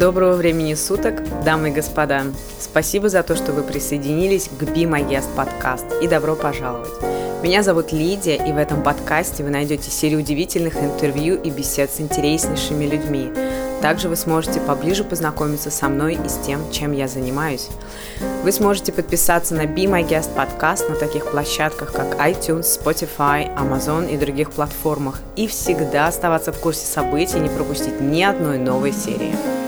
Доброго 0.00 0.32
времени 0.32 0.72
суток, 0.72 1.22
дамы 1.44 1.68
и 1.68 1.72
господа. 1.72 2.22
Спасибо 2.58 3.10
за 3.10 3.22
то, 3.22 3.36
что 3.36 3.52
вы 3.52 3.62
присоединились 3.62 4.48
к 4.48 4.62
Be 4.62 4.84
My 4.84 5.06
Guest 5.06 5.28
подкаст 5.36 5.84
и 6.00 6.08
добро 6.08 6.36
пожаловать. 6.36 6.88
Меня 7.42 7.62
зовут 7.62 7.92
Лидия, 7.92 8.36
и 8.36 8.50
в 8.50 8.56
этом 8.56 8.82
подкасте 8.82 9.44
вы 9.44 9.50
найдете 9.50 9.90
серию 9.90 10.20
удивительных 10.20 10.76
интервью 10.76 11.38
и 11.42 11.50
бесед 11.50 11.90
с 11.90 12.00
интереснейшими 12.00 12.86
людьми. 12.86 13.30
Также 13.82 14.08
вы 14.08 14.16
сможете 14.16 14.58
поближе 14.60 15.04
познакомиться 15.04 15.70
со 15.70 15.90
мной 15.90 16.14
и 16.14 16.28
с 16.30 16.38
тем, 16.46 16.60
чем 16.72 16.92
я 16.92 17.06
занимаюсь. 17.06 17.68
Вы 18.42 18.52
сможете 18.52 18.92
подписаться 18.92 19.54
на 19.54 19.66
Be 19.66 19.84
My 19.84 20.08
Guest 20.08 20.34
подкаст 20.34 20.88
на 20.88 20.96
таких 20.96 21.30
площадках, 21.30 21.92
как 21.92 22.18
iTunes, 22.18 22.64
Spotify, 22.82 23.54
Amazon 23.54 24.10
и 24.10 24.16
других 24.16 24.50
платформах, 24.52 25.20
и 25.36 25.46
всегда 25.46 26.06
оставаться 26.06 26.54
в 26.54 26.58
курсе 26.58 26.86
событий 26.86 27.36
и 27.36 27.40
не 27.40 27.50
пропустить 27.50 28.00
ни 28.00 28.22
одной 28.22 28.56
новой 28.56 28.94
серии. 28.94 29.59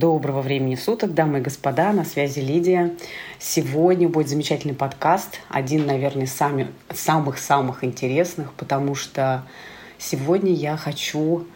Доброго 0.00 0.40
времени 0.40 0.76
суток, 0.76 1.12
дамы 1.12 1.40
и 1.40 1.42
господа, 1.42 1.92
на 1.92 2.06
связи 2.06 2.40
Лидия. 2.40 2.94
Сегодня 3.38 4.08
будет 4.08 4.30
замечательный 4.30 4.72
подкаст, 4.72 5.40
один, 5.50 5.84
наверное, 5.84 6.24
сами, 6.24 6.68
самых-самых 6.88 7.84
интересных, 7.84 8.54
потому 8.54 8.94
что 8.94 9.44
сегодня 9.98 10.54
я 10.54 10.78
хочу 10.78 11.46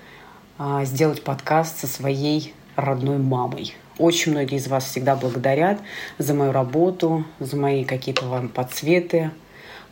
а, 0.58 0.84
сделать 0.84 1.24
подкаст 1.24 1.78
со 1.78 1.86
своей 1.86 2.52
родной 2.76 3.16
мамой. 3.16 3.74
Очень 3.96 4.32
многие 4.32 4.58
из 4.58 4.68
вас 4.68 4.84
всегда 4.84 5.16
благодарят 5.16 5.80
за 6.18 6.34
мою 6.34 6.52
работу, 6.52 7.24
за 7.40 7.56
мои 7.56 7.82
какие-то 7.86 8.26
вам 8.26 8.50
подсветы, 8.50 9.30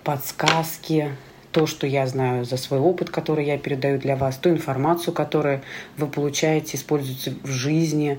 подсказки, 0.04 1.16
то, 1.52 1.66
что 1.66 1.86
я 1.86 2.06
знаю 2.06 2.44
за 2.44 2.56
свой 2.56 2.80
опыт, 2.80 3.10
который 3.10 3.44
я 3.44 3.58
передаю 3.58 3.98
для 3.98 4.16
вас, 4.16 4.36
ту 4.36 4.50
информацию, 4.50 5.14
которую 5.14 5.62
вы 5.96 6.06
получаете, 6.06 6.76
используете 6.76 7.34
в 7.42 7.50
жизни. 7.50 8.18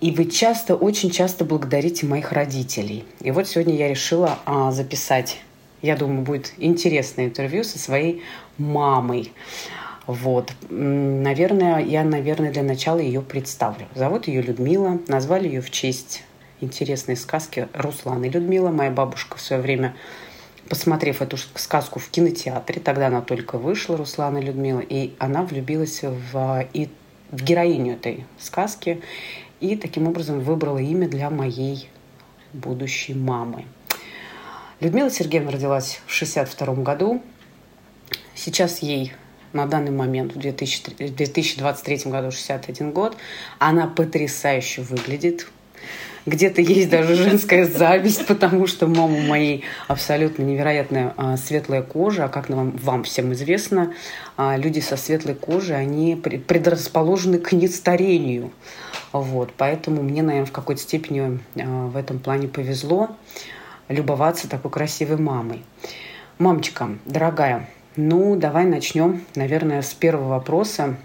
И 0.00 0.10
вы 0.10 0.26
часто, 0.26 0.74
очень 0.74 1.10
часто 1.10 1.44
благодарите 1.44 2.06
моих 2.06 2.32
родителей. 2.32 3.04
И 3.20 3.30
вот 3.30 3.46
сегодня 3.46 3.76
я 3.76 3.88
решила 3.88 4.38
а, 4.44 4.72
записать, 4.72 5.40
я 5.82 5.96
думаю, 5.96 6.22
будет 6.22 6.52
интересное 6.58 7.26
интервью 7.26 7.64
со 7.64 7.78
своей 7.78 8.22
мамой. 8.58 9.32
Вот. 10.06 10.52
Наверное, 10.70 11.84
я, 11.84 12.04
наверное, 12.04 12.52
для 12.52 12.62
начала 12.62 12.98
ее 12.98 13.20
представлю. 13.20 13.86
Зовут 13.94 14.28
ее 14.28 14.40
Людмила. 14.40 15.00
Назвали 15.08 15.48
ее 15.48 15.60
в 15.60 15.70
честь 15.70 16.22
интересной 16.60 17.16
сказки 17.16 17.68
Русланы 17.72 18.26
Людмила. 18.26 18.70
Моя 18.70 18.90
бабушка 18.90 19.36
в 19.36 19.40
свое 19.40 19.60
время 19.60 19.94
посмотрев 20.68 21.22
эту 21.22 21.36
сказку 21.36 21.98
в 21.98 22.08
кинотеатре, 22.08 22.80
тогда 22.80 23.08
она 23.08 23.22
только 23.22 23.58
вышла, 23.58 23.96
Руслана 23.96 24.38
Людмила, 24.38 24.80
и 24.80 25.14
она 25.18 25.42
влюбилась 25.42 26.02
в, 26.02 26.66
и, 26.72 26.88
в 27.30 27.42
героиню 27.42 27.94
этой 27.94 28.26
сказки 28.38 29.02
и 29.60 29.76
таким 29.76 30.06
образом 30.08 30.40
выбрала 30.40 30.78
имя 30.78 31.08
для 31.08 31.30
моей 31.30 31.88
будущей 32.52 33.14
мамы. 33.14 33.64
Людмила 34.80 35.10
Сергеевна 35.10 35.50
родилась 35.50 36.00
в 36.06 36.14
1962 36.14 36.82
году. 36.82 37.22
Сейчас 38.34 38.80
ей 38.80 39.12
на 39.52 39.66
данный 39.66 39.90
момент, 39.90 40.34
в 40.34 40.38
2023 40.38 41.96
году, 42.06 42.30
61 42.30 42.90
год. 42.92 43.16
Она 43.58 43.86
потрясающе 43.86 44.82
выглядит 44.82 45.46
где-то 46.26 46.60
есть 46.60 46.90
даже 46.90 47.14
женская 47.14 47.64
зависть, 47.64 48.26
потому 48.26 48.66
что 48.66 48.88
мама 48.88 49.20
моей 49.20 49.64
абсолютно 49.86 50.42
невероятная 50.42 51.14
светлая 51.36 51.82
кожа, 51.82 52.24
а 52.24 52.28
как 52.28 52.50
вам, 52.50 52.72
вам 52.72 53.04
всем 53.04 53.32
известно, 53.32 53.94
а, 54.36 54.56
люди 54.56 54.80
со 54.80 54.96
светлой 54.96 55.34
кожей, 55.34 55.76
они 55.76 56.16
предрасположены 56.16 57.38
к 57.38 57.52
нестарению. 57.52 58.50
Вот, 59.12 59.52
поэтому 59.56 60.02
мне, 60.02 60.22
наверное, 60.22 60.46
в 60.46 60.52
какой-то 60.52 60.80
степени 60.82 61.40
а, 61.56 61.86
в 61.86 61.96
этом 61.96 62.18
плане 62.18 62.48
повезло 62.48 63.16
любоваться 63.88 64.48
такой 64.48 64.70
красивой 64.70 65.16
мамой. 65.16 65.62
Мамочка, 66.38 66.90
дорогая, 67.06 67.70
ну, 67.94 68.36
давай 68.36 68.64
начнем, 68.64 69.24
наверное, 69.36 69.80
с 69.80 69.94
первого 69.94 70.30
вопроса. 70.30 70.96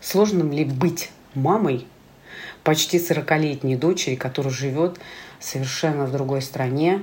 Сложно 0.00 0.50
ли 0.50 0.64
быть 0.64 1.10
мамой 1.34 1.86
почти 2.66 2.98
40-летней 2.98 3.76
дочери, 3.76 4.16
которая 4.16 4.52
живет 4.52 4.98
совершенно 5.38 6.04
в 6.04 6.10
другой 6.10 6.42
стране, 6.42 7.00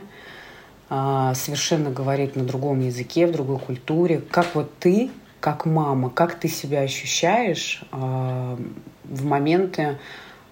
а, 0.90 1.34
совершенно 1.36 1.90
говорит 1.90 2.36
на 2.36 2.44
другом 2.44 2.82
языке, 2.82 3.26
в 3.26 3.32
другой 3.32 3.60
культуре. 3.60 4.22
Как 4.30 4.56
вот 4.56 4.78
ты, 4.80 5.10
как 5.40 5.66
мама, 5.66 6.10
как 6.10 6.38
ты 6.38 6.50
себя 6.50 6.82
ощущаешь 6.82 7.82
а, 7.94 8.60
в 9.06 9.24
моменты, 9.24 10.00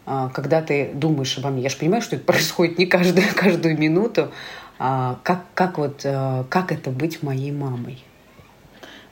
а, 0.06 0.30
когда 0.30 0.62
ты 0.62 0.92
думаешь 0.94 1.38
обо 1.38 1.50
мне? 1.50 1.64
Я 1.64 1.70
же 1.70 1.76
понимаю, 1.76 2.02
что 2.02 2.16
это 2.16 2.24
происходит 2.32 2.78
не 2.78 2.86
каждую, 2.86 3.28
каждую 3.36 3.78
минуту. 3.78 4.32
Как, 4.78 5.44
как, 5.54 5.78
вот, 5.78 6.02
как 6.50 6.72
это 6.72 6.90
быть 6.90 7.22
моей 7.22 7.52
мамой? 7.52 8.04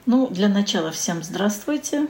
Ну, 0.08 0.28
для 0.28 0.48
начала 0.48 0.92
всем 0.92 1.22
здравствуйте. 1.22 2.08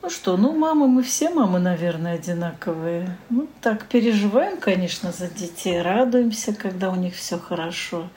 Ну 0.00 0.10
что, 0.10 0.36
ну 0.36 0.52
мамы, 0.52 0.86
мы 0.86 1.02
все 1.02 1.28
мамы, 1.28 1.58
наверное, 1.58 2.14
одинаковые. 2.14 3.16
Ну 3.30 3.48
так, 3.60 3.86
переживаем, 3.86 4.58
конечно, 4.58 5.10
за 5.10 5.28
детей, 5.28 5.82
радуемся, 5.82 6.54
когда 6.54 6.90
у 6.90 6.94
них 6.94 7.14
все 7.16 7.38
хорошо. 7.38 8.08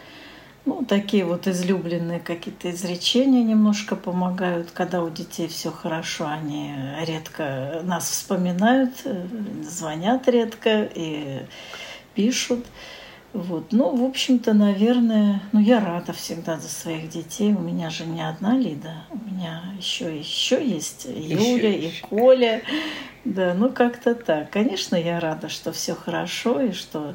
Ну, 0.63 0.85
такие 0.85 1.25
вот 1.25 1.47
излюбленные 1.47 2.19
какие-то 2.19 2.69
изречения 2.69 3.43
немножко 3.43 3.95
помогают, 3.95 4.69
когда 4.69 5.01
у 5.01 5.09
детей 5.09 5.47
все 5.47 5.71
хорошо, 5.71 6.27
они 6.27 6.71
редко 7.03 7.81
нас 7.83 8.07
вспоминают, 8.07 8.93
э, 9.05 9.25
звонят 9.63 10.27
редко 10.27 10.83
и 10.83 11.47
пишут. 12.13 12.63
Вот. 13.33 13.71
Ну, 13.71 13.95
в 13.95 14.03
общем-то, 14.03 14.53
наверное, 14.53 15.41
ну, 15.53 15.59
я 15.61 15.79
рада 15.79 16.11
всегда 16.11 16.59
за 16.59 16.67
своих 16.67 17.09
детей. 17.09 17.53
У 17.53 17.59
меня 17.59 17.89
же 17.89 18.05
не 18.05 18.21
одна 18.21 18.57
Лида, 18.57 19.03
у 19.09 19.17
меня 19.17 19.63
еще, 19.77 20.17
еще 20.17 20.65
есть 20.65 21.05
Юля 21.05 21.69
еще, 21.69 21.73
и 21.73 21.85
еще. 21.87 22.07
Коля. 22.07 22.61
Да, 23.23 23.53
ну 23.53 23.71
как-то 23.71 24.15
так. 24.15 24.49
Конечно, 24.49 24.95
я 24.95 25.19
рада, 25.19 25.47
что 25.47 25.71
все 25.71 25.95
хорошо 25.95 26.59
и 26.59 26.71
что 26.71 27.13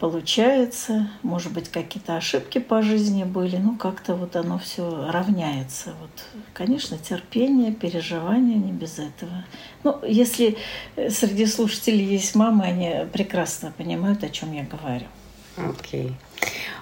получается. 0.00 1.08
Может 1.22 1.52
быть, 1.52 1.68
какие-то 1.68 2.16
ошибки 2.16 2.58
по 2.58 2.82
жизни 2.82 3.24
были, 3.24 3.58
ну 3.58 3.76
как-то 3.76 4.14
вот 4.14 4.34
оно 4.34 4.58
все 4.58 5.08
равняется. 5.10 5.92
Вот, 6.00 6.10
конечно, 6.54 6.98
терпение, 6.98 7.70
переживание 7.70 8.56
не 8.56 8.72
без 8.72 8.98
этого. 8.98 9.44
Ну, 9.84 10.00
если 10.02 10.56
среди 11.10 11.46
слушателей 11.46 12.04
есть 12.04 12.34
мамы, 12.34 12.64
они 12.64 13.06
прекрасно 13.12 13.72
понимают, 13.76 14.24
о 14.24 14.30
чем 14.30 14.52
я 14.52 14.64
говорю. 14.64 15.06
Окей. 15.56 16.08
Okay. 16.08 16.14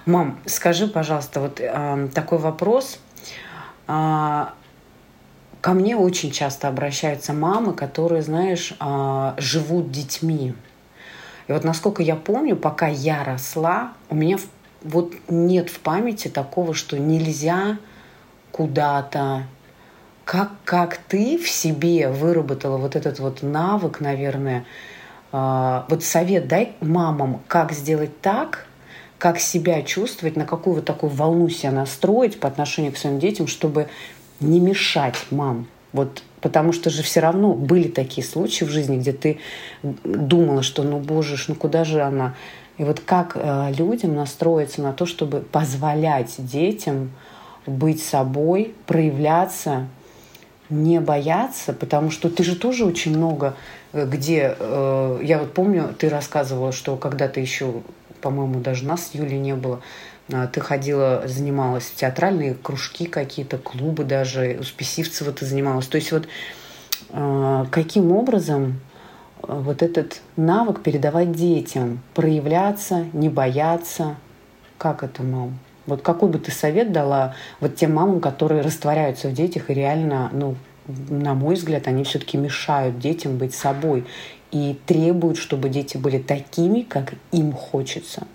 Мам, 0.05 0.39
скажи, 0.45 0.87
пожалуйста, 0.87 1.41
вот 1.41 1.59
э, 1.59 2.09
такой 2.13 2.37
вопрос. 2.37 2.99
Э, 3.87 4.45
ко 5.61 5.73
мне 5.73 5.97
очень 5.97 6.31
часто 6.31 6.69
обращаются 6.69 7.33
мамы, 7.33 7.73
которые, 7.73 8.21
знаешь, 8.21 8.73
э, 8.79 9.33
живут 9.37 9.91
детьми. 9.91 10.55
И 11.49 11.51
вот 11.51 11.63
насколько 11.63 12.03
я 12.03 12.15
помню, 12.15 12.55
пока 12.55 12.87
я 12.87 13.23
росла, 13.23 13.93
у 14.09 14.15
меня 14.15 14.37
вот 14.83 15.13
нет 15.27 15.71
в 15.71 15.79
памяти 15.79 16.27
такого, 16.27 16.75
что 16.75 16.99
нельзя 16.99 17.79
куда-то 18.51 19.45
как, 20.25 20.51
как 20.63 20.97
ты 20.97 21.39
в 21.39 21.49
себе 21.49 22.09
выработала 22.09 22.77
вот 22.77 22.95
этот 22.95 23.17
вот 23.17 23.41
навык, 23.41 23.99
наверное, 23.99 24.63
э, 25.31 25.81
вот 25.89 26.03
совет 26.03 26.47
дай 26.47 26.75
мамам, 26.81 27.41
как 27.47 27.71
сделать 27.71 28.21
так, 28.21 28.67
как 29.17 29.39
себя 29.39 29.81
чувствовать, 29.81 30.35
на 30.35 30.45
какую 30.45 30.75
вот 30.75 30.85
такую 30.85 31.09
волну 31.09 31.49
себя 31.49 31.71
настроить 31.71 32.39
по 32.39 32.47
отношению 32.47 32.93
к 32.93 32.97
своим 32.97 33.17
детям, 33.17 33.47
чтобы 33.47 33.87
не 34.39 34.59
мешать 34.59 35.17
мам. 35.31 35.65
Вот 35.91 36.23
потому 36.41 36.71
что 36.71 36.89
же 36.89 37.03
все 37.03 37.19
равно 37.19 37.53
были 37.53 37.87
такие 37.87 38.25
случаи 38.25 38.63
в 38.63 38.69
жизни, 38.69 38.97
где 38.97 39.11
ты 39.11 39.39
думала, 39.83 40.63
что 40.63 40.83
ну 40.83 40.99
боже, 40.99 41.35
ну 41.47 41.55
куда 41.55 41.83
же 41.83 42.01
она? 42.01 42.35
И 42.77 42.83
вот 42.83 43.01
как 43.01 43.35
э, 43.35 43.73
людям 43.77 44.15
настроиться 44.15 44.81
на 44.81 44.93
то, 44.93 45.05
чтобы 45.05 45.41
позволять 45.41 46.35
детям 46.37 47.11
быть 47.65 48.01
собой, 48.01 48.73
проявляться, 48.85 49.87
не 50.69 51.01
бояться, 51.01 51.73
потому 51.73 52.09
что 52.09 52.29
ты 52.29 52.43
же 52.43 52.55
тоже 52.55 52.85
очень 52.85 53.17
много 53.17 53.55
э, 53.91 54.05
где, 54.05 54.55
э, 54.57 55.19
я 55.23 55.39
вот 55.39 55.53
помню, 55.53 55.93
ты 55.97 56.07
рассказывала, 56.07 56.71
что 56.71 56.95
когда 56.95 57.27
ты 57.27 57.41
еще 57.41 57.81
по-моему, 58.21 58.59
даже 58.59 58.85
нас 58.85 59.11
Юлей 59.13 59.39
не 59.39 59.55
было. 59.55 59.81
А, 60.31 60.47
ты 60.47 60.61
ходила, 60.61 61.23
занималась 61.25 61.89
театральные 61.89 62.55
кружки 62.55 63.05
какие-то, 63.05 63.57
клубы 63.57 64.03
даже, 64.03 64.57
у 64.59 64.63
Списивцева 64.63 65.31
ты 65.31 65.45
занималась. 65.45 65.87
То 65.87 65.95
есть 65.95 66.11
вот 66.11 66.27
а, 67.11 67.65
каким 67.71 68.11
образом 68.11 68.79
а, 69.41 69.55
вот 69.55 69.81
этот 69.81 70.21
навык 70.35 70.81
передавать 70.81 71.31
детям, 71.31 72.01
проявляться, 72.13 73.05
не 73.13 73.29
бояться, 73.29 74.15
как 74.77 75.03
это, 75.03 75.23
мам? 75.23 75.57
Вот 75.85 76.03
какой 76.03 76.29
бы 76.29 76.37
ты 76.37 76.51
совет 76.51 76.91
дала 76.91 77.35
вот 77.59 77.75
тем 77.75 77.95
мамам, 77.95 78.21
которые 78.21 78.61
растворяются 78.61 79.29
в 79.29 79.33
детях 79.33 79.71
и 79.71 79.73
реально, 79.73 80.29
ну, 80.31 80.55
на 80.87 81.33
мой 81.33 81.55
взгляд, 81.55 81.87
они 81.87 82.03
все-таки 82.03 82.37
мешают 82.37 82.99
детям 82.99 83.37
быть 83.37 83.55
собой 83.55 84.05
и 84.51 84.77
требуют, 84.85 85.37
чтобы 85.37 85.69
дети 85.69 85.97
были 85.97 86.19
такими, 86.19 86.81
как 86.81 87.13
им 87.31 87.53
хочется. 87.53 88.27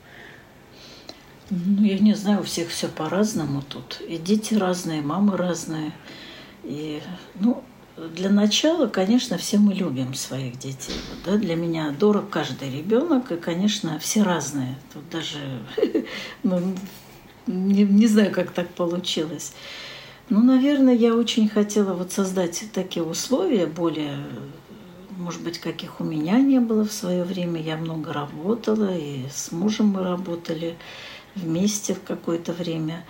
Ну, 1.51 1.85
я 1.85 1.99
не 1.99 2.15
знаю, 2.15 2.41
у 2.41 2.45
всех 2.45 2.69
все 2.69 2.89
по-разному 2.89 3.63
тут. 3.63 4.01
И 4.09 4.17
дети 4.17 4.55
разные, 4.55 5.03
мамы 5.03 5.37
разные. 5.37 5.93
И, 6.63 7.03
ну, 7.39 7.63
для 7.97 8.31
начала, 8.31 8.87
конечно, 8.87 9.37
все 9.37 9.59
мы 9.59 9.75
любим 9.75 10.15
своих 10.15 10.59
детей. 10.59 10.95
Вот, 11.11 11.33
да? 11.33 11.39
Для 11.39 11.55
меня 11.55 11.91
дорог 11.91 12.31
каждый 12.31 12.71
ребенок, 12.71 13.31
и, 13.31 13.37
конечно, 13.37 13.99
все 13.99 14.23
разные. 14.23 14.77
Тут 14.93 15.09
даже 15.11 15.39
ну, 16.43 16.61
не, 17.47 17.85
не 17.85 18.07
знаю, 18.07 18.33
как 18.33 18.51
так 18.51 18.69
получилось. 18.71 19.53
Ну, 20.31 20.43
наверное, 20.43 20.95
я 20.95 21.15
очень 21.15 21.49
хотела 21.49 21.93
вот 21.93 22.11
создать 22.11 22.65
такие 22.73 23.05
условия 23.05 23.67
более 23.67 24.17
может 25.17 25.43
быть, 25.43 25.59
каких 25.59 26.01
у 26.01 26.05
меня 26.05 26.39
не 26.41 26.59
было 26.59 26.85
в 26.85 26.93
свое 26.93 27.25
время. 27.25 27.61
Я 27.63 27.77
много 27.77 28.13
работала, 28.13 28.97
и 28.97 29.29
с 29.33 29.53
мужем 29.53 29.87
мы 29.89 30.03
работали 30.03 30.77
вместе 31.35 31.95
в 31.95 32.03
какое-то 32.03 32.53
время. 32.53 33.05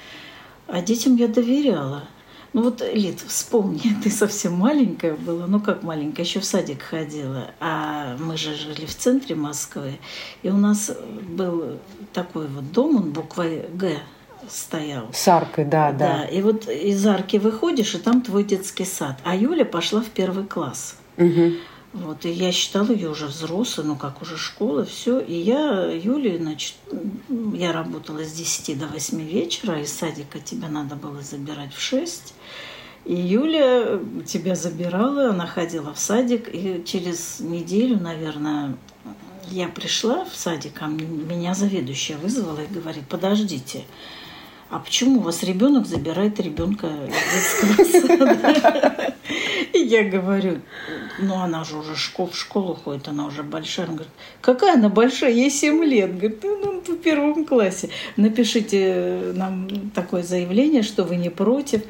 А 0.67 0.81
детям 0.81 1.17
я 1.17 1.29
доверяла. 1.29 2.05
Ну 2.55 2.63
вот, 2.63 2.83
Лид, 2.93 3.21
вспомни, 3.21 3.83
ты 4.03 4.11
совсем 4.11 4.55
маленькая 4.55 5.15
была, 5.15 5.47
ну 5.47 5.61
как 5.61 5.83
маленькая, 5.83 6.23
еще 6.23 6.39
в 6.39 6.45
садик 6.45 6.83
ходила, 6.83 7.51
а 7.59 8.17
мы 8.19 8.37
же 8.37 8.55
жили 8.55 8.87
в 8.87 8.97
центре 8.97 9.35
Москвы, 9.35 9.99
и 10.45 10.51
у 10.51 10.57
нас 10.57 10.93
был 11.29 11.81
такой 12.13 12.47
вот 12.47 12.71
дом, 12.71 12.97
он 12.97 13.11
буквой 13.11 13.67
«Г» 13.75 13.99
стоял. 14.49 15.09
С 15.13 15.27
аркой, 15.27 15.65
да, 15.65 15.91
да. 15.91 16.19
Да, 16.19 16.25
и 16.27 16.43
вот 16.43 16.69
из 16.69 17.05
арки 17.07 17.39
выходишь, 17.39 17.95
и 17.95 17.99
там 17.99 18.23
твой 18.23 18.45
детский 18.45 18.85
сад. 18.85 19.19
А 19.25 19.35
Юля 19.35 19.65
пошла 19.65 20.01
в 20.01 20.11
первый 20.11 20.45
класс. 20.45 20.97
Угу. 21.17 21.53
Вот, 21.95 22.25
и 22.25 22.31
я 22.31 22.51
считала 22.51 22.91
ее 22.91 23.09
уже 23.09 23.27
взрослой, 23.27 23.85
ну 23.85 23.95
как 23.95 24.21
уже 24.21 24.37
школа, 24.37 24.85
все. 24.85 25.21
И 25.21 25.35
я, 25.35 25.93
Юле, 25.93 26.39
значит, 26.39 26.75
я 27.55 27.73
работала 27.73 28.25
с 28.25 28.33
10 28.33 28.77
до 28.77 28.89
8 28.89 29.23
вечера, 29.23 29.81
из 29.81 29.93
садика 29.93 30.41
тебя 30.41 30.69
надо 30.69 30.97
было 30.97 31.23
забирать 31.23 31.73
в 31.73 31.81
6. 31.81 32.35
И 33.05 33.15
Юля 33.15 34.01
тебя 34.27 34.57
забирала, 34.57 35.31
она 35.31 35.47
ходила 35.47 35.95
в 35.95 35.99
садик, 35.99 36.49
и 36.53 36.83
через 36.85 37.39
неделю, 37.39 38.01
наверное, 38.01 38.77
я 39.51 39.69
пришла 39.69 40.25
в 40.25 40.35
садик, 40.35 40.81
а 40.81 40.89
меня 40.89 41.55
заведующая 41.55 42.17
вызвала 42.17 42.61
и 42.61 42.67
говорит, 42.67 43.05
подождите, 43.09 43.85
а 44.75 44.81
почему 44.81 45.21
у 45.21 45.23
вас 45.23 45.45
ребенок 45.45 45.87
забирает 45.87 46.41
ребенка 46.41 46.89
из 47.07 47.63
детского 47.63 47.85
сада? 47.85 49.15
И 49.73 49.79
я 49.79 50.03
говорю, 50.03 50.63
ну 51.21 51.37
она 51.37 51.63
же 51.63 51.77
уже 51.77 51.95
в 51.95 52.35
школу 52.35 52.75
ходит, 52.75 53.07
она 53.07 53.27
уже 53.27 53.45
большая. 53.45 53.87
Она 53.87 53.95
говорит, 53.95 54.13
какая 54.41 54.75
она 54.75 54.89
большая, 54.89 55.31
ей 55.31 55.49
7 55.49 55.85
лет. 55.85 56.19
Говорит, 56.19 56.41
ну, 56.43 56.83
ну 56.87 56.95
в 56.95 56.99
первом 56.99 57.45
классе. 57.45 57.91
Напишите 58.17 59.33
нам 59.37 59.91
такое 59.91 60.25
заявление, 60.25 60.83
что 60.83 61.05
вы 61.05 61.17
не 61.17 61.31
против. 61.31 61.83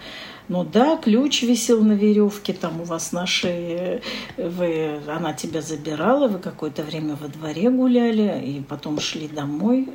Ну 0.49 0.63
да, 0.63 0.99
ключ 0.99 1.43
висел 1.43 1.83
на 1.83 1.93
веревке, 1.93 2.53
там 2.53 2.83
у 2.83 2.85
вас 2.85 3.13
на 3.13 3.27
шее, 3.27 4.03
вы, 4.37 5.01
она 5.09 5.33
тебя 5.33 5.63
забирала, 5.63 6.29
вы 6.29 6.39
какое-то 6.39 6.83
время 6.83 7.17
во 7.19 7.29
дворе 7.29 7.71
гуляли, 7.71 8.45
и 8.45 8.61
потом 8.61 9.01
шли 9.01 9.27
домой 9.27 9.89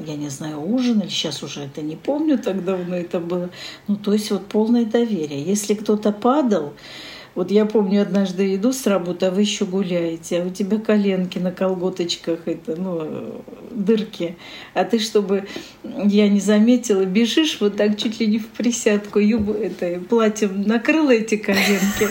я 0.00 0.16
не 0.16 0.28
знаю, 0.28 0.60
ужин 0.60 1.00
или 1.00 1.08
сейчас 1.08 1.42
уже 1.42 1.62
это 1.62 1.82
не 1.82 1.96
помню, 1.96 2.38
так 2.38 2.64
давно 2.64 2.96
это 2.96 3.20
было. 3.20 3.50
Ну, 3.86 3.96
то 3.96 4.12
есть 4.12 4.30
вот 4.30 4.46
полное 4.46 4.84
доверие. 4.84 5.42
Если 5.42 5.74
кто-то 5.74 6.12
падал, 6.12 6.74
вот 7.34 7.50
я 7.50 7.66
помню, 7.66 8.02
однажды 8.02 8.54
иду 8.54 8.72
с 8.72 8.86
работы, 8.86 9.26
а 9.26 9.30
вы 9.30 9.42
еще 9.42 9.64
гуляете, 9.64 10.42
а 10.42 10.46
у 10.46 10.50
тебя 10.50 10.78
коленки 10.78 11.38
на 11.38 11.52
колготочках, 11.52 12.40
это, 12.46 12.76
ну, 12.76 13.42
дырки. 13.70 14.36
А 14.74 14.84
ты, 14.84 14.98
чтобы 14.98 15.46
я 15.82 16.28
не 16.28 16.40
заметила, 16.40 17.04
бежишь 17.04 17.58
вот 17.60 17.76
так 17.76 17.96
чуть 17.96 18.20
ли 18.20 18.26
не 18.26 18.38
в 18.38 18.46
присядку, 18.48 19.18
юб, 19.18 19.50
это, 19.50 20.00
платьем 20.00 20.62
накрыла 20.62 21.10
эти 21.10 21.36
коленки. 21.36 22.08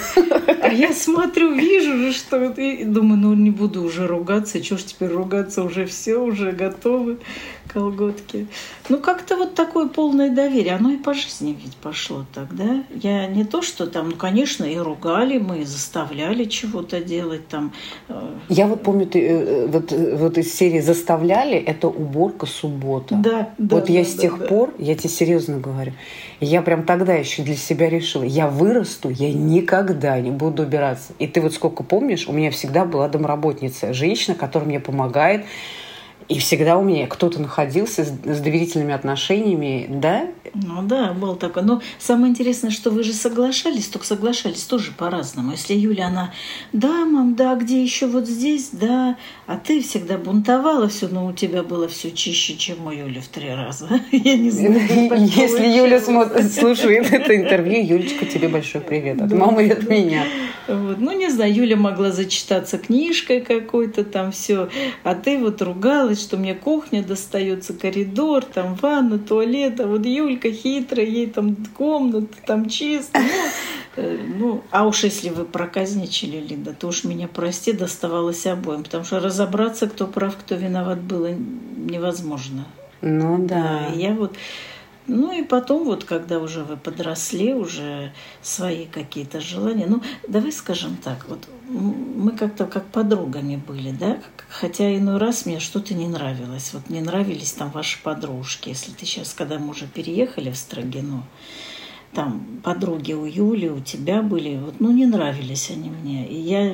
А 0.62 0.70
я 0.70 0.94
смотрю, 0.94 1.54
вижу 1.54 1.98
же, 1.98 2.14
что... 2.14 2.46
И 2.52 2.84
думаю, 2.84 3.20
ну, 3.20 3.34
не 3.34 3.52
буду 3.52 3.84
уже 3.84 4.08
ругаться, 4.08 4.62
чего 4.62 4.78
ж 4.78 4.84
теперь 4.84 5.10
ругаться, 5.10 5.64
уже 5.64 5.86
все, 5.86 6.18
уже 6.18 6.52
готовы 6.52 7.18
колготки. 7.68 8.48
Ну, 8.90 9.00
как-то 9.00 9.36
вот 9.36 9.56
такое 9.56 9.88
полное 9.88 10.30
доверие. 10.30 10.76
Оно 10.76 10.92
и 10.92 10.98
по 10.98 11.14
жизни 11.14 11.58
ведь 11.62 11.76
пошло 11.76 12.26
тогда. 12.34 12.84
Я 12.90 13.28
не 13.28 13.46
то, 13.46 13.62
что 13.62 13.88
там, 13.88 14.10
ну, 14.10 14.16
конечно, 14.16 14.64
и 14.64 14.78
ругали 15.08 15.38
мы, 15.38 15.66
заставляли 15.66 16.46
чего-то 16.46 17.02
делать 17.02 17.48
там. 17.48 17.74
Э. 18.10 18.36
Я 18.50 18.68
вот 18.68 18.84
помню, 18.84 19.06
ты 19.06 19.26
э, 19.26 19.68
вот, 19.68 19.92
вот 19.92 20.38
из 20.38 20.54
серии 20.54 20.80
«Заставляли»— 20.80 21.58
это 21.66 21.88
уборка 21.88 22.46
суббота. 22.46 23.16
Да, 23.16 23.50
да. 23.58 23.76
Вот 23.76 23.88
да, 23.88 23.94
я 23.94 24.04
да, 24.04 24.10
с 24.10 24.14
тех 24.16 24.38
да. 24.38 24.46
пор, 24.46 24.74
я 24.78 24.96
тебе 24.96 25.10
серьезно 25.10 25.60
говорю, 25.60 25.94
я 26.40 26.62
прям 26.62 26.84
тогда 26.84 27.14
еще 27.14 27.44
для 27.44 27.56
себя 27.56 27.90
решила, 27.90 28.24
я 28.24 28.48
вырасту, 28.48 29.10
я 29.10 29.32
никогда 29.32 30.20
не 30.20 30.32
буду 30.32 30.64
убираться. 30.64 31.14
И 31.20 31.28
ты 31.28 31.42
вот 31.42 31.54
сколько 31.54 31.84
помнишь, 31.84 32.28
у 32.28 32.34
меня 32.34 32.52
всегда 32.52 32.86
была 32.86 33.08
домработница, 33.08 33.94
женщина, 33.94 34.36
которая 34.36 34.68
мне 34.68 34.80
помогает, 34.80 35.46
и 36.30 36.40
всегда 36.40 36.78
у 36.78 36.84
меня 36.84 37.08
кто-то 37.08 37.42
находился 37.42 38.04
с, 38.04 38.10
с 38.10 38.40
доверительными 38.42 38.94
отношениями, 38.94 39.88
да? 39.90 40.28
Ну 40.54 40.82
да, 40.82 41.14
был 41.14 41.36
такой. 41.36 41.64
Но 41.64 41.82
самое 42.00 42.32
интересное, 42.32 42.72
что 42.72 42.90
вы 42.90 43.04
же 43.04 43.14
соглашались, 43.14 43.88
только 43.88 44.06
соглашались 44.06 44.64
тоже 44.64 44.92
по-разному. 44.92 45.52
Если 45.52 45.74
Юля, 45.74 46.08
она, 46.08 46.34
да, 46.74 47.06
мам, 47.06 47.36
да, 47.36 47.56
где 47.56 47.82
еще 47.82 48.08
вот 48.08 48.28
здесь, 48.28 48.70
да, 48.72 49.16
а 49.46 49.58
ты 49.58 49.82
всегда 49.82 50.18
бунтовала 50.18 50.90
все, 50.90 51.08
но 51.08 51.28
у 51.28 51.34
тебя 51.34 51.64
было 51.64 51.88
все 51.88 52.12
чище, 52.12 52.58
чем 52.58 52.86
у 52.88 52.92
Юли 52.92 53.22
в 53.22 53.28
три 53.28 53.50
раза. 53.50 53.88
Я 54.12 54.38
не 54.38 54.52
знаю. 54.52 54.82
Если 55.18 55.68
Юля 55.68 56.02
слушает 56.02 57.12
это 57.12 57.36
интервью, 57.36 57.84
Юлечка, 57.84 58.26
тебе 58.26 58.50
большой 58.50 58.82
привет 58.82 59.22
от 59.22 59.32
мамы 59.32 59.68
и 59.68 59.70
от 59.70 59.88
меня. 59.88 60.26
Вот. 60.68 60.98
Ну, 61.00 61.18
не 61.18 61.30
знаю, 61.30 61.54
Юля 61.54 61.78
могла 61.78 62.12
зачитаться 62.12 62.78
книжкой 62.78 63.40
какой-то 63.40 64.04
там 64.04 64.32
все, 64.32 64.70
а 65.04 65.16
ты 65.16 65.38
вот 65.38 65.62
ругалась, 65.62 66.17
что 66.20 66.38
мне 66.38 66.54
кухня 66.56 67.04
достается, 67.04 67.74
коридор, 67.74 68.44
там 68.44 68.76
ванна, 68.76 69.20
туалет, 69.20 69.80
а 69.80 69.88
вот 69.88 70.06
Юлька 70.06 70.52
хитрая, 70.52 71.06
ей 71.06 71.28
там 71.28 71.56
комната, 71.78 72.36
там 72.46 72.70
чисто. 72.70 73.20
Ну, 73.20 74.04
э, 74.04 74.18
ну, 74.38 74.64
а 74.72 74.86
уж 74.86 75.04
если 75.04 75.30
вы 75.30 75.46
проказничали, 75.46 76.38
Лида, 76.38 76.74
то 76.74 76.88
уж 76.88 77.04
меня 77.04 77.28
прости, 77.28 77.72
доставалось 77.72 78.46
обоим, 78.46 78.84
потому 78.84 79.04
что 79.04 79.20
разобраться, 79.20 79.88
кто 79.88 80.08
прав, 80.08 80.36
кто 80.38 80.56
виноват, 80.56 81.00
было 81.02 81.32
невозможно. 81.32 82.66
Ну 83.02 83.38
да. 83.38 83.90
да 83.90 83.96
я 83.96 84.14
вот 84.14 84.36
ну 85.08 85.32
и 85.32 85.44
потом, 85.44 85.86
вот 85.86 86.04
когда 86.04 86.40
уже 86.40 86.64
вы 86.64 86.78
подросли, 86.78 87.54
уже 87.54 88.12
свои 88.42 88.86
какие-то 88.86 89.40
желания. 89.40 89.86
Ну, 89.88 90.02
давай 90.28 90.52
скажем 90.52 90.98
так, 90.98 91.26
вот 91.30 91.48
мы 91.70 92.32
как-то 92.32 92.66
как 92.66 92.86
подругами 92.88 93.56
были, 93.56 93.92
да? 93.92 94.20
Хотя 94.50 94.96
иной 94.96 95.18
раз 95.18 95.46
мне 95.46 95.60
что-то 95.60 95.94
не 95.94 96.08
нравилось. 96.08 96.72
Вот 96.74 96.90
не 96.90 97.02
нравились 97.02 97.54
там 97.54 97.72
ваши 97.72 98.02
подружки. 98.02 98.70
Если 98.70 98.92
ты 98.92 99.06
сейчас, 99.06 99.34
когда 99.34 99.60
мы 99.60 99.70
уже 99.70 99.88
переехали 99.88 100.52
в 100.52 100.58
Строгино, 100.58 101.24
там 102.14 102.62
подруги 102.64 103.14
у 103.14 103.26
Юли, 103.26 103.70
у 103.70 103.80
тебя 103.80 104.22
были, 104.22 104.58
вот, 104.58 104.80
ну, 104.80 104.92
не 104.92 105.06
нравились 105.06 105.70
они 105.70 105.90
мне. 105.90 106.28
И 106.28 106.40
я 106.40 106.74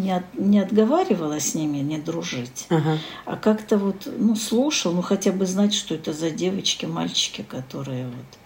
не, 0.00 0.12
от, 0.12 0.24
не 0.34 0.60
отговаривала 0.60 1.40
с 1.40 1.54
ними 1.54 1.78
не 1.78 1.98
дружить, 1.98 2.66
ага. 2.68 2.98
а 3.24 3.36
как-то 3.36 3.78
вот, 3.78 4.08
ну, 4.18 4.36
слушал, 4.36 4.92
ну, 4.92 5.02
хотя 5.02 5.32
бы 5.32 5.46
знать, 5.46 5.74
что 5.74 5.94
это 5.94 6.12
за 6.12 6.30
девочки, 6.30 6.86
мальчики, 6.86 7.44
которые 7.48 8.06
вот... 8.06 8.38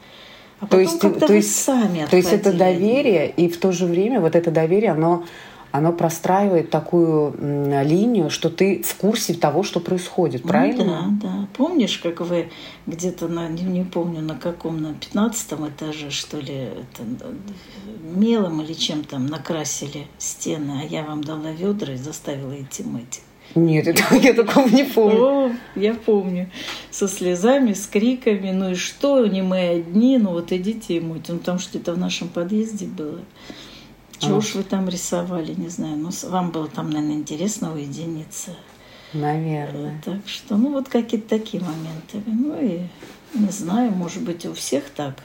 А 0.60 0.66
то 0.66 0.78
есть, 0.78 1.00
то 1.00 1.32
есть, 1.32 1.56
сами 1.56 2.06
То 2.10 2.16
есть 2.16 2.32
это 2.32 2.52
доверие, 2.52 3.30
и 3.30 3.48
в 3.48 3.58
то 3.58 3.72
же 3.72 3.86
время 3.86 4.20
вот 4.20 4.36
это 4.36 4.50
доверие, 4.50 4.90
оно 4.90 5.24
оно 5.72 5.92
простраивает 5.92 6.70
такую 6.70 7.34
линию, 7.84 8.30
что 8.30 8.50
ты 8.50 8.82
в 8.82 8.94
курсе 8.96 9.34
того, 9.34 9.62
что 9.62 9.80
происходит, 9.80 10.42
правильно? 10.42 11.08
Ну, 11.10 11.18
да, 11.20 11.28
да. 11.28 11.48
Помнишь, 11.56 11.98
как 11.98 12.20
вы 12.20 12.50
где-то 12.86 13.28
на, 13.28 13.48
не, 13.48 13.62
не 13.62 13.84
помню 13.84 14.20
на 14.20 14.34
каком, 14.34 14.80
на 14.82 14.94
пятнадцатом 14.94 15.68
этаже, 15.68 16.10
что 16.10 16.38
ли, 16.38 16.54
это, 16.54 17.02
мелом 18.02 18.62
или 18.62 18.72
чем 18.72 19.04
там 19.04 19.26
накрасили 19.26 20.06
стены, 20.18 20.82
а 20.82 20.84
я 20.84 21.04
вам 21.04 21.22
дала 21.22 21.50
ведра 21.50 21.94
и 21.94 21.96
заставила 21.96 22.60
идти 22.60 22.82
мыть. 22.82 23.20
Нет, 23.54 23.86
это, 23.86 24.02
я 24.22 24.32
такого 24.32 24.68
не 24.68 24.84
помню. 24.84 25.22
О, 25.22 25.52
я 25.74 25.94
помню. 25.94 26.50
Со 26.90 27.08
слезами, 27.08 27.72
с 27.72 27.86
криками. 27.86 28.50
Ну 28.50 28.72
и 28.72 28.74
что, 28.74 29.26
не 29.26 29.42
мы 29.42 29.68
одни, 29.68 30.18
ну 30.18 30.30
вот 30.30 30.52
идите 30.52 30.96
и 30.96 31.00
мыть. 31.00 31.28
Ну 31.28 31.38
потому 31.38 31.58
что 31.58 31.78
это 31.78 31.92
в 31.92 31.98
нашем 31.98 32.28
подъезде 32.28 32.86
было. 32.86 33.20
Чего 34.20 34.38
уж 34.38 34.54
вы 34.54 34.62
там 34.62 34.88
рисовали, 34.88 35.54
не 35.54 35.68
знаю. 35.68 35.96
Но 35.96 36.10
вам 36.28 36.50
было 36.50 36.68
там, 36.68 36.90
наверное, 36.90 37.16
интересно 37.16 37.72
уединиться. 37.72 38.50
Наверное. 39.12 40.00
Так 40.04 40.28
что, 40.28 40.56
ну, 40.56 40.70
вот 40.72 40.88
какие-то 40.88 41.28
такие 41.28 41.62
моменты. 41.62 42.22
Ну, 42.26 42.60
и 42.60 42.82
не 43.34 43.50
знаю, 43.50 43.92
может 43.92 44.22
быть, 44.22 44.44
у 44.46 44.54
всех 44.54 44.90
так. 44.90 45.22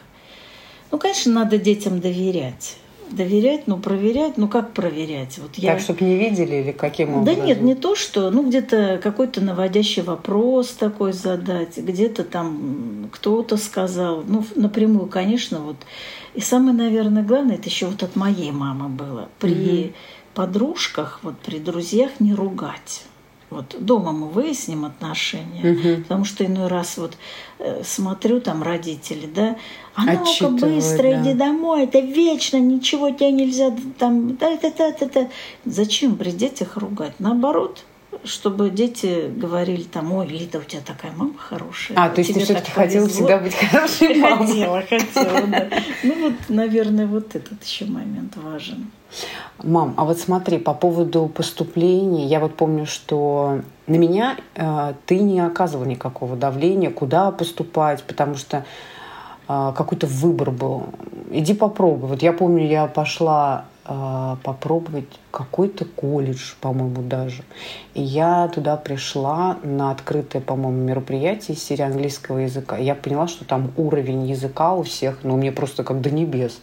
Ну, 0.92 0.98
конечно, 0.98 1.32
надо 1.32 1.58
детям 1.58 2.00
доверять. 2.00 2.78
Доверять, 3.12 3.68
ну, 3.68 3.78
проверять, 3.78 4.38
ну, 4.38 4.48
как 4.48 4.74
проверять? 4.74 5.38
Вот 5.38 5.56
я... 5.56 5.74
Так, 5.74 5.82
чтобы 5.82 6.04
не 6.06 6.18
видели 6.18 6.56
или 6.56 6.72
каким 6.72 7.16
образом? 7.16 7.26
Да 7.26 7.46
нет, 7.46 7.62
не 7.62 7.76
то, 7.76 7.96
что, 7.96 8.32
ну, 8.32 8.48
где-то 8.48 9.00
какой-то 9.02 9.42
наводящий 9.42 10.02
вопрос 10.02 10.70
такой 10.70 11.14
задать, 11.14 11.78
где-то 11.78 12.24
там 12.24 13.10
кто-то 13.12 13.58
сказал, 13.58 14.24
ну, 14.28 14.44
напрямую, 14.56 15.08
конечно, 15.08 15.60
вот. 15.60 15.78
И 16.34 16.42
самое, 16.42 16.76
наверное, 16.76 17.24
главное, 17.24 17.56
это 17.56 17.70
еще 17.70 17.88
вот 17.88 18.04
от 18.04 18.16
моей 18.16 18.52
мамы 18.52 18.90
было. 18.90 19.30
При 19.40 19.86
угу. 19.86 19.94
подружках, 20.34 21.20
вот 21.24 21.38
при 21.40 21.60
друзьях 21.60 22.20
не 22.20 22.34
ругать. 22.34 23.04
Вот 23.56 23.76
дома 23.80 24.12
мы 24.12 24.28
выясним 24.28 24.84
отношения, 24.84 25.72
угу. 25.72 26.04
потому 26.04 26.26
что 26.26 26.46
иной 26.46 26.68
раз 26.68 26.98
вот 26.98 27.18
э, 27.60 27.84
смотрю 27.86 28.42
там 28.42 28.62
родители, 28.64 29.28
да, 29.28 29.56
а 29.94 30.04
ну-ка 30.04 30.50
быстро 30.50 31.04
да. 31.04 31.22
иди 31.22 31.34
домой, 31.34 31.86
это 31.86 32.00
вечно, 32.00 32.58
ничего 32.58 33.12
тебе 33.12 33.32
нельзя 33.32 33.74
там, 33.98 34.36
да, 34.36 34.58
да, 34.62 34.74
да, 34.78 34.92
да, 35.00 35.10
да. 35.14 35.30
Зачем 35.64 36.18
при 36.18 36.32
детях 36.32 36.76
ругать? 36.76 37.14
Наоборот, 37.20 37.86
чтобы 38.26 38.70
дети 38.70 39.32
говорили 39.34 39.84
там, 39.84 40.12
ой, 40.12 40.28
Лида, 40.28 40.60
у 40.60 40.64
тебя 40.64 40.82
такая 40.82 41.14
мама 41.14 41.38
хорошая. 41.38 41.98
А, 41.98 42.10
то 42.10 42.20
есть 42.20 42.34
ты 42.34 42.42
все-таки 42.42 42.72
хотела 42.72 43.08
всегда 43.08 43.38
быть 43.38 43.54
хорошей 43.54 44.16
мамой? 44.16 44.48
Хотела, 44.48 44.82
хотела, 44.82 45.48
да. 45.48 45.70
Ну 46.04 46.24
вот, 46.24 46.34
наверное, 46.50 47.08
вот 47.08 47.36
этот 47.36 47.64
еще 47.64 47.86
момент 47.86 48.36
важен. 48.36 48.92
Мам, 49.64 49.94
а 49.98 50.06
вот 50.06 50.20
смотри, 50.20 50.58
по 50.58 50.74
поводу 50.74 51.28
поступления, 51.28 52.26
я 52.26 52.40
вот 52.40 52.56
помню, 52.56 52.86
что 52.86 53.62
на 53.88 53.96
меня 53.96 54.38
э, 54.56 54.94
ты 55.06 55.20
не 55.20 55.40
оказывал 55.40 55.86
никакого 55.86 56.36
давления, 56.36 56.92
куда 56.92 57.32
поступать, 57.32 58.04
потому 58.04 58.36
что 58.36 58.66
э, 59.48 59.74
какой-то 59.76 60.08
выбор 60.08 60.52
был. 60.52 60.84
Иди 61.32 61.54
попробуй. 61.54 62.10
Вот 62.10 62.22
я 62.22 62.34
помню, 62.34 62.68
я 62.68 62.88
пошла 62.88 63.66
э, 63.86 64.36
попробовать 64.44 65.20
какой-то 65.32 65.86
колледж, 65.86 66.54
по-моему, 66.60 67.02
даже. 67.02 67.44
И 67.94 68.02
я 68.02 68.50
туда 68.50 68.76
пришла 68.76 69.58
на 69.64 69.92
открытое, 69.92 70.42
по-моему, 70.42 70.80
мероприятие 70.80 71.56
из 71.56 71.64
серии 71.64 71.84
английского 71.84 72.40
языка. 72.40 72.78
Я 72.78 72.94
поняла, 72.94 73.28
что 73.28 73.46
там 73.46 73.72
уровень 73.78 74.28
языка 74.28 74.74
у 74.74 74.84
всех, 74.84 75.20
ну, 75.24 75.38
мне 75.38 75.52
просто 75.54 75.84
как 75.84 76.02
до 76.02 76.12
небес. 76.12 76.60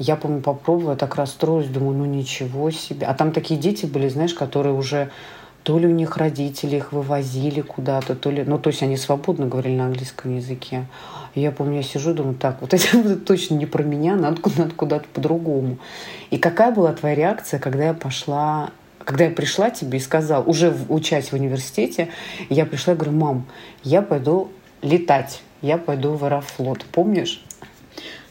Я, 0.00 0.16
помню, 0.16 0.40
попробовала, 0.40 0.96
так 0.96 1.16
расстроилась, 1.16 1.68
думаю, 1.68 1.98
ну 1.98 2.06
ничего 2.06 2.70
себе. 2.70 3.06
А 3.06 3.12
там 3.12 3.32
такие 3.32 3.60
дети 3.60 3.84
были, 3.84 4.08
знаешь, 4.08 4.32
которые 4.32 4.74
уже 4.74 5.10
то 5.62 5.78
ли 5.78 5.86
у 5.86 5.90
них 5.90 6.16
родители 6.16 6.76
их 6.76 6.92
вывозили 6.92 7.60
куда-то, 7.60 8.14
то 8.14 8.30
ли... 8.30 8.42
Ну, 8.42 8.58
то 8.58 8.70
есть 8.70 8.82
они 8.82 8.96
свободно 8.96 9.44
говорили 9.44 9.76
на 9.76 9.84
английском 9.84 10.34
языке. 10.34 10.86
И 11.34 11.42
я 11.42 11.52
помню, 11.52 11.76
я 11.76 11.82
сижу, 11.82 12.14
думаю, 12.14 12.34
так, 12.34 12.62
вот 12.62 12.72
это 12.72 13.16
точно 13.26 13.56
не 13.56 13.66
про 13.66 13.82
меня, 13.82 14.16
надо, 14.16 14.40
надо 14.56 14.74
куда-то 14.74 15.04
по-другому. 15.12 15.76
И 16.30 16.38
какая 16.38 16.72
была 16.72 16.94
твоя 16.94 17.14
реакция, 17.14 17.60
когда 17.60 17.84
я 17.84 17.94
пошла 17.94 18.70
когда 19.04 19.24
я 19.24 19.30
пришла 19.30 19.70
тебе 19.70 19.98
и 19.98 20.00
сказала, 20.00 20.42
уже 20.44 20.74
учась 20.88 21.30
в 21.30 21.32
университете, 21.32 22.10
я 22.48 22.64
пришла 22.64 22.92
и 22.92 22.96
говорю, 22.96 23.12
мам, 23.12 23.46
я 23.82 24.02
пойду 24.02 24.50
летать, 24.82 25.42
я 25.62 25.78
пойду 25.78 26.12
в 26.12 26.24
Аэрофлот, 26.24 26.84
помнишь? 26.84 27.44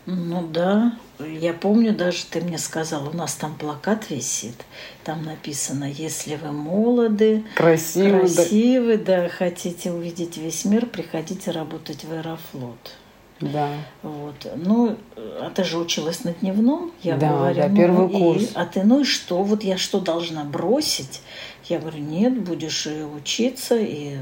Ну 0.06 0.48
да, 0.48 0.94
я 1.20 1.54
помню, 1.54 1.94
даже 1.94 2.26
ты 2.26 2.42
мне 2.42 2.58
сказал, 2.58 3.10
у 3.10 3.12
нас 3.12 3.36
там 3.36 3.56
плакат 3.56 4.10
висит, 4.10 4.56
там 5.04 5.24
написано, 5.24 5.84
если 5.84 6.36
вы 6.36 6.52
молоды, 6.52 7.44
красивы, 7.56 8.22
красивы 8.22 8.98
да. 8.98 9.24
да, 9.24 9.30
хотите 9.30 9.92
увидеть 9.92 10.38
весь 10.38 10.66
мир, 10.66 10.86
приходите 10.86 11.52
работать 11.52 12.06
в 12.06 12.12
Аэрофлот. 12.12 12.96
Да. 13.42 13.70
Вот. 14.04 14.52
Ну, 14.56 14.98
а 15.16 15.50
ты 15.54 15.64
же 15.64 15.78
училась 15.78 16.24
на 16.24 16.34
дневном, 16.34 16.92
я 17.02 17.16
да, 17.16 17.30
говорю. 17.30 17.56
Да, 17.56 17.70
первый 17.70 18.08
ну, 18.08 18.10
курс. 18.10 18.44
И, 18.44 18.50
а 18.54 18.66
ты, 18.66 18.84
ну 18.84 19.02
и 19.02 19.04
что? 19.06 19.44
Вот 19.44 19.64
я 19.64 19.78
что 19.78 20.00
должна 20.00 20.44
бросить? 20.44 21.22
Я 21.66 21.80
говорю, 21.80 22.00
нет, 22.00 22.38
будешь 22.42 22.86
и 22.88 23.04
учиться, 23.04 23.78
и, 23.78 24.18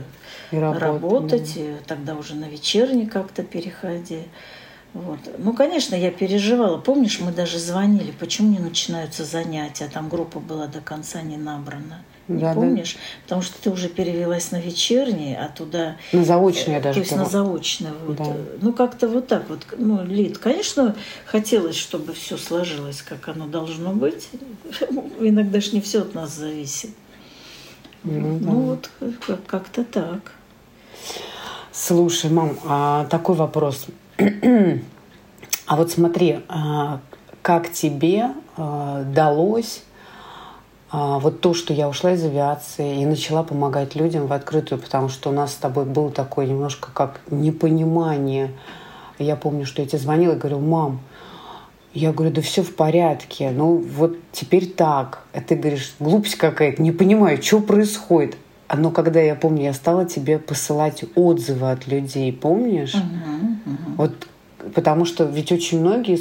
и 0.52 0.58
работать, 0.58 0.82
работать 0.82 1.54
да. 1.56 1.62
и 1.62 1.76
тогда 1.88 2.16
уже 2.16 2.36
на 2.36 2.46
вечерний 2.46 3.08
как-то 3.08 3.44
переходи. 3.44 4.24
Вот. 4.98 5.20
Ну, 5.38 5.54
конечно, 5.54 5.96
я 5.96 6.10
переживала. 6.10 6.78
Помнишь, 6.78 7.20
мы 7.20 7.32
даже 7.32 7.60
звонили, 7.60 8.12
почему 8.12 8.52
не 8.52 8.60
начинаются 8.60 9.26
занятия, 9.26 9.90
там 9.94 10.10
группа 10.10 10.40
была 10.40 10.66
до 10.68 10.82
конца 10.82 11.22
не 11.22 11.38
набрана. 11.38 12.04
Не 12.28 12.42
да, 12.42 12.54
помнишь? 12.54 12.94
Да. 12.96 13.00
Потому 13.24 13.42
что 13.42 13.62
ты 13.62 13.70
уже 13.70 13.90
перевелась 13.90 14.52
на 14.52 14.60
вечерний, 14.60 15.36
а 15.36 15.50
туда... 15.50 15.98
На 16.12 16.26
заочное 16.26 16.82
даже. 16.82 16.96
То 16.96 17.00
есть 17.02 17.16
на 17.16 17.26
заочное. 17.26 17.94
Вот. 18.06 18.18
Да. 18.18 18.36
Ну, 18.62 18.74
как-то 18.74 19.08
вот 19.08 19.28
так 19.28 19.48
вот. 19.50 19.66
Ну, 19.78 20.04
Лид, 20.04 20.40
конечно, 20.40 20.96
хотелось, 21.26 21.78
чтобы 21.78 22.14
все 22.14 22.38
сложилось, 22.38 23.02
как 23.02 23.30
оно 23.30 23.46
должно 23.46 23.94
быть. 23.94 24.30
Иногда 25.20 25.62
же 25.62 25.72
не 25.74 25.82
все 25.82 26.02
от 26.02 26.16
нас 26.16 26.34
зависит. 26.34 26.90
Ну, 28.04 28.40
ну 28.42 28.60
вот 28.62 28.90
как-то 29.46 29.84
так. 29.84 30.34
Слушай, 31.72 32.32
мам, 32.32 32.58
а 32.66 33.06
такой 33.06 33.36
вопрос. 33.36 33.86
А 34.18 35.76
вот 35.76 35.92
смотри, 35.92 36.40
а, 36.48 37.00
как 37.42 37.72
тебе 37.72 38.32
а, 38.56 39.04
далось 39.04 39.84
а, 40.90 41.20
вот 41.20 41.42
то, 41.42 41.54
что 41.54 41.74
я 41.74 41.90
ушла 41.90 42.14
из 42.14 42.24
авиации 42.24 43.02
и 43.02 43.06
начала 43.06 43.44
помогать 43.44 43.96
людям 43.96 44.28
в 44.28 44.34
открытую, 44.34 44.80
потому 44.80 45.10
что 45.10 45.30
у 45.30 45.34
нас 45.34 45.52
с 45.52 45.56
тобой 45.56 45.86
было 45.86 46.10
такое 46.10 46.46
немножко 46.46 46.90
как 46.94 47.20
непонимание. 47.30 48.52
Я 49.20 49.36
помню, 49.36 49.66
что 49.66 49.82
я 49.82 49.88
тебе 49.88 50.00
звонила 50.00 50.34
и 50.34 50.38
говорю, 50.38 50.60
мам, 50.60 51.02
я 51.94 52.14
говорю, 52.14 52.34
да 52.34 52.42
все 52.42 52.64
в 52.64 52.76
порядке, 52.76 53.52
ну 53.52 53.78
вот 53.78 54.18
теперь 54.32 54.68
так. 54.68 55.24
А 55.34 55.42
ты 55.42 55.56
говоришь, 55.56 55.96
глупость 56.00 56.36
какая-то, 56.36 56.82
не 56.82 56.92
понимаю, 56.92 57.42
что 57.42 57.60
происходит. 57.60 58.38
Но 58.76 58.92
когда 58.92 59.20
я 59.20 59.36
помню, 59.36 59.64
я 59.64 59.74
стала 59.74 60.06
тебе 60.06 60.40
посылать 60.40 61.04
отзывы 61.16 61.72
от 61.72 61.88
людей, 61.88 62.34
помнишь? 62.34 62.96
Uh-huh, 62.96 63.58
uh-huh. 63.66 63.96
Вот 63.98 64.28
потому 64.74 65.06
что 65.06 65.24
ведь 65.24 65.52
очень 65.52 65.80
многие, 65.80 66.18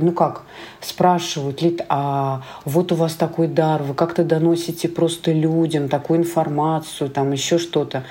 ну 0.00 0.12
как, 0.12 0.42
спрашивают, 0.80 1.62
Лид, 1.62 1.82
а 1.88 2.42
вот 2.64 2.92
у 2.92 2.94
вас 2.94 3.14
такой 3.14 3.46
дар, 3.46 3.82
вы 3.82 3.94
как-то 3.94 4.24
доносите 4.24 4.88
просто 4.88 5.32
людям 5.32 5.88
такую 5.88 6.20
информацию, 6.20 7.10
там 7.10 7.32
еще 7.32 7.58
что-то. 7.58 8.04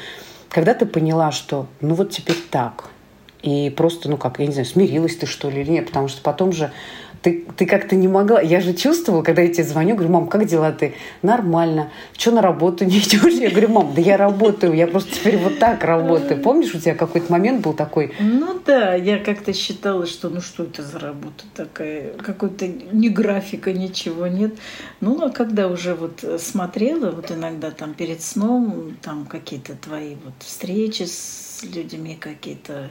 Когда 0.50 0.74
ты 0.74 0.86
поняла, 0.86 1.32
что 1.32 1.68
ну 1.82 1.96
вот 1.96 2.12
теперь 2.12 2.38
так, 2.50 2.90
и 3.42 3.70
просто, 3.76 4.10
ну 4.10 4.18
как, 4.18 4.40
я 4.40 4.46
не 4.46 4.54
знаю, 4.54 4.66
смирилась 4.66 5.18
ты 5.18 5.26
что 5.26 5.50
ли 5.50 5.62
или 5.62 5.72
нет, 5.72 5.88
потому 5.88 6.08
что 6.08 6.22
потом 6.22 6.54
же 6.54 6.72
ты, 7.24 7.46
ты 7.56 7.65
как-то 7.65 7.96
не 7.96 8.08
могла. 8.08 8.42
Я 8.42 8.60
же 8.60 8.74
чувствовала, 8.74 9.24
когда 9.24 9.42
я 9.42 9.48
тебе 9.48 9.63
звоню, 9.63 9.96
говорю, 9.96 10.12
мам, 10.12 10.27
как 10.27 10.46
дела 10.46 10.72
ты? 10.74 10.94
Нормально. 11.22 11.89
Что 12.18 12.32
на 12.32 12.42
работу 12.42 12.84
не 12.84 13.00
идешь? 13.00 13.34
Я 13.39 13.50
говорю, 13.50 13.70
мам, 13.70 13.94
да 13.96 14.01
я 14.01 14.18
работаю, 14.18 14.74
я 14.74 14.88
просто 14.88 15.15
теперь 15.15 15.38
вот 15.38 15.58
так 15.58 15.84
работаю. 15.84 16.42
Помнишь, 16.42 16.75
у 16.75 16.80
тебя 16.80 16.96
какой-то 16.96 17.32
момент 17.32 17.62
был 17.62 17.74
такой? 17.74 18.13
Ну 18.20 18.60
да, 18.65 18.94
я 18.94 19.18
как-то 19.20 19.53
считала, 19.53 20.06
что 20.06 20.30
ну 20.30 20.42
что 20.42 20.63
это 20.63 20.84
за 20.84 21.00
работа 21.00 21.46
такая, 21.56 22.13
какой-то 22.18 22.68
ни 22.68 23.08
графика, 23.08 23.72
ничего 23.72 24.27
нет. 24.27 24.56
Ну 25.00 25.24
а 25.24 25.30
когда 25.30 25.70
уже 25.70 25.96
вот 25.96 26.24
смотрела, 26.39 27.12
вот 27.12 27.32
иногда 27.32 27.72
там 27.72 27.94
перед 27.94 28.22
сном, 28.22 28.98
там 29.01 29.25
какие-то 29.25 29.75
твои 29.75 30.15
вот 30.24 30.34
встречи 30.39 31.03
с 31.03 31.63
людьми 31.63 32.18
какие-то, 32.20 32.89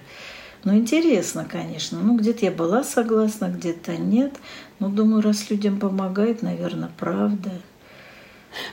ну, 0.64 0.76
интересно, 0.76 1.46
конечно. 1.48 1.98
Ну, 2.00 2.16
где-то 2.16 2.44
я 2.44 2.52
была 2.52 2.84
согласна, 2.84 3.46
где-то 3.46 3.96
нет. 3.96 4.34
Но 4.78 4.88
думаю, 4.88 5.22
раз 5.22 5.50
людям 5.50 5.78
помогает, 5.78 6.42
наверное, 6.42 6.90
правда. 6.98 7.50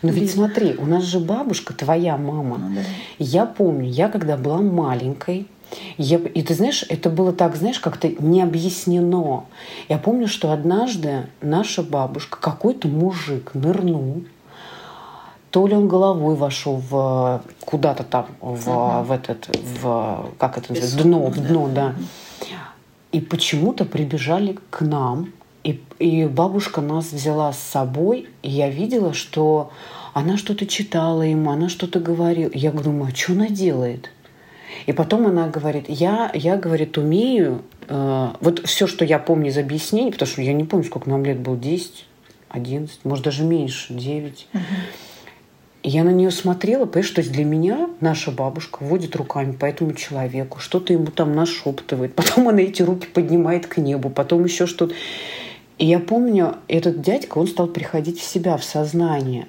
Но 0.01 0.09
ведь 0.09 0.31
смотри, 0.31 0.75
у 0.75 0.85
нас 0.85 1.03
же 1.03 1.19
бабушка, 1.19 1.73
твоя 1.73 2.17
мама. 2.17 2.57
Ну, 2.57 2.75
да. 2.75 2.81
Я 3.17 3.45
помню, 3.45 3.89
я 3.89 4.09
когда 4.09 4.37
была 4.37 4.59
маленькой, 4.59 5.47
я, 5.97 6.17
и 6.17 6.41
ты 6.41 6.53
знаешь, 6.53 6.83
это 6.89 7.09
было 7.09 7.31
так, 7.31 7.55
знаешь, 7.55 7.79
как-то 7.79 8.09
не 8.09 8.41
объяснено. 8.41 9.45
Я 9.87 9.97
помню, 9.97 10.27
что 10.27 10.51
однажды 10.51 11.27
наша 11.41 11.83
бабушка, 11.83 12.39
какой-то 12.39 12.87
мужик 12.87 13.51
нырнул 13.53 14.23
то 15.51 15.65
ли 15.65 15.75
он 15.75 15.87
головой 15.87 16.35
вошел 16.35 16.81
в 16.89 17.41
куда-то 17.61 18.03
там, 18.03 18.27
в, 18.39 18.69
угу. 18.69 19.03
в 19.03 19.11
этот, 19.11 19.49
в, 19.81 20.31
как 20.37 20.57
это 20.57 20.73
называется, 20.73 21.03
дно, 21.03 21.25
в 21.27 21.39
дно, 21.39 21.67
да. 21.67 21.95
И 23.11 23.21
почему-то 23.21 23.85
прибежали 23.85 24.59
к 24.69 24.81
нам, 24.81 25.33
и, 25.63 25.81
и 25.97 26.25
бабушка 26.25 26.81
нас 26.81 27.11
взяла 27.11 27.51
с 27.53 27.59
собой, 27.59 28.29
и 28.43 28.49
я 28.49 28.69
видела, 28.69 29.13
что 29.13 29.71
она 30.13 30.37
что-то 30.37 30.67
читала 30.67 31.23
ему, 31.23 31.49
она 31.49 31.69
что-то 31.69 31.99
говорила. 31.99 32.51
Я 32.53 32.71
говорю, 32.71 33.03
а 33.03 33.09
что 33.15 33.33
она 33.33 33.47
делает? 33.47 34.11
И 34.85 34.93
потом 34.93 35.25
она 35.25 35.47
говорит, 35.47 35.85
я, 35.87 36.29
я 36.35 36.55
говорит, 36.55 36.99
умею, 36.99 37.63
э, 37.87 38.29
вот 38.39 38.67
все, 38.67 38.85
что 38.85 39.03
я 39.03 39.17
помню 39.17 39.49
из 39.49 39.57
объяснений, 39.57 40.11
потому 40.11 40.29
что 40.29 40.43
я 40.43 40.53
не 40.53 40.63
помню, 40.63 40.85
сколько 40.85 41.09
нам 41.09 41.25
лет 41.25 41.39
было, 41.39 41.57
10, 41.57 42.05
11, 42.49 42.99
может 43.05 43.25
даже 43.25 43.43
меньше, 43.43 43.91
9. 43.93 44.47
Угу 44.53 44.61
Я 45.81 46.03
на 46.03 46.09
нее 46.09 46.29
смотрела, 46.29 46.85
понимаешь, 46.85 47.11
то 47.11 47.21
есть 47.21 47.31
для 47.31 47.45
меня 47.45 47.89
наша 48.01 48.31
бабушка 48.31 48.83
водит 48.83 49.15
руками 49.15 49.53
по 49.53 49.65
этому 49.65 49.93
человеку, 49.93 50.59
что-то 50.59 50.91
ему 50.91 51.07
там 51.07 51.33
нашептывает, 51.33 52.13
потом 52.15 52.49
она 52.49 52.61
эти 52.61 52.81
руки 52.81 53.07
поднимает 53.07 53.67
к 53.67 53.77
небу, 53.77 54.09
потом 54.09 54.43
еще 54.43 54.65
что-то. 54.65 54.93
И 55.77 55.85
я 55.85 55.99
помню, 55.99 56.55
этот 56.67 57.01
дядька, 57.01 57.37
он 57.37 57.47
стал 57.47 57.67
приходить 57.67 58.19
в 58.19 58.23
себя, 58.23 58.57
в 58.57 58.63
сознание. 58.65 59.47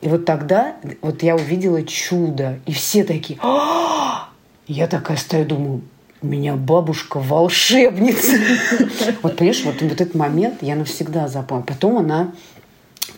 И 0.00 0.08
вот 0.08 0.24
тогда 0.24 0.76
вот 1.02 1.22
я 1.22 1.36
увидела 1.36 1.82
чудо, 1.82 2.60
и 2.64 2.72
все 2.72 3.04
такие, 3.04 3.38
«А!» 3.42 4.30
я 4.66 4.86
такая 4.86 5.16
стою, 5.18 5.44
думаю, 5.44 5.82
у 6.22 6.26
меня 6.26 6.56
бабушка 6.56 7.18
волшебница. 7.18 8.36
Вот, 9.22 9.36
понимаешь, 9.36 9.64
вот 9.64 9.82
этот 9.82 10.14
момент 10.14 10.62
я 10.62 10.76
навсегда 10.76 11.28
запомнила. 11.28 11.66
Потом 11.66 11.98
она, 11.98 12.32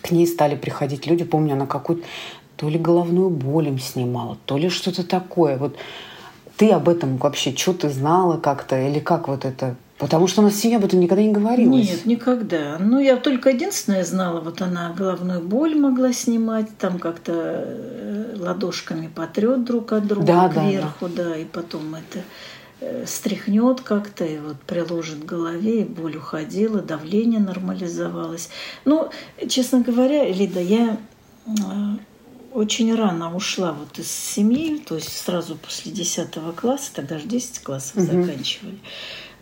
к 0.01 0.11
ней 0.11 0.27
стали 0.27 0.55
приходить 0.55 1.07
люди, 1.07 1.23
помню, 1.23 1.53
она 1.53 1.65
какую-то 1.65 2.03
то 2.61 2.69
ли 2.69 2.77
головную 2.77 3.31
боль 3.31 3.69
им 3.69 3.79
снимала, 3.79 4.37
то 4.45 4.55
ли 4.55 4.69
что-то 4.69 5.03
такое. 5.03 5.57
Вот 5.57 5.75
ты 6.57 6.69
об 6.69 6.87
этом 6.89 7.17
вообще, 7.17 7.55
что 7.55 7.73
ты 7.73 7.89
знала 7.89 8.37
как-то, 8.37 8.79
или 8.79 8.99
как 8.99 9.27
вот 9.27 9.45
это 9.45 9.75
Потому 9.97 10.25
что 10.25 10.41
у 10.41 10.45
нас 10.45 10.55
семья 10.55 10.77
об 10.77 10.85
этом 10.85 10.99
никогда 10.99 11.21
не 11.21 11.31
говорила. 11.31 11.69
Нет, 11.69 12.07
никогда. 12.07 12.77
Ну, 12.79 12.99
я 12.99 13.17
только 13.17 13.51
единственное 13.51 14.03
знала, 14.03 14.41
вот 14.41 14.59
она 14.63 14.91
головную 14.97 15.41
боль 15.41 15.75
могла 15.75 16.11
снимать, 16.11 16.75
там 16.79 16.97
как-то 16.97 17.33
э, 17.35 18.35
ладошками 18.39 19.11
потрет 19.13 19.63
друг 19.63 19.91
от 19.91 20.07
друга 20.07 20.25
да, 20.25 20.49
кверху, 20.49 21.07
да, 21.07 21.23
да. 21.23 21.29
да, 21.29 21.37
и 21.37 21.45
потом 21.45 21.93
это 21.93 22.23
э, 22.79 23.05
стряхнет 23.05 23.81
как-то 23.81 24.25
и 24.25 24.39
вот 24.39 24.59
приложит 24.61 25.19
к 25.19 25.25
голове, 25.25 25.81
и 25.81 25.85
боль 25.85 26.17
уходила, 26.17 26.81
давление 26.81 27.39
нормализовалось. 27.39 28.49
Ну, 28.85 29.09
честно 29.47 29.81
говоря, 29.81 30.27
Лида, 30.27 30.61
я 30.61 30.97
э, 31.45 31.51
очень 32.53 32.93
рано 32.95 33.35
ушла 33.35 33.71
вот 33.71 33.97
из 33.99 34.11
семьи, 34.11 34.77
то 34.77 34.95
есть 34.95 35.15
сразу 35.17 35.55
после 35.55 35.91
10 35.91 36.55
класса, 36.55 36.91
тогда 36.93 37.17
же 37.17 37.25
10 37.25 37.59
классов 37.59 37.97
угу. 37.97 38.05
заканчивали. 38.05 38.79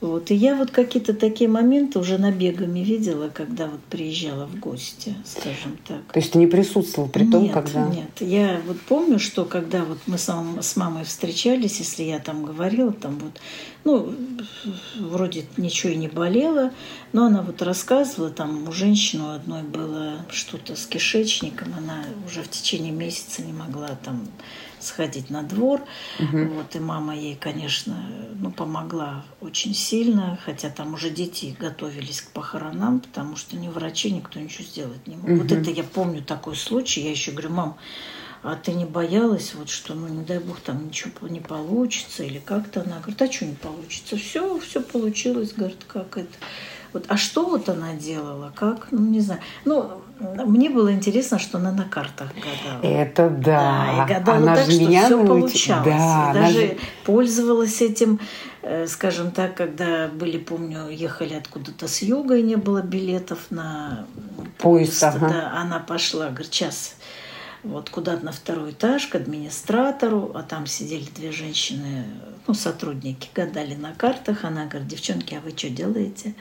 Вот. 0.01 0.31
И 0.31 0.35
я 0.35 0.55
вот 0.55 0.71
какие-то 0.71 1.13
такие 1.13 1.49
моменты 1.49 1.99
уже 1.99 2.17
набегами 2.17 2.79
видела, 2.79 3.29
когда 3.29 3.67
вот 3.67 3.81
приезжала 3.89 4.45
в 4.45 4.57
гости, 4.57 5.13
скажем 5.25 5.77
так. 5.85 6.13
То 6.13 6.19
есть 6.19 6.31
ты 6.31 6.37
не 6.37 6.47
присутствовал 6.47 7.09
при 7.09 7.29
том, 7.29 7.43
нет, 7.43 7.53
когда... 7.53 7.85
Нет, 7.87 8.09
я 8.21 8.61
вот 8.65 8.79
помню, 8.81 9.19
что 9.19 9.43
когда 9.43 9.83
вот 9.83 9.97
мы 10.07 10.17
с, 10.17 10.31
с 10.61 10.75
мамой 10.77 11.03
встречались, 11.03 11.79
если 11.79 12.03
я 12.03 12.19
там 12.19 12.45
говорила, 12.45 12.93
там 12.93 13.19
вот, 13.19 13.41
ну, 13.83 14.13
вроде 14.99 15.45
ничего 15.57 15.91
и 15.91 15.97
не 15.97 16.07
болело, 16.07 16.71
но 17.11 17.25
она 17.25 17.41
вот 17.41 17.61
рассказывала, 17.61 18.29
там 18.29 18.69
у 18.69 18.71
женщины 18.71 19.35
одной 19.35 19.63
было 19.63 20.25
что-то 20.31 20.77
с 20.77 20.85
кишечником, 20.85 21.73
она 21.77 22.05
уже 22.25 22.41
в 22.41 22.49
течение 22.49 22.93
месяца 22.93 23.41
не 23.41 23.51
могла 23.51 23.89
там 24.03 24.27
сходить 24.79 25.29
на 25.29 25.43
двор. 25.43 25.81
Угу. 26.19 26.37
Вот, 26.55 26.75
и 26.75 26.79
мама 26.79 27.15
ей, 27.15 27.35
конечно, 27.35 27.95
ну, 28.35 28.51
помогла 28.51 29.25
очень 29.41 29.73
сильно, 29.73 30.39
хотя 30.43 30.69
там 30.69 30.93
уже 30.93 31.09
дети 31.09 31.55
готовились 31.59 32.21
к 32.21 32.31
похоронам, 32.31 32.99
потому 32.99 33.35
что 33.35 33.55
ни 33.55 33.67
врачи, 33.67 34.11
никто 34.11 34.39
ничего 34.39 34.63
сделать 34.63 35.07
не 35.07 35.15
мог. 35.15 35.29
Угу. 35.29 35.35
Вот 35.37 35.51
это 35.51 35.69
я 35.69 35.83
помню 35.83 36.23
такой 36.23 36.55
случай. 36.55 37.01
Я 37.01 37.11
еще 37.11 37.31
говорю, 37.31 37.51
мам, 37.51 37.77
а 38.41 38.55
ты 38.55 38.71
не 38.71 38.85
боялась, 38.85 39.53
вот 39.53 39.69
что, 39.69 39.93
ну, 39.93 40.07
не 40.07 40.23
дай 40.23 40.39
бог, 40.39 40.61
там 40.61 40.87
ничего 40.87 41.27
не 41.27 41.41
получится, 41.41 42.23
или 42.23 42.39
как-то 42.39 42.81
она 42.81 42.99
говорит, 42.99 43.21
а 43.21 43.31
что 43.31 43.45
не 43.45 43.55
получится? 43.55 44.15
Все, 44.15 44.57
все 44.59 44.81
получилось, 44.81 45.53
говорит, 45.53 45.83
как 45.87 46.17
это. 46.17 46.29
Вот, 46.93 47.05
а 47.07 47.17
что 47.17 47.45
вот 47.45 47.69
она 47.69 47.93
делала? 47.93 48.51
Как? 48.55 48.87
Ну, 48.91 48.99
не 48.99 49.19
знаю. 49.19 49.41
Ну, 49.65 50.01
мне 50.19 50.69
было 50.69 50.93
интересно, 50.93 51.39
что 51.39 51.57
она 51.57 51.71
на 51.71 51.85
картах 51.85 52.31
гадала. 52.35 52.81
Это 52.83 53.29
да. 53.29 53.41
да 53.41 54.03
и 54.03 54.07
гадала 54.13 54.37
она 54.37 54.55
так, 54.55 54.65
что 54.65 54.79
меня 54.81 55.05
все 55.05 55.25
получалось. 55.25 55.85
Да, 55.85 56.31
и 56.31 56.33
даже 56.33 56.59
же... 56.59 56.77
пользовалась 57.05 57.81
этим, 57.81 58.19
э, 58.61 58.85
скажем 58.87 59.31
так, 59.31 59.55
когда 59.55 60.09
были, 60.09 60.37
помню, 60.37 60.89
ехали 60.89 61.35
откуда-то 61.35 61.87
с 61.87 62.01
юга, 62.01 62.35
и 62.35 62.43
не 62.43 62.57
было 62.57 62.81
билетов 62.81 63.39
на 63.49 64.05
поезд. 64.57 65.01
Ага. 65.03 65.29
Да, 65.29 65.51
она 65.55 65.79
пошла, 65.79 66.27
говорит, 66.27 66.53
сейчас 66.53 66.95
вот 67.63 67.89
куда-то 67.89 68.25
на 68.25 68.31
второй 68.31 68.71
этаж 68.71 69.07
к 69.07 69.15
администратору, 69.15 70.31
а 70.35 70.43
там 70.43 70.65
сидели 70.65 71.07
две 71.15 71.31
женщины, 71.31 72.05
ну, 72.47 72.53
сотрудники, 72.53 73.29
гадали 73.33 73.75
на 73.75 73.93
картах. 73.93 74.43
Она 74.43 74.65
говорит, 74.65 74.89
девчонки, 74.89 75.33
а 75.33 75.39
вы 75.39 75.51
что 75.55 75.69
делаете? 75.69 76.35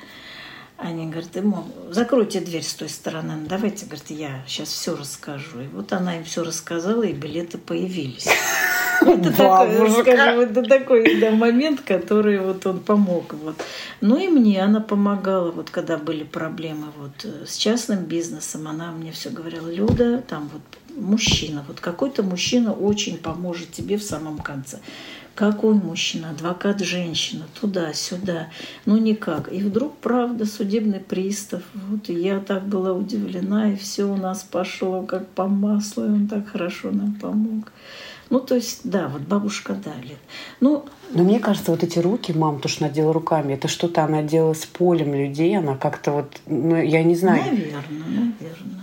Они 0.78 1.06
говорят, 1.06 1.34
ему, 1.34 1.64
закройте 1.90 2.38
дверь 2.38 2.62
с 2.62 2.72
той 2.72 2.88
стороны, 2.88 3.34
ну, 3.34 3.48
давайте, 3.48 3.84
говорит, 3.84 4.10
я 4.10 4.44
сейчас 4.46 4.68
все 4.68 4.94
расскажу. 4.94 5.60
И 5.60 5.66
вот 5.66 5.92
она 5.92 6.18
им 6.18 6.24
все 6.24 6.44
рассказала, 6.44 7.02
и 7.02 7.12
билеты 7.12 7.58
появились. 7.58 8.28
Это 9.00 9.32
такой, 9.32 9.90
скажем, 9.90 10.40
это 10.40 10.62
такой 10.62 11.20
да, 11.20 11.30
момент, 11.30 11.80
который 11.82 12.40
вот 12.40 12.66
он 12.66 12.80
помог. 12.80 13.32
Вот. 13.34 13.56
Ну 14.00 14.18
и 14.18 14.28
мне 14.28 14.62
она 14.62 14.80
помогала, 14.80 15.50
вот 15.50 15.70
когда 15.70 15.96
были 15.96 16.24
проблемы 16.24 16.88
вот 16.96 17.24
э, 17.24 17.46
с 17.46 17.56
частным 17.56 18.04
бизнесом, 18.04 18.66
она 18.66 18.90
мне 18.90 19.12
все 19.12 19.30
говорила, 19.30 19.68
Люда, 19.72 20.18
там 20.18 20.50
вот 20.52 20.62
мужчина, 20.96 21.64
вот 21.68 21.80
какой-то 21.80 22.22
мужчина 22.22 22.72
очень 22.72 23.18
поможет 23.18 23.70
тебе 23.70 23.98
в 23.98 24.02
самом 24.02 24.38
конце. 24.38 24.80
Какой 25.38 25.74
мужчина? 25.74 26.30
Адвокат 26.30 26.80
женщина. 26.80 27.44
Туда-сюда. 27.60 28.48
Ну 28.86 28.96
никак. 28.96 29.52
И 29.52 29.60
вдруг, 29.62 29.96
правда, 29.98 30.46
судебный 30.46 30.98
пристав. 30.98 31.62
Вот 31.74 32.08
и 32.10 32.12
я 32.12 32.40
так 32.40 32.66
была 32.66 32.92
удивлена, 32.92 33.72
и 33.72 33.76
все 33.76 34.02
у 34.02 34.16
нас 34.16 34.42
пошло 34.42 35.02
как 35.02 35.28
по 35.28 35.46
маслу, 35.46 36.06
и 36.06 36.08
он 36.08 36.26
так 36.26 36.48
хорошо 36.48 36.90
нам 36.90 37.14
помог. 37.14 37.70
Ну, 38.30 38.40
то 38.40 38.56
есть, 38.56 38.80
да, 38.82 39.06
вот 39.06 39.22
бабушка 39.22 39.74
Дали. 39.74 40.16
Ну, 40.60 40.84
но 41.12 41.22
мне 41.22 41.38
кажется, 41.38 41.70
вот 41.70 41.84
эти 41.84 42.00
руки, 42.00 42.32
мам, 42.32 42.58
то, 42.60 42.68
что 42.68 42.84
она 42.84 42.92
делала 42.92 43.14
руками, 43.14 43.54
это 43.54 43.68
что-то 43.68 44.02
она 44.02 44.22
делала 44.22 44.54
с 44.54 44.66
полем 44.66 45.14
людей, 45.14 45.56
она 45.56 45.76
как-то 45.76 46.10
вот, 46.10 46.40
ну, 46.46 46.74
я 46.82 47.04
не 47.04 47.14
знаю. 47.14 47.44
Наверное. 47.44 48.17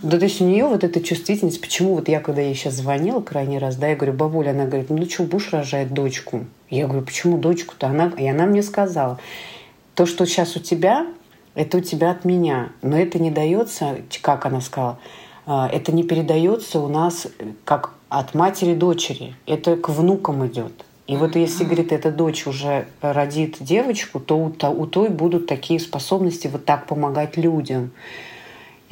Да, 0.05 0.19
то 0.19 0.25
есть 0.25 0.39
у 0.39 0.45
нее 0.45 0.65
вот 0.65 0.83
эта 0.83 1.01
чувствительность, 1.01 1.59
почему 1.59 1.95
вот 1.95 2.09
я, 2.09 2.19
когда 2.19 2.39
ей 2.39 2.53
сейчас 2.53 2.75
звонила 2.75 3.21
крайний 3.21 3.57
раз, 3.57 3.75
да, 3.75 3.87
я 3.87 3.95
говорю, 3.95 4.13
бабуля, 4.13 4.51
она 4.51 4.65
говорит, 4.65 4.91
ну, 4.91 5.09
что, 5.09 5.23
Буш 5.23 5.51
рожает 5.51 5.95
дочку. 5.95 6.45
Я 6.69 6.85
говорю, 6.85 7.03
почему 7.03 7.39
дочку-то? 7.39 7.87
Она, 7.87 8.11
и 8.15 8.27
она 8.27 8.45
мне 8.45 8.61
сказала, 8.61 9.19
то, 9.95 10.05
что 10.05 10.27
сейчас 10.27 10.55
у 10.55 10.59
тебя, 10.59 11.07
это 11.55 11.77
у 11.77 11.81
тебя 11.81 12.11
от 12.11 12.23
меня, 12.23 12.69
но 12.83 12.95
это 12.95 13.17
не 13.17 13.31
дается, 13.31 13.97
как 14.21 14.45
она 14.45 14.61
сказала, 14.61 14.99
«А, 15.47 15.67
это 15.73 15.91
не 15.91 16.03
передается 16.03 16.79
у 16.81 16.87
нас 16.87 17.25
как 17.63 17.95
от 18.07 18.35
матери 18.35 18.75
дочери, 18.75 19.33
это 19.47 19.75
к 19.75 19.89
внукам 19.89 20.45
идет. 20.45 20.85
И 21.07 21.17
вот 21.17 21.35
если, 21.35 21.63
говорит, 21.63 21.91
эта 21.91 22.11
дочь 22.11 22.45
уже 22.45 22.85
родит 23.01 23.57
девочку, 23.59 24.19
то 24.19 24.37
у, 24.37 24.51
то 24.51 24.69
у 24.69 24.85
той 24.85 25.09
будут 25.09 25.47
такие 25.47 25.79
способности 25.79 26.47
вот 26.47 26.65
так 26.65 26.85
помогать 26.85 27.37
людям. 27.37 27.89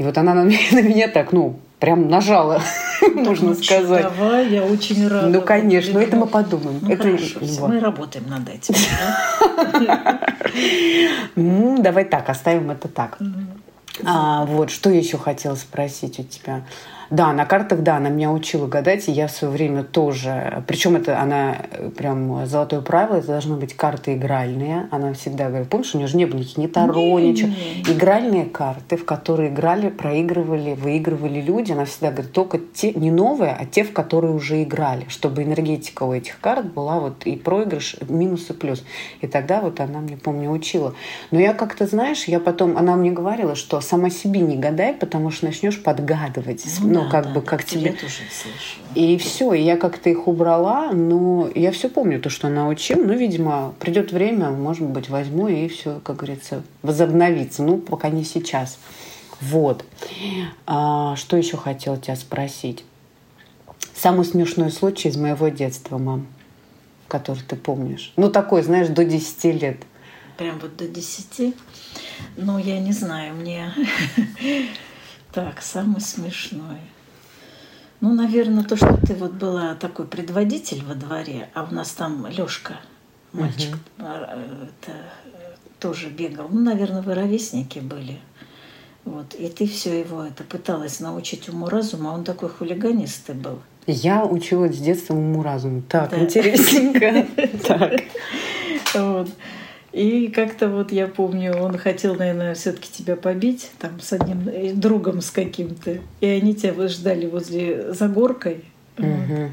И 0.03 0.05
вот 0.05 0.17
она 0.17 0.33
на 0.33 0.43
меня, 0.43 0.59
на 0.73 0.81
меня 0.81 1.07
так, 1.07 1.31
ну, 1.31 1.61
прям 1.79 2.09
нажала, 2.09 2.61
можно 3.15 3.49
ну, 3.49 3.55
сказать. 3.55 4.03
Давай, 4.03 4.49
я 4.49 4.65
очень 4.65 5.07
рада. 5.07 5.27
Ну, 5.29 5.41
конечно, 5.41 5.97
это 5.97 6.17
мы 6.17 6.27
подумаем. 6.27 6.79
Ну, 6.81 6.91
это 6.91 7.03
хорошо, 7.03 7.67
мы 7.67 7.79
работаем 7.79 8.25
над 8.27 8.49
этим. 8.49 8.75
Ну, 11.37 11.77
давай 11.81 12.03
так, 12.03 12.27
оставим 12.27 12.69
это 12.71 12.89
так. 12.89 13.17
А, 14.03 14.43
вот, 14.43 14.71
что 14.71 14.89
еще 14.89 15.17
хотела 15.17 15.55
спросить 15.55 16.19
у 16.19 16.23
тебя? 16.23 16.65
Да, 17.09 17.33
на 17.33 17.45
картах, 17.45 17.81
да, 17.81 17.97
она 17.97 18.09
меня 18.09 18.31
учила 18.31 18.67
гадать, 18.67 19.07
и 19.07 19.11
я 19.11 19.27
в 19.27 19.31
свое 19.31 19.53
время 19.53 19.83
тоже. 19.83 20.63
Причем 20.67 20.95
это 20.95 21.19
она 21.19 21.57
э, 21.71 21.89
прям 21.89 22.45
золотое 22.45 22.81
правило, 22.81 23.17
это 23.17 23.27
должны 23.27 23.55
быть 23.55 23.75
карты 23.75 24.13
игральные. 24.13 24.87
Она 24.91 25.13
всегда 25.13 25.49
говорит, 25.49 25.69
помнишь, 25.69 25.93
у 25.93 25.97
нее 25.97 26.07
же 26.07 26.17
не 26.17 26.25
было 26.25 26.39
никаких 26.39 26.57
ни 26.57 26.67
таро, 26.67 27.19
не, 27.19 27.31
ничего. 27.31 27.49
Не. 27.49 27.93
Игральные 27.93 28.45
карты, 28.45 28.97
в 28.97 29.05
которые 29.05 29.49
играли, 29.49 29.89
проигрывали, 29.89 30.73
выигрывали 30.73 31.41
люди. 31.41 31.71
Она 31.71 31.85
всегда 31.85 32.11
говорит, 32.11 32.31
только 32.31 32.59
те, 32.59 32.93
не 32.93 33.11
новые, 33.11 33.55
а 33.59 33.65
те, 33.65 33.83
в 33.83 33.93
которые 33.93 34.33
уже 34.33 34.63
играли, 34.63 35.05
чтобы 35.09 35.43
энергетика 35.43 36.03
у 36.03 36.13
этих 36.13 36.39
карт 36.39 36.73
была 36.73 36.99
вот 36.99 37.25
и 37.25 37.35
проигрыш, 37.35 37.97
минус 38.09 38.49
и 38.49 38.53
плюс. 38.53 38.83
И 39.21 39.27
тогда 39.27 39.61
вот 39.61 39.79
она 39.79 39.99
мне, 39.99 40.17
помню, 40.17 40.51
учила. 40.51 40.93
Но 41.31 41.39
я 41.39 41.53
как-то, 41.53 41.85
знаешь, 41.85 42.25
я 42.25 42.39
потом, 42.39 42.77
она 42.77 42.95
мне 42.95 43.11
говорила, 43.11 43.55
что 43.55 43.81
сама 43.81 44.09
себе 44.09 44.39
не 44.39 44.57
гадай, 44.57 44.93
потому 44.93 45.31
что 45.31 45.45
начнешь 45.45 45.81
подгадывать. 45.81 46.63
Ну, 46.93 47.03
ну, 47.03 47.09
как 47.09 47.25
да, 47.25 47.31
бы, 47.31 47.41
как 47.41 47.63
тебе... 47.63 47.91
тоже 47.91 48.21
слышала. 48.29 48.85
И 48.95 49.17
все, 49.17 49.53
и 49.53 49.61
я 49.61 49.77
как-то 49.77 50.09
их 50.09 50.27
убрала, 50.27 50.91
но 50.91 51.49
я 51.55 51.71
все 51.71 51.89
помню, 51.89 52.19
то, 52.21 52.29
что 52.29 52.47
она 52.47 52.67
учила. 52.67 53.01
Ну, 53.01 53.13
видимо, 53.13 53.73
придет 53.79 54.11
время, 54.11 54.51
может 54.51 54.83
быть, 54.83 55.09
возьму 55.09 55.47
и 55.47 55.67
все, 55.67 55.99
как 56.03 56.17
говорится, 56.17 56.63
возобновится. 56.81 57.63
Ну, 57.63 57.77
пока 57.77 58.09
не 58.09 58.23
сейчас. 58.23 58.77
Вот. 59.41 59.83
А, 60.67 61.15
что 61.15 61.35
еще 61.35 61.57
хотела 61.57 61.97
тебя 61.97 62.15
спросить? 62.15 62.85
Самый 63.95 64.25
смешной 64.25 64.71
случай 64.71 65.09
из 65.09 65.17
моего 65.17 65.47
детства, 65.49 65.97
мам, 65.97 66.27
который 67.07 67.41
ты 67.47 67.55
помнишь. 67.55 68.13
Ну, 68.15 68.29
такой, 68.29 68.61
знаешь, 68.63 68.87
до 68.87 69.03
10 69.03 69.43
лет. 69.61 69.77
Прям 70.37 70.59
вот 70.59 70.77
до 70.77 70.87
10? 70.87 71.55
Ну, 72.37 72.57
я 72.57 72.79
не 72.79 72.91
знаю, 72.91 73.33
мне... 73.35 73.73
Так, 75.33 75.61
самый 75.61 75.99
смешной. 75.99 76.77
Ну, 78.01 78.13
наверное, 78.13 78.63
то, 78.63 78.75
что 78.75 78.97
ты 78.97 79.15
вот 79.15 79.31
была 79.31 79.73
такой 79.75 80.05
предводитель 80.05 80.83
во 80.85 80.93
дворе, 80.93 81.49
а 81.53 81.67
у 81.69 81.73
нас 81.73 81.89
там 81.91 82.27
Лёшка, 82.27 82.75
мальчик, 83.31 83.75
угу. 83.97 84.05
это, 84.05 84.91
тоже 85.79 86.09
бегал. 86.09 86.49
Ну, 86.49 86.61
наверное, 86.61 87.01
вы 87.01 87.15
ровесники 87.15 87.79
были. 87.79 88.19
Вот. 89.05 89.33
И 89.33 89.47
ты 89.47 89.67
все 89.67 89.99
его 90.01 90.23
это 90.23 90.43
пыталась 90.43 90.99
научить 90.99 91.49
уму-разуму, 91.49 92.09
а 92.09 92.13
он 92.13 92.23
такой 92.23 92.49
хулиганистый 92.49 93.35
был. 93.35 93.59
Я 93.87 94.25
училась 94.25 94.77
с 94.77 94.79
детства 94.79 95.15
уму-разуму. 95.15 95.81
Так, 95.81 96.11
да. 96.11 96.19
интересненько. 96.19 97.25
Так. 97.67 98.01
Вот. 98.93 99.29
И 99.93 100.29
как-то 100.29 100.69
вот 100.69 100.91
я 100.91 101.07
помню, 101.07 101.55
он 101.55 101.77
хотел, 101.77 102.15
наверное, 102.15 102.55
все-таки 102.55 102.89
тебя 102.91 103.15
побить, 103.15 103.69
там, 103.77 103.99
с 103.99 104.11
одним 104.11 104.49
э, 104.49 104.73
другом 104.73 105.21
с 105.21 105.29
каким-то. 105.29 105.99
И 106.19 106.25
они 106.25 106.55
тебя 106.55 106.87
ждали 106.87 107.27
возле 107.27 107.93
загоркой. 107.93 108.65
Угу. 108.97 109.07
Вот. 109.07 109.51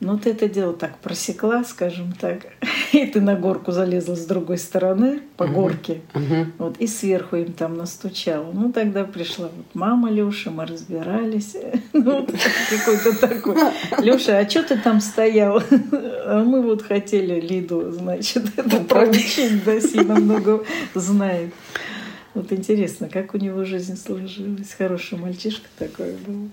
Ну, 0.00 0.18
ты 0.18 0.30
это 0.30 0.48
дело 0.48 0.72
так 0.72 0.96
просекла, 0.98 1.62
скажем 1.62 2.12
так, 2.18 2.46
и 2.92 3.04
ты 3.04 3.20
на 3.20 3.36
горку 3.36 3.70
залезла 3.70 4.14
с 4.16 4.24
другой 4.24 4.56
стороны 4.56 5.20
по 5.36 5.44
uh-huh. 5.44 5.52
горке, 5.52 6.00
uh-huh. 6.14 6.46
вот, 6.56 6.78
и 6.78 6.86
сверху 6.86 7.36
им 7.36 7.52
там 7.52 7.76
настучала. 7.76 8.50
Ну, 8.50 8.72
тогда 8.72 9.04
пришла 9.04 9.50
вот 9.54 9.66
мама 9.74 10.10
Лёша, 10.10 10.50
мы 10.50 10.64
разбирались. 10.64 11.54
ну, 11.92 12.26
какой-то 12.26 13.20
такой. 13.20 13.56
Лёша, 14.02 14.38
а 14.38 14.48
что 14.48 14.62
ты 14.62 14.78
там 14.78 15.02
стоял? 15.02 15.62
а 15.92 16.42
мы 16.44 16.62
вот 16.62 16.82
хотели 16.82 17.38
Лиду, 17.38 17.92
значит, 17.92 18.44
это 18.56 18.78
проучить, 18.80 19.64
да, 19.64 19.80
Сина 19.80 20.14
много 20.14 20.64
знает. 20.94 21.52
Вот 22.34 22.52
интересно, 22.52 23.08
как 23.08 23.34
у 23.34 23.38
него 23.38 23.64
жизнь 23.64 23.96
сложилась. 23.96 24.72
Хороший 24.72 25.18
мальчишка 25.18 25.68
такой 25.78 26.12
был. 26.12 26.50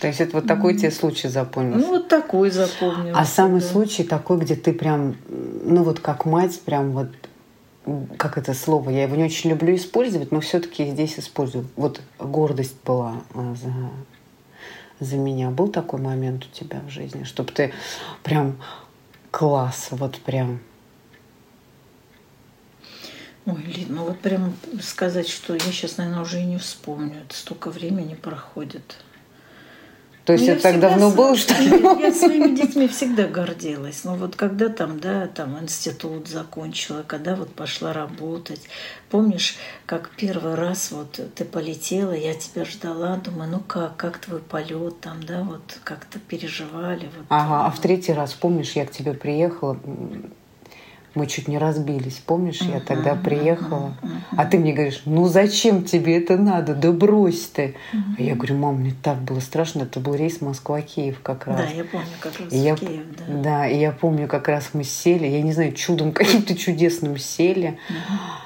То 0.00 0.06
есть 0.06 0.20
это 0.20 0.36
вот 0.36 0.46
такой 0.46 0.74
mm. 0.74 0.78
тебе 0.78 0.90
случай 0.90 1.28
запомнился? 1.28 1.86
Ну, 1.86 1.92
вот 1.94 2.08
такой 2.08 2.50
запомнился. 2.50 3.18
А 3.18 3.24
самый 3.24 3.60
да. 3.60 3.66
случай 3.66 4.04
такой, 4.04 4.38
где 4.38 4.54
ты 4.54 4.72
прям, 4.72 5.16
ну 5.28 5.82
вот 5.82 6.00
как 6.00 6.26
мать, 6.26 6.60
прям 6.60 6.92
вот, 6.92 7.08
как 8.16 8.38
это 8.38 8.54
слово, 8.54 8.90
я 8.90 9.04
его 9.04 9.16
не 9.16 9.24
очень 9.24 9.50
люблю 9.50 9.74
использовать, 9.74 10.30
но 10.30 10.40
все-таки 10.40 10.84
здесь 10.90 11.18
использую. 11.18 11.66
Вот 11.76 12.00
гордость 12.20 12.76
была 12.84 13.14
а, 13.34 13.54
за, 13.54 13.72
за 15.04 15.16
меня. 15.16 15.50
Был 15.50 15.68
такой 15.68 16.00
момент 16.00 16.44
у 16.44 16.48
тебя 16.56 16.80
в 16.86 16.90
жизни, 16.90 17.24
чтобы 17.24 17.52
ты 17.52 17.72
прям 18.22 18.56
класс, 19.32 19.88
вот 19.90 20.18
прям 20.18 20.60
Ой, 23.46 23.62
Лид, 23.62 23.88
ну 23.88 24.04
вот 24.04 24.18
прям 24.18 24.54
сказать, 24.82 25.28
что 25.28 25.54
я 25.54 25.60
сейчас, 25.60 25.98
наверное, 25.98 26.22
уже 26.22 26.40
и 26.40 26.44
не 26.44 26.58
вспомню. 26.58 27.22
Это 27.24 27.36
столько 27.36 27.70
времени 27.70 28.14
проходит. 28.14 28.96
То 30.24 30.32
есть 30.32 30.44
ну, 30.44 30.54
это 30.54 30.62
так 30.62 30.80
давно 30.80 31.12
было, 31.12 31.36
что 31.36 31.54
ли? 31.54 31.68
Я 32.00 32.12
своими 32.12 32.56
детьми 32.56 32.88
всегда 32.88 33.28
гордилась. 33.28 34.02
Но 34.02 34.16
вот 34.16 34.34
когда 34.34 34.68
там, 34.68 34.98
да, 34.98 35.28
там 35.28 35.56
институт 35.62 36.26
закончила, 36.26 37.04
когда 37.06 37.36
вот 37.36 37.54
пошла 37.54 37.92
работать. 37.92 38.62
Помнишь, 39.08 39.56
как 39.86 40.10
первый 40.16 40.56
раз 40.56 40.90
вот 40.90 41.20
ты 41.36 41.44
полетела, 41.44 42.10
я 42.10 42.34
тебя 42.34 42.64
ждала, 42.64 43.16
думаю, 43.18 43.52
ну 43.52 43.60
как, 43.60 43.96
как 43.96 44.18
твой 44.18 44.40
полет 44.40 45.00
там, 45.00 45.22
да, 45.22 45.44
вот 45.44 45.78
как-то 45.84 46.18
переживали. 46.18 47.04
Вот, 47.16 47.26
ага, 47.28 47.66
а 47.66 47.70
в 47.70 47.78
третий 47.78 48.12
раз, 48.12 48.34
помнишь, 48.34 48.72
я 48.72 48.84
к 48.84 48.90
тебе 48.90 49.14
приехала, 49.14 49.78
мы 51.16 51.26
чуть 51.26 51.48
не 51.48 51.58
разбились, 51.58 52.22
помнишь, 52.24 52.60
я 52.60 52.80
тогда 52.80 53.14
приехала, 53.14 53.94
а 54.36 54.44
ты 54.44 54.58
мне 54.58 54.72
говоришь, 54.72 55.02
ну 55.04 55.26
зачем 55.26 55.84
тебе 55.84 56.18
это 56.18 56.36
надо, 56.36 56.74
да 56.74 56.92
брось 56.92 57.46
ты. 57.46 57.74
А 58.18 58.22
я 58.22 58.34
говорю, 58.34 58.56
мам, 58.56 58.76
мне 58.76 58.94
так 59.02 59.18
было 59.22 59.40
страшно, 59.40 59.82
это 59.82 60.00
был 60.00 60.14
рейс 60.14 60.40
Москва-Киев 60.40 61.20
как 61.22 61.46
раз. 61.46 61.56
Да, 61.56 61.66
я 61.74 61.84
помню, 61.84 62.06
как 62.20 62.38
раз 62.38 62.52
и 62.52 62.58
я, 62.58 62.76
Киев, 62.76 63.02
да. 63.16 63.42
Да, 63.42 63.68
и 63.68 63.78
я 63.78 63.92
помню, 63.92 64.28
как 64.28 64.48
раз 64.48 64.70
мы 64.72 64.84
сели, 64.84 65.26
я 65.26 65.42
не 65.42 65.52
знаю, 65.52 65.72
чудом 65.72 66.12
каким-то 66.12 66.54
чудесным 66.54 67.16
сели. 67.18 67.78
Uh-huh. 67.88 68.45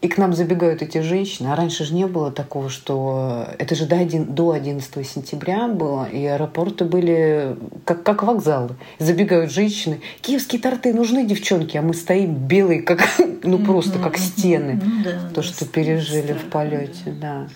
И 0.00 0.08
к 0.08 0.16
нам 0.16 0.32
забегают 0.32 0.80
эти 0.80 0.98
женщины. 1.02 1.48
А 1.48 1.56
раньше 1.56 1.84
же 1.84 1.92
не 1.92 2.06
было 2.06 2.32
такого, 2.32 2.70
что... 2.70 3.46
Это 3.58 3.74
же 3.74 3.84
до, 3.84 3.96
один, 3.96 4.34
до 4.34 4.52
11 4.52 5.06
сентября 5.06 5.68
было, 5.68 6.08
и 6.08 6.24
аэропорты 6.24 6.86
были 6.86 7.56
как, 7.84 8.02
как 8.02 8.22
вокзалы. 8.22 8.76
Забегают 8.98 9.52
женщины. 9.52 10.00
Киевские 10.22 10.62
торты 10.62 10.94
нужны, 10.94 11.26
девчонки, 11.26 11.76
а 11.76 11.82
мы 11.82 11.92
стоим 11.92 12.34
белые, 12.34 12.80
как, 12.80 13.06
ну 13.42 13.58
просто 13.58 13.98
как 13.98 14.16
стены. 14.16 14.80
Ну, 14.82 15.04
да, 15.04 15.30
То, 15.34 15.42
что 15.42 15.66
пережили 15.66 16.32
в 16.32 16.48
полете, 16.48 17.12
да. 17.20 17.48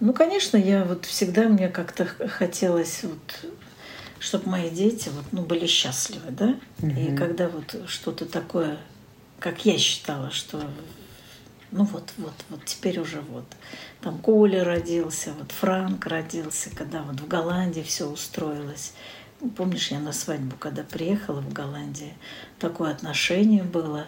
Ну, 0.00 0.12
конечно, 0.12 0.56
я 0.56 0.84
вот 0.84 1.04
всегда 1.04 1.48
мне 1.48 1.68
как-то 1.68 2.04
хотелось 2.06 3.04
вот 3.04 3.46
чтобы 4.18 4.48
мои 4.48 4.70
дети 4.70 5.10
вот, 5.14 5.24
ну, 5.32 5.42
были 5.42 5.66
счастливы, 5.66 6.30
да? 6.30 6.54
Угу. 6.80 6.98
И 6.98 7.14
когда 7.14 7.48
вот 7.48 7.76
что-то 7.86 8.24
такое, 8.24 8.78
как 9.38 9.66
я 9.66 9.76
считала, 9.76 10.30
что 10.30 10.62
ну 11.74 11.82
вот, 11.82 12.12
вот, 12.18 12.34
вот 12.50 12.64
теперь 12.64 13.00
уже 13.00 13.20
вот. 13.20 13.44
Там 14.00 14.18
Коля 14.18 14.62
родился, 14.62 15.32
вот 15.36 15.50
Франк 15.50 16.06
родился, 16.06 16.70
когда 16.70 17.02
вот 17.02 17.20
в 17.20 17.26
Голландии 17.26 17.80
все 17.80 18.06
устроилось. 18.06 18.92
Ну, 19.40 19.50
помнишь, 19.50 19.90
я 19.90 19.98
на 19.98 20.12
свадьбу, 20.12 20.54
когда 20.56 20.84
приехала 20.84 21.40
в 21.40 21.52
Голландию, 21.52 22.12
такое 22.60 22.92
отношение 22.92 23.64
было 23.64 24.06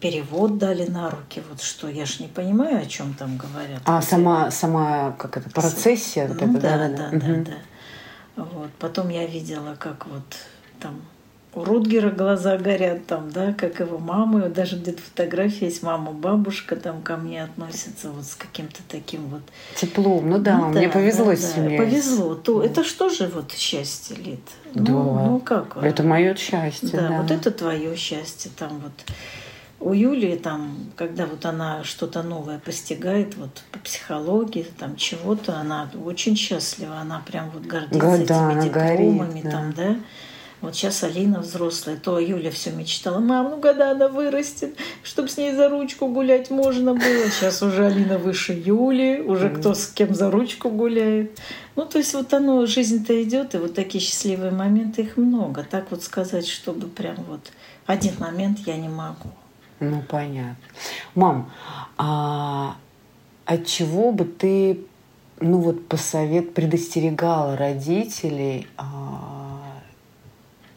перевод 0.00 0.58
дали 0.58 0.84
на 0.84 1.08
руки, 1.08 1.42
вот 1.48 1.62
что 1.62 1.88
я 1.88 2.04
ж 2.04 2.20
не 2.20 2.28
понимаю, 2.28 2.82
о 2.82 2.86
чем 2.86 3.14
там 3.14 3.38
говорят. 3.38 3.80
А 3.86 4.02
сама, 4.02 4.50
сама 4.50 5.12
как 5.12 5.38
это 5.38 5.48
процессия? 5.48 6.28
Ну, 6.28 6.34
вот 6.34 6.42
это, 6.42 6.60
да, 6.60 6.76
да, 6.76 6.88
да, 6.88 7.10
да, 7.10 7.16
угу. 7.16 7.44
да. 7.44 8.42
Вот. 8.44 8.70
Потом 8.78 9.08
я 9.08 9.24
видела, 9.26 9.76
как 9.76 10.06
вот 10.06 10.24
там 10.78 11.00
у 11.56 11.64
Рутгера 11.64 12.10
глаза 12.10 12.58
горят 12.58 13.06
там, 13.06 13.30
да, 13.30 13.54
как 13.54 13.80
его 13.80 13.98
мамы, 13.98 14.50
даже 14.50 14.76
где-то 14.76 15.00
фотография 15.00 15.64
есть, 15.64 15.82
мама, 15.82 16.12
бабушка 16.12 16.76
там 16.76 17.00
ко 17.00 17.16
мне 17.16 17.42
относится 17.42 18.10
вот 18.10 18.26
с 18.26 18.34
каким-то 18.34 18.80
таким 18.86 19.26
вот... 19.28 19.40
Теплом, 19.74 20.28
ну 20.28 20.38
да, 20.38 20.58
ну, 20.58 20.68
мне 20.68 20.86
да, 20.86 20.92
повезло 20.92 21.30
да, 21.30 21.36
с 21.36 21.54
семьей. 21.54 21.78
Да, 21.78 21.84
повезло. 21.84 22.34
То, 22.34 22.62
это 22.62 22.84
что 22.84 23.08
же 23.08 23.26
вот 23.28 23.52
счастье, 23.52 24.16
Лид? 24.16 24.40
Ну, 24.74 24.84
да. 24.84 24.92
Ну 24.92 25.38
как? 25.40 25.78
Это 25.78 26.02
мое 26.02 26.34
счастье, 26.34 26.90
да. 26.92 27.08
Да, 27.08 27.22
вот 27.22 27.30
это 27.30 27.50
твое 27.50 27.96
счастье, 27.96 28.50
там 28.56 28.78
вот... 28.78 28.92
У 29.78 29.92
Юлии 29.92 30.36
там, 30.36 30.90
когда 30.94 31.26
вот 31.26 31.44
она 31.44 31.84
что-то 31.84 32.22
новое 32.22 32.58
постигает, 32.58 33.36
вот 33.36 33.62
по 33.72 33.78
психологии, 33.78 34.66
там 34.78 34.96
чего-то, 34.96 35.58
она 35.58 35.90
очень 36.04 36.36
счастлива, 36.36 36.96
она 36.98 37.22
прям 37.26 37.50
вот 37.50 37.64
гордится 37.64 37.98
да, 37.98 38.52
этими 38.52 38.64
дипломами, 38.64 39.40
горит, 39.40 39.44
да. 39.44 39.50
там, 39.50 39.72
да. 39.74 39.96
Вот 40.62 40.74
сейчас 40.74 41.04
Алина 41.04 41.40
взрослая, 41.40 41.96
то 41.96 42.18
Юля 42.18 42.50
все 42.50 42.70
мечтала, 42.70 43.18
мам, 43.18 43.50
ну 43.50 43.60
когда 43.60 43.90
она 43.90 44.08
вырастет, 44.08 44.74
чтобы 45.02 45.28
с 45.28 45.36
ней 45.36 45.54
за 45.54 45.68
ручку 45.68 46.08
гулять 46.08 46.50
можно 46.50 46.94
было. 46.94 47.30
Сейчас 47.30 47.62
уже 47.62 47.86
Алина 47.86 48.18
выше 48.18 48.52
Юли, 48.52 49.20
уже 49.20 49.50
кто 49.50 49.74
с 49.74 49.86
кем 49.88 50.14
за 50.14 50.30
ручку 50.30 50.70
гуляет. 50.70 51.38
Ну, 51.76 51.84
то 51.84 51.98
есть 51.98 52.14
вот 52.14 52.32
оно, 52.32 52.64
жизнь-то 52.64 53.22
идет, 53.22 53.54
и 53.54 53.58
вот 53.58 53.74
такие 53.74 54.02
счастливые 54.02 54.50
моменты, 54.50 55.02
их 55.02 55.18
много. 55.18 55.62
Так 55.62 55.90
вот 55.90 56.02
сказать, 56.02 56.48
чтобы 56.48 56.88
прям 56.88 57.16
вот 57.28 57.52
один 57.84 58.14
момент 58.18 58.60
я 58.60 58.78
не 58.78 58.88
могу. 58.88 59.28
Ну, 59.78 60.02
понятно. 60.08 60.56
Мам, 61.14 61.52
а 61.98 62.76
от 63.44 63.66
чего 63.66 64.10
бы 64.10 64.24
ты, 64.24 64.80
ну 65.38 65.58
вот, 65.58 65.86
посовет, 65.86 66.54
предостерегала 66.54 67.58
родителей 67.58 68.66
а, 68.78 69.65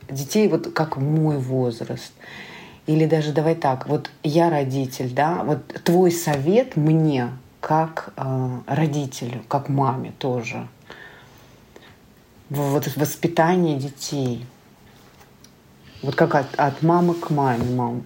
детей 0.10 0.48
вот 0.48 0.74
как 0.74 0.98
мой 0.98 1.38
возраст. 1.38 2.14
Или 2.88 3.06
даже 3.06 3.32
давай 3.32 3.56
так, 3.56 3.88
вот 3.88 4.10
я 4.24 4.50
родитель, 4.50 5.14
да, 5.14 5.44
вот 5.44 5.68
твой 5.84 6.12
совет 6.12 6.76
мне 6.76 7.30
как 7.62 8.14
э, 8.18 8.50
родителю, 8.66 9.44
как 9.48 9.70
маме 9.70 10.12
тоже, 10.18 10.68
вот 12.50 12.86
в 12.86 12.98
воспитании 12.98 13.78
детей. 13.78 14.46
Вот 16.02 16.16
как 16.16 16.34
от, 16.34 16.56
от 16.56 16.82
мамы 16.82 17.14
к 17.14 17.30
маме, 17.30 17.76
мам. 17.76 18.04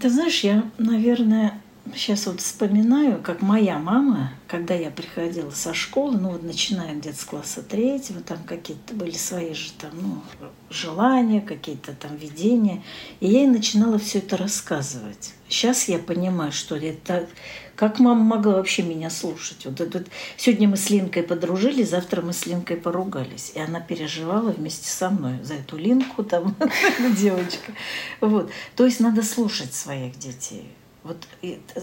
Ты 0.00 0.08
знаешь, 0.08 0.44
я, 0.44 0.62
наверное, 0.78 1.60
сейчас 1.94 2.26
вот 2.26 2.40
вспоминаю, 2.40 3.20
как 3.22 3.42
моя 3.42 3.78
мама, 3.78 4.32
когда 4.46 4.74
я 4.74 4.90
приходила 4.90 5.50
со 5.50 5.74
школы, 5.74 6.18
ну 6.18 6.30
вот 6.30 6.42
начиная 6.42 6.94
где-то 6.94 7.18
с 7.18 7.24
класса 7.24 7.62
третьего, 7.62 8.20
там 8.20 8.38
какие-то 8.44 8.94
были 8.94 9.12
свои 9.12 9.54
же 9.54 9.72
там, 9.72 9.90
ну, 10.00 10.22
желания, 10.70 11.40
какие-то 11.40 11.92
там 11.94 12.16
видения, 12.16 12.82
и 13.20 13.28
я 13.28 13.40
ей 13.40 13.46
начинала 13.46 13.98
все 13.98 14.18
это 14.18 14.36
рассказывать. 14.36 15.34
Сейчас 15.48 15.88
я 15.88 15.98
понимаю, 15.98 16.52
что 16.52 16.76
это 16.76 17.28
как 17.74 17.98
мама 17.98 18.22
могла 18.22 18.54
вообще 18.54 18.82
меня 18.82 19.10
слушать? 19.10 19.64
Вот 19.64 19.80
это, 19.80 20.04
сегодня 20.36 20.68
мы 20.68 20.76
с 20.76 20.90
Линкой 20.90 21.22
подружились, 21.22 21.90
завтра 21.90 22.22
мы 22.22 22.32
с 22.32 22.46
Линкой 22.46 22.76
поругались. 22.76 23.52
И 23.54 23.60
она 23.60 23.80
переживала 23.80 24.50
вместе 24.50 24.88
со 24.88 25.10
мной 25.10 25.42
за 25.42 25.54
эту 25.54 25.78
Линку, 25.78 26.22
там, 26.22 26.54
девочка. 27.18 27.72
Вот. 28.20 28.50
То 28.76 28.84
есть 28.84 29.00
надо 29.00 29.22
слушать 29.22 29.74
своих 29.74 30.18
детей. 30.18 30.70
Вот 31.04 31.16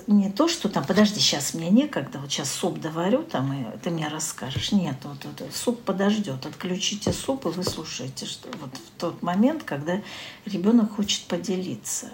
не 0.08 0.32
то, 0.32 0.47
что 0.47 0.69
там, 0.69 0.86
подожди, 0.86 1.19
сейчас 1.19 1.53
мне 1.53 1.69
некогда, 1.69 2.19
вот 2.19 2.32
сейчас 2.32 2.49
суп 2.49 2.79
доварю, 2.79 3.23
там, 3.23 3.51
и 3.53 3.77
ты 3.79 3.89
мне 3.89 4.08
расскажешь. 4.08 4.71
Нет, 4.71 4.95
вот, 5.03 5.17
вот 5.25 5.53
суп 5.53 5.82
подождет. 5.84 6.45
Отключите 6.45 7.12
суп, 7.12 7.45
и 7.45 7.49
вы 7.49 7.63
слушаете, 7.63 8.25
что 8.25 8.47
вот 8.62 8.73
в 8.75 8.99
тот 8.99 9.21
момент, 9.21 9.63
когда 9.63 9.99
ребенок 10.45 10.95
хочет 10.95 11.23
поделиться. 11.25 12.12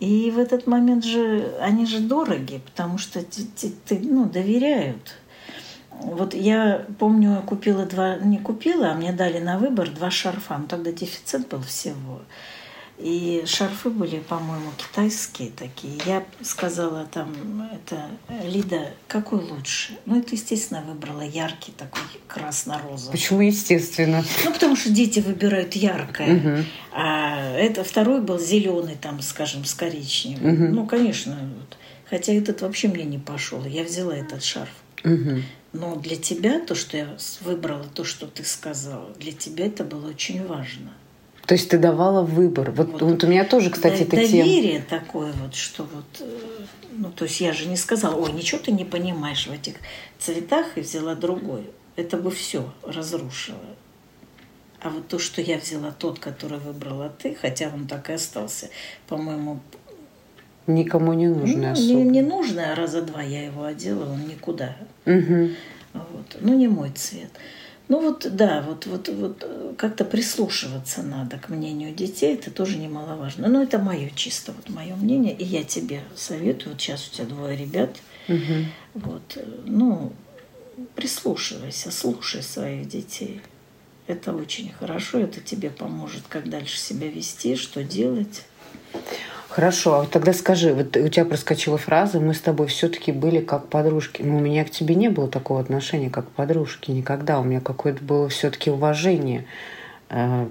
И 0.00 0.32
в 0.32 0.38
этот 0.38 0.66
момент 0.66 1.04
же 1.04 1.54
они 1.60 1.86
же 1.86 2.00
дороги, 2.00 2.60
потому 2.64 2.98
что 2.98 3.22
ты, 3.22 3.44
ты, 3.44 3.70
ты 3.70 4.00
ну, 4.00 4.24
доверяют. 4.24 5.16
Вот 5.90 6.34
я 6.34 6.86
помню, 6.98 7.42
купила 7.46 7.84
два, 7.84 8.16
не 8.16 8.38
купила, 8.38 8.90
а 8.90 8.94
мне 8.94 9.12
дали 9.12 9.38
на 9.38 9.58
выбор 9.58 9.90
два 9.90 10.10
шарфа. 10.10 10.56
Ну, 10.58 10.66
тогда 10.66 10.90
дефицит 10.90 11.48
был 11.48 11.60
всего. 11.60 12.22
И 13.02 13.44
шарфы 13.46 13.88
были, 13.88 14.18
по-моему, 14.18 14.70
китайские 14.76 15.50
такие. 15.50 15.94
Я 16.04 16.22
сказала 16.42 17.06
там, 17.06 17.68
это, 17.72 18.10
Лида, 18.44 18.92
какой 19.08 19.40
лучше? 19.40 19.98
Ну, 20.04 20.18
это, 20.18 20.34
естественно, 20.34 20.82
выбрала 20.82 21.22
яркий 21.22 21.72
такой 21.72 22.02
красно-розовый. 22.28 23.12
Почему 23.12 23.40
естественно? 23.40 24.22
Ну, 24.44 24.52
потому 24.52 24.76
что 24.76 24.90
дети 24.90 25.20
выбирают 25.20 25.74
яркое. 25.74 26.36
Угу. 26.36 26.64
А 26.92 27.52
это 27.52 27.84
второй 27.84 28.20
был 28.20 28.38
зеленый, 28.38 28.96
там, 29.00 29.22
скажем, 29.22 29.64
с 29.64 29.72
коричневым. 29.72 30.52
Угу. 30.52 30.74
Ну, 30.74 30.86
конечно. 30.86 31.38
Вот. 31.56 31.78
Хотя 32.10 32.34
этот 32.34 32.60
вообще 32.60 32.88
мне 32.88 33.04
не 33.04 33.18
пошел. 33.18 33.64
Я 33.64 33.84
взяла 33.84 34.14
этот 34.14 34.44
шарф. 34.44 34.72
Угу. 35.04 35.42
Но 35.72 35.96
для 35.96 36.16
тебя 36.16 36.60
то, 36.60 36.74
что 36.74 36.96
я 36.96 37.16
выбрала, 37.40 37.84
то, 37.84 38.04
что 38.04 38.26
ты 38.26 38.44
сказала, 38.44 39.10
для 39.18 39.32
тебя 39.32 39.66
это 39.66 39.84
было 39.84 40.08
очень 40.08 40.46
важно. 40.46 40.90
То 41.50 41.54
есть 41.54 41.68
ты 41.68 41.78
давала 41.78 42.22
выбор. 42.22 42.70
Вот, 42.70 42.92
вот, 42.92 43.02
вот 43.02 43.24
у 43.24 43.26
меня 43.26 43.44
тоже, 43.44 43.70
кстати, 43.70 44.02
это 44.02 44.14
Доверие 44.14 44.74
тем... 44.74 45.00
такое 45.00 45.32
вот, 45.32 45.56
что 45.56 45.82
вот... 45.82 46.04
Э, 46.20 46.38
ну, 46.92 47.10
то 47.10 47.24
есть 47.24 47.40
я 47.40 47.52
же 47.52 47.66
не 47.66 47.76
сказала, 47.76 48.14
ой, 48.14 48.30
ничего 48.30 48.60
ты 48.60 48.70
не 48.70 48.84
понимаешь 48.84 49.48
в 49.48 49.52
этих 49.52 49.74
цветах 50.16 50.78
и 50.78 50.80
взяла 50.80 51.16
другой. 51.16 51.68
Это 51.96 52.18
бы 52.18 52.30
все 52.30 52.72
разрушило. 52.84 53.58
А 54.80 54.90
вот 54.90 55.08
то, 55.08 55.18
что 55.18 55.42
я 55.42 55.58
взяла 55.58 55.90
тот, 55.90 56.20
который 56.20 56.60
выбрала 56.60 57.08
ты, 57.08 57.34
хотя 57.34 57.72
он 57.74 57.88
так 57.88 58.10
и 58.10 58.12
остался, 58.12 58.68
по-моему... 59.08 59.58
Никому 60.68 61.14
не 61.14 61.26
нужный 61.26 61.66
ну, 61.66 61.72
особо. 61.72 61.88
Не, 61.88 62.04
не 62.04 62.22
нужный, 62.22 62.72
а 62.72 62.76
раза 62.76 63.02
два 63.02 63.22
я 63.22 63.46
его 63.46 63.64
одела, 63.64 64.08
он 64.08 64.28
никуда. 64.28 64.76
Угу. 65.04 65.48
Вот. 65.94 66.36
Ну, 66.42 66.54
не 66.56 66.68
мой 66.68 66.90
цвет. 66.90 67.32
Ну 67.90 68.00
вот 68.00 68.24
да, 68.36 68.62
вот, 68.62 68.86
вот, 68.86 69.08
вот 69.08 69.42
э, 69.42 69.74
как-то 69.76 70.04
прислушиваться 70.04 71.02
надо 71.02 71.38
к 71.38 71.48
мнению 71.48 71.92
детей, 71.92 72.34
это 72.34 72.52
тоже 72.52 72.78
немаловажно. 72.78 73.48
Но 73.48 73.60
это 73.60 73.80
мое 73.80 74.10
чисто, 74.14 74.52
вот 74.52 74.68
мое 74.68 74.94
мнение, 74.94 75.34
и 75.34 75.44
я 75.44 75.64
тебе 75.64 76.02
советую, 76.14 76.74
вот 76.74 76.80
сейчас 76.80 77.08
у 77.08 77.10
тебя 77.10 77.24
двое 77.24 77.56
ребят, 77.56 77.96
угу. 78.28 78.64
вот, 78.94 79.22
э, 79.34 79.44
ну, 79.66 80.12
прислушивайся, 80.94 81.90
слушай 81.90 82.44
своих 82.44 82.88
детей. 82.88 83.40
Это 84.06 84.36
очень 84.36 84.72
хорошо, 84.72 85.18
это 85.18 85.40
тебе 85.40 85.70
поможет, 85.70 86.22
как 86.28 86.48
дальше 86.48 86.78
себя 86.78 87.08
вести, 87.08 87.56
что 87.56 87.82
делать. 87.82 88.44
Хорошо, 89.50 90.02
а 90.02 90.06
тогда 90.06 90.32
скажи, 90.32 90.72
вот 90.72 90.96
у 90.96 91.08
тебя 91.08 91.24
проскочила 91.24 91.76
фраза, 91.76 92.20
мы 92.20 92.34
с 92.34 92.40
тобой 92.40 92.68
все-таки 92.68 93.10
были 93.10 93.40
как 93.40 93.66
подружки. 93.66 94.22
Но 94.22 94.36
у 94.36 94.40
меня 94.40 94.64
к 94.64 94.70
тебе 94.70 94.94
не 94.94 95.08
было 95.08 95.26
такого 95.26 95.60
отношения, 95.60 96.08
как 96.08 96.28
подружки, 96.28 96.92
никогда. 96.92 97.40
У 97.40 97.42
меня 97.42 97.60
какое-то 97.60 98.04
было 98.04 98.28
все-таки 98.28 98.70
уважение 98.70 99.46
э, 100.08 100.46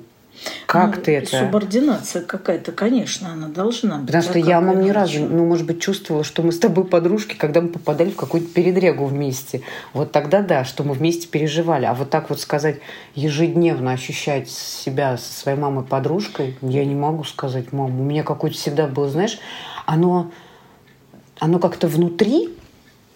как 0.66 0.98
ну, 0.98 1.02
ты 1.04 1.16
это? 1.18 1.38
Субординация 1.38 2.22
какая-то, 2.22 2.72
конечно, 2.72 3.34
она 3.34 3.48
должна 3.48 3.98
быть. 3.98 4.08
Потому 4.08 4.24
что 4.24 4.40
я, 4.40 4.62
мам, 4.62 4.82
ни 4.82 4.90
разу, 4.90 5.26
ну, 5.26 5.46
может 5.46 5.66
быть, 5.66 5.82
чувствовала, 5.82 6.24
что 6.24 6.44
мы 6.44 6.52
с 6.52 6.60
тобой 6.60 6.86
подружки, 6.86 7.36
когда 7.36 7.62
мы 7.62 7.70
попадали 7.70 8.12
в 8.12 8.16
какую-то 8.16 8.48
передрягу 8.54 9.06
вместе. 9.06 9.62
Вот 9.94 10.12
тогда 10.12 10.42
да, 10.42 10.64
что 10.64 10.84
мы 10.84 10.94
вместе 10.94 11.28
переживали. 11.28 11.86
А 11.86 11.94
вот 11.94 12.10
так 12.10 12.30
вот 12.30 12.40
сказать, 12.40 12.80
ежедневно 13.16 13.92
ощущать 13.92 14.50
себя 14.50 15.18
со 15.18 15.34
своей 15.34 15.58
мамой 15.58 15.84
подружкой, 15.84 16.58
я 16.62 16.86
не 16.86 16.96
могу 16.96 17.24
сказать, 17.24 17.74
мам. 17.74 18.00
У 18.00 18.04
меня 18.04 18.24
какое-то 18.24 18.56
всегда 18.56 18.88
было, 18.88 19.10
знаешь, 19.10 19.40
оно, 19.86 20.32
оно 21.40 21.60
как-то 21.60 21.88
внутри, 21.88 22.50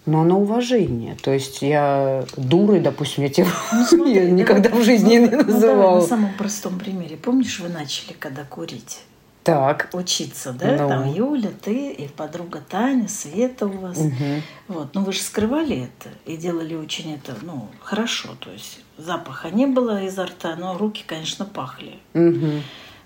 но 0.06 0.22
оно 0.22 0.40
уважение. 0.40 1.16
То 1.22 1.32
есть 1.32 1.62
я 1.62 2.24
дурой, 2.36 2.80
допустим, 2.80 3.24
я 3.24 3.30
тебя 3.30 3.46
ну, 3.72 3.84
смотри, 3.88 4.14
я 4.14 4.30
никогда 4.30 4.70
в 4.70 4.82
жизни 4.82 5.18
ну, 5.18 5.30
не 5.30 5.42
называла. 5.42 5.96
Ну, 5.96 6.00
на 6.02 6.06
самом 6.06 6.34
простом 6.34 6.78
примере. 6.78 7.16
Помнишь, 7.16 7.60
вы 7.60 7.68
начали 7.68 8.12
когда 8.12 8.44
курить? 8.44 9.00
Так. 9.44 9.90
Учиться, 9.92 10.52
да? 10.52 10.72
Ну. 10.72 10.88
Там 10.88 11.12
Юля, 11.12 11.50
ты 11.62 11.92
и 11.92 12.08
подруга 12.08 12.62
Таня, 12.66 13.08
Света 13.08 13.66
у 13.66 13.78
вас. 13.78 13.98
Угу. 13.98 14.42
Вот. 14.68 14.94
Но 14.94 15.02
вы 15.02 15.12
же 15.12 15.20
скрывали 15.20 15.84
это 15.84 16.08
и 16.24 16.36
делали 16.36 16.74
очень 16.74 17.14
это, 17.14 17.34
ну, 17.42 17.68
хорошо. 17.80 18.30
То 18.40 18.50
есть 18.50 18.80
запаха 18.96 19.50
не 19.50 19.66
было 19.66 20.02
изо 20.04 20.24
рта, 20.24 20.56
но 20.56 20.78
руки, 20.78 21.04
конечно, 21.06 21.44
пахли. 21.44 21.98
Угу. 22.14 22.62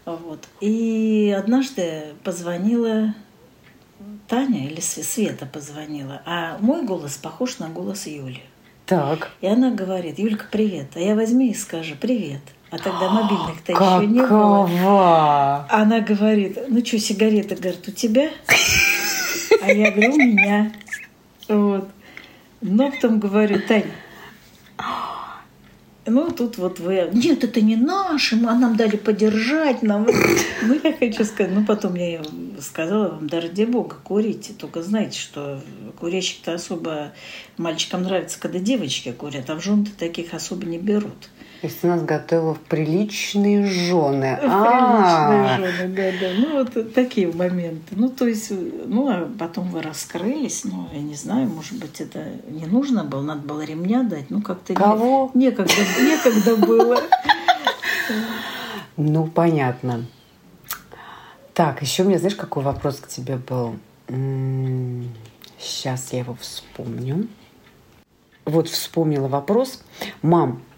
Вот. 0.07 0.45
И 0.61 1.35
однажды 1.37 2.15
позвонила 2.23 3.15
Таня 4.29 4.67
или 4.67 4.81
Света 4.81 5.47
позвонила, 5.47 6.23
а 6.27 6.59
мой 6.61 6.85
голос 6.85 7.17
похож 7.17 7.59
на 7.59 7.69
голос 7.69 8.07
Юли. 8.07 8.43
Так. 8.87 9.31
И 9.41 9.47
она 9.47 9.71
говорит, 9.71 10.19
Юлька, 10.19 10.47
привет. 10.51 10.89
А 10.95 11.01
я 11.01 11.15
возьми 11.15 11.51
и 11.51 11.55
скажи 11.55 11.95
привет. 11.95 12.41
А 12.71 12.79
тогда 12.79 13.11
мобильных-то 13.11 13.73
еще 13.73 14.07
не 14.07 14.21
было. 14.21 15.67
Она 15.71 16.01
говорит, 16.01 16.59
ну 16.69 16.85
что, 16.85 16.99
сигареты, 16.99 17.55
говорит, 17.55 17.87
у 17.89 17.91
тебя? 17.91 18.31
А 19.63 19.73
я 19.73 19.91
говорю, 19.91 20.15
у 20.15 20.19
меня. 20.19 20.73
Вот. 21.49 21.89
Но 22.61 22.91
потом 22.91 23.21
говорю, 23.21 23.61
Таня, 23.67 23.91
ну, 26.09 26.31
тут 26.31 26.59
вот 26.59 26.81
вы... 26.81 27.11
Нет, 27.13 27.45
это 27.45 27.61
не 27.61 27.77
наши, 27.77 28.37
а 28.37 28.55
нам 28.55 28.77
дали 28.77 28.97
подержать. 28.97 29.83
Нам... 29.83 30.07
Ну, 30.63 30.81
я 30.83 30.93
хочу 30.93 31.25
сказать, 31.25 31.53
ну, 31.55 31.65
потом 31.65 31.95
я 31.95 32.23
сказала 32.61 33.09
вам, 33.09 33.29
да 33.29 33.41
ради 33.41 33.65
бога, 33.65 33.97
курите. 34.03 34.53
Только 34.53 34.83
знаете, 34.83 35.19
что 35.19 35.61
курящих-то 35.99 36.55
особо 36.55 37.13
мальчикам 37.57 38.03
нравится, 38.03 38.39
когда 38.41 38.59
девочки 38.59 39.13
курят, 39.13 39.49
а 39.51 39.55
в 39.55 39.63
жены 39.63 39.87
таких 39.99 40.35
особо 40.35 40.67
не 40.67 40.79
берут. 40.79 41.31
То 41.61 41.67
есть 41.67 41.81
ты 41.81 41.89
нас 41.89 42.03
готовила 42.03 42.55
в 42.55 42.61
приличные 42.61 43.67
жены. 43.67 44.37
В 44.37 44.47
приличные 44.47 45.73
жены, 45.73 45.89
да, 45.97 46.13
да. 46.21 46.35
Ну, 46.37 46.53
вот 46.59 46.95
такие 46.95 47.33
моменты. 47.33 47.97
Ну, 47.97 48.09
то 48.11 48.29
есть, 48.29 48.51
ну, 48.51 49.09
а 49.09 49.29
потом 49.39 49.69
вы 49.71 49.83
раскрылись, 49.83 50.65
ну, 50.65 50.89
я 50.93 51.01
не 51.01 51.17
знаю, 51.17 51.49
может 51.49 51.77
быть, 51.81 52.01
это 52.01 52.25
не 52.49 52.67
нужно 52.67 53.03
было, 53.03 53.23
надо 53.23 53.41
было 53.41 53.63
ремня 53.63 54.05
дать, 54.05 54.31
ну, 54.31 54.41
как-то... 54.41 54.73
Кого? 54.75 55.33
Не, 55.35 55.47
некогда, 55.47 55.73
некогда 56.01 56.57
было. 56.57 57.01
Ну, 58.97 59.27
понятно. 59.27 60.07
Так, 61.55 61.83
еще 61.83 62.05
у 62.05 62.07
меня, 62.07 62.19
знаешь, 62.19 62.37
какой 62.37 62.63
вопрос 62.63 63.01
к 63.01 63.09
тебе 63.09 63.37
был? 63.37 63.79
Сейчас 65.59 66.13
я 66.13 66.21
его 66.21 66.37
вспомню. 66.41 67.27
Вот 68.45 68.69
вспомнила 68.69 69.27
вопрос. 69.27 69.83
Мам, 70.23 70.63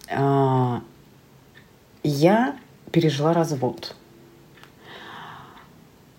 я 2.03 2.55
пережила 2.91 3.33
развод. 3.33 3.95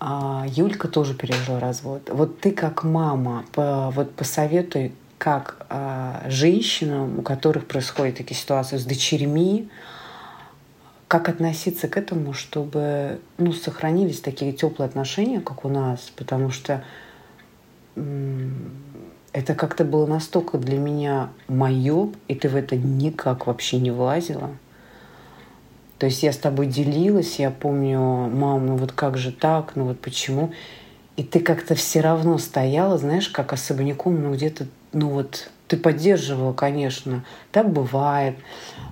А, 0.05 0.45
Юлька 0.49 0.89
тоже 0.89 1.13
пережила 1.13 1.59
развод. 1.61 2.09
Вот 2.11 2.41
ты 2.41 2.51
как 2.51 2.83
мама, 2.83 3.45
вот 3.55 4.13
посоветуй, 4.15 4.93
как 5.17 5.65
а, 5.69 6.25
женщинам, 6.27 7.19
у 7.19 7.21
которых 7.21 7.67
происходят 7.67 8.17
такие 8.17 8.37
ситуации 8.37 8.75
с 8.75 8.83
дочерьми, 8.83 9.69
как 11.07 11.29
относиться 11.29 11.87
к 11.87 11.95
этому, 11.95 12.33
чтобы 12.33 13.21
ну, 13.37 13.53
сохранились 13.53 14.19
такие 14.19 14.51
теплые 14.51 14.89
отношения, 14.89 15.39
как 15.39 15.63
у 15.63 15.69
нас, 15.69 16.11
потому 16.17 16.49
что 16.49 16.83
это 19.33 19.55
как-то 19.55 19.83
было 19.83 20.05
настолько 20.05 20.57
для 20.59 20.77
меня 20.77 21.29
мое, 21.47 22.09
и 22.27 22.35
ты 22.35 22.47
в 22.49 22.55
это 22.55 22.75
никак 22.75 23.47
вообще 23.47 23.79
не 23.79 23.91
влазила. 23.91 24.51
То 25.97 26.05
есть 26.05 26.21
я 26.21 26.31
с 26.31 26.37
тобой 26.37 26.67
делилась, 26.67 27.39
я 27.39 27.49
помню, 27.49 27.99
мам, 27.99 28.67
ну 28.67 28.75
вот 28.77 28.91
как 28.91 29.17
же 29.17 29.31
так, 29.31 29.75
ну 29.75 29.85
вот 29.85 29.99
почему. 29.99 30.53
И 31.15 31.23
ты 31.23 31.39
как-то 31.39 31.75
все 31.75 32.01
равно 32.01 32.37
стояла, 32.37 32.97
знаешь, 32.97 33.29
как 33.29 33.53
особняком, 33.53 34.21
ну 34.21 34.33
где-то, 34.33 34.67
ну 34.93 35.09
вот 35.09 35.49
ты 35.67 35.77
поддерживала, 35.77 36.53
конечно, 36.53 37.23
так 37.51 37.71
бывает, 37.71 38.35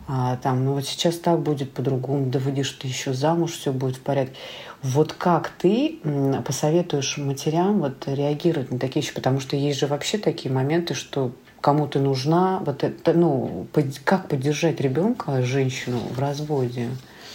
а, 0.07 0.37
там, 0.37 0.65
ну 0.65 0.73
вот 0.73 0.85
сейчас 0.85 1.17
так 1.17 1.39
будет 1.39 1.71
по-другому, 1.71 2.27
да 2.27 2.39
выйдешь 2.39 2.71
ты 2.71 2.87
еще 2.87 3.13
замуж, 3.13 3.51
все 3.51 3.71
будет 3.71 3.97
в 3.97 4.01
порядке. 4.01 4.35
Вот 4.83 5.13
как 5.13 5.51
ты 5.59 5.99
посоветуешь 6.45 7.17
матерям 7.17 7.81
вот 7.81 8.07
реагировать 8.07 8.71
на 8.71 8.79
такие 8.79 9.01
вещи? 9.01 9.13
Потому 9.13 9.39
что 9.39 9.55
есть 9.55 9.79
же 9.79 9.87
вообще 9.87 10.17
такие 10.17 10.51
моменты, 10.51 10.95
что 10.95 11.31
кому 11.61 11.87
ты 11.87 11.99
нужна, 11.99 12.61
вот 12.65 12.83
это, 12.83 13.13
ну, 13.13 13.67
под, 13.71 13.99
как 14.03 14.27
поддержать 14.27 14.81
ребенка, 14.81 15.43
женщину 15.43 15.99
в 16.15 16.19
разводе? 16.19 16.89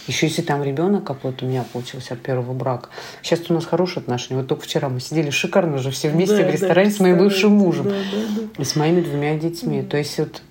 Еще 0.07 0.27
если 0.27 0.41
там 0.41 0.63
ребенок, 0.63 1.03
как 1.03 1.23
вот 1.23 1.43
у 1.43 1.45
меня 1.45 1.65
получился 1.71 2.13
от 2.13 2.21
первого 2.21 2.53
брака. 2.53 2.89
Сейчас 3.21 3.41
у 3.49 3.53
нас 3.53 3.65
хорошие 3.65 4.01
отношения. 4.01 4.39
Вот 4.39 4.47
только 4.47 4.63
вчера 4.63 4.87
мы 4.87 5.01
сидели 5.01 5.29
шикарно 5.29 5.77
же 5.79 5.91
все 5.91 6.09
вместе 6.09 6.37
да, 6.37 6.49
в 6.49 6.51
ресторане 6.51 6.89
да, 6.89 6.95
с 6.95 6.99
моим 6.99 7.17
бывшим 7.17 7.51
мужем. 7.51 7.85
Да, 7.85 7.91
да, 7.91 8.41
да. 8.41 8.61
И 8.61 8.65
с 8.65 8.75
моими 8.77 9.01
двумя 9.01 9.37
детьми. 9.37 9.81
Да. 9.81 9.89
То 9.89 9.97
есть 9.97 10.17
вот 10.17 10.41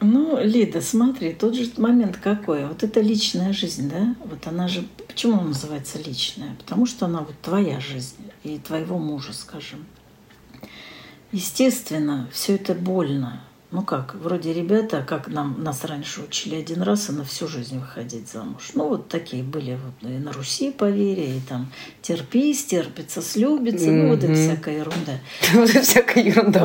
ну, 0.00 0.38
Лида, 0.42 0.80
смотри, 0.80 1.32
тот 1.32 1.54
же 1.54 1.70
момент 1.78 2.18
какой. 2.18 2.66
Вот 2.66 2.82
это 2.82 3.00
личная 3.00 3.52
жизнь, 3.52 3.90
да? 3.90 4.14
Вот 4.24 4.46
она 4.46 4.68
же... 4.68 4.84
Почему 5.14 5.34
она 5.34 5.44
называется 5.44 6.00
личная? 6.00 6.56
Потому 6.56 6.86
что 6.86 7.06
она 7.06 7.20
вот 7.20 7.40
твоя 7.40 7.78
жизнь 7.78 8.32
и 8.42 8.58
твоего 8.58 8.98
мужа, 8.98 9.32
скажем. 9.32 9.86
Естественно, 11.30 12.28
все 12.32 12.56
это 12.56 12.74
больно. 12.74 13.40
Ну 13.74 13.82
как, 13.82 14.14
вроде 14.14 14.52
ребята, 14.52 15.04
как 15.04 15.26
нам, 15.26 15.56
нас 15.64 15.84
раньше 15.84 16.20
учили 16.20 16.54
один 16.54 16.82
раз 16.82 17.08
и 17.08 17.12
на 17.12 17.24
всю 17.24 17.48
жизнь 17.48 17.80
выходить 17.80 18.30
замуж. 18.30 18.70
Ну 18.74 18.86
вот 18.86 19.08
такие 19.08 19.42
были 19.42 19.76
вот 19.84 20.08
и 20.08 20.14
на 20.14 20.32
Руси 20.32 20.70
поверья, 20.70 21.26
и 21.26 21.40
там 21.40 21.72
терпи, 22.00 22.54
стерпится, 22.54 23.20
слюбится, 23.20 23.86
mm-hmm. 23.86 24.02
ну 24.02 24.08
вот 24.10 24.22
и 24.22 24.32
всякая 24.32 24.78
ерунда. 24.78 25.18
Вот 25.54 25.70
и 25.70 25.80
всякая 25.80 26.22
ерунда. 26.22 26.60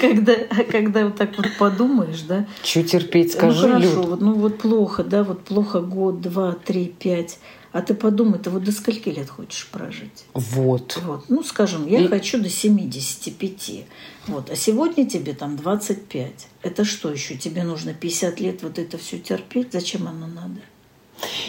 Когда, 0.00 0.34
когда 0.70 1.06
вот 1.06 1.16
так 1.16 1.36
вот 1.36 1.48
подумаешь, 1.58 2.20
да. 2.20 2.46
Чуть 2.62 2.92
терпеть, 2.92 3.32
скажи, 3.32 3.66
Ну 3.66 3.72
хорошо, 3.74 4.02
вот, 4.02 4.20
ну 4.20 4.34
вот 4.34 4.58
плохо, 4.58 5.02
да, 5.02 5.24
вот 5.24 5.42
плохо 5.42 5.80
год, 5.80 6.20
два, 6.20 6.52
три, 6.52 6.86
пять. 6.86 7.40
А 7.72 7.82
ты 7.82 7.94
подумай, 7.94 8.38
ты 8.38 8.50
вот 8.50 8.64
до 8.64 8.72
скольки 8.72 9.08
лет 9.08 9.28
хочешь 9.28 9.68
прожить? 9.70 10.24
Вот. 10.34 10.98
Вот. 11.04 11.24
Ну, 11.28 11.42
скажем, 11.42 11.86
я 11.86 12.00
и... 12.00 12.08
хочу 12.08 12.40
до 12.40 12.48
75. 12.48 13.84
Вот. 14.28 14.50
А 14.50 14.56
сегодня 14.56 15.06
тебе 15.06 15.34
там 15.34 15.56
25. 15.56 16.48
Это 16.62 16.84
что 16.84 17.10
еще? 17.10 17.36
Тебе 17.36 17.64
нужно 17.64 17.92
50 17.92 18.40
лет 18.40 18.62
вот 18.62 18.78
это 18.78 18.98
все 18.98 19.18
терпеть? 19.18 19.72
Зачем 19.72 20.08
оно 20.08 20.26
надо? 20.26 20.60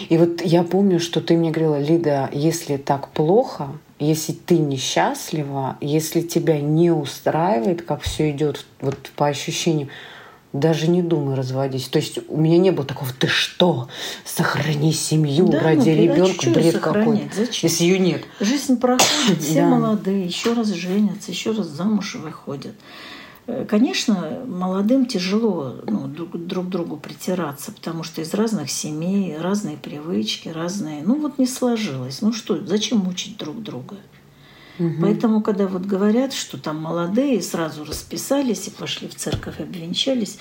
И 0.08 0.16
вот 0.16 0.42
я 0.42 0.62
помню, 0.62 0.98
что 0.98 1.20
ты 1.20 1.36
мне 1.36 1.50
говорила, 1.50 1.80
Лида, 1.80 2.30
если 2.32 2.76
так 2.76 3.10
плохо, 3.10 3.78
если 3.98 4.32
ты 4.32 4.58
несчастлива, 4.58 5.76
если 5.80 6.20
тебя 6.22 6.60
не 6.60 6.90
устраивает, 6.90 7.82
как 7.82 8.02
все 8.02 8.30
идет 8.30 8.64
вот 8.80 9.10
по 9.16 9.26
ощущению, 9.26 9.88
даже 10.52 10.88
не 10.88 11.02
думай 11.02 11.34
разводить. 11.34 11.90
То 11.90 11.98
есть 11.98 12.18
у 12.28 12.36
меня 12.38 12.58
не 12.58 12.70
было 12.70 12.86
такого, 12.86 13.10
ты 13.18 13.26
что, 13.26 13.88
сохрани 14.24 14.92
семью 14.92 15.48
да, 15.48 15.60
ради 15.60 15.90
ну, 15.90 15.96
ребенка, 15.96 16.50
бред 16.50 16.78
какой. 16.78 17.30
Зачем? 17.34 17.68
Если 17.68 17.84
ее 17.84 17.98
нет. 17.98 18.24
Жизнь 18.40 18.78
проходит, 18.78 19.40
все 19.40 19.60
да. 19.60 19.68
молодые, 19.68 20.24
еще 20.24 20.54
раз 20.54 20.68
женятся, 20.68 21.30
еще 21.30 21.52
раз 21.52 21.66
замуж 21.66 22.14
выходят. 22.14 22.74
Э, 23.46 23.64
конечно, 23.66 24.42
молодым 24.46 25.06
тяжело 25.06 25.76
ну, 25.86 26.06
друг, 26.06 26.36
друг 26.36 26.68
другу 26.68 26.96
притираться, 26.96 27.72
потому 27.72 28.02
что 28.02 28.22
из 28.22 28.32
разных 28.34 28.70
семей, 28.70 29.36
разные 29.38 29.76
привычки, 29.76 30.48
разные. 30.48 31.02
Ну 31.02 31.20
вот 31.20 31.38
не 31.38 31.46
сложилось. 31.46 32.22
Ну 32.22 32.32
что, 32.32 32.64
зачем 32.64 32.98
мучить 32.98 33.36
друг 33.36 33.62
друга? 33.62 33.96
Угу. 34.78 34.94
Поэтому, 35.00 35.40
когда 35.40 35.66
вот 35.66 35.82
говорят, 35.82 36.32
что 36.32 36.58
там 36.58 36.80
молодые 36.80 37.42
сразу 37.42 37.84
расписались 37.84 38.68
и 38.68 38.70
пошли 38.70 39.08
в 39.08 39.14
церковь, 39.14 39.60
обвенчались, 39.60 40.38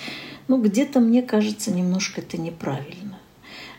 ну 0.48 0.62
где-то, 0.62 1.00
мне 1.00 1.22
кажется, 1.24 1.72
немножко 1.72 2.22
это 2.22 2.38
неправильно. 2.38 3.18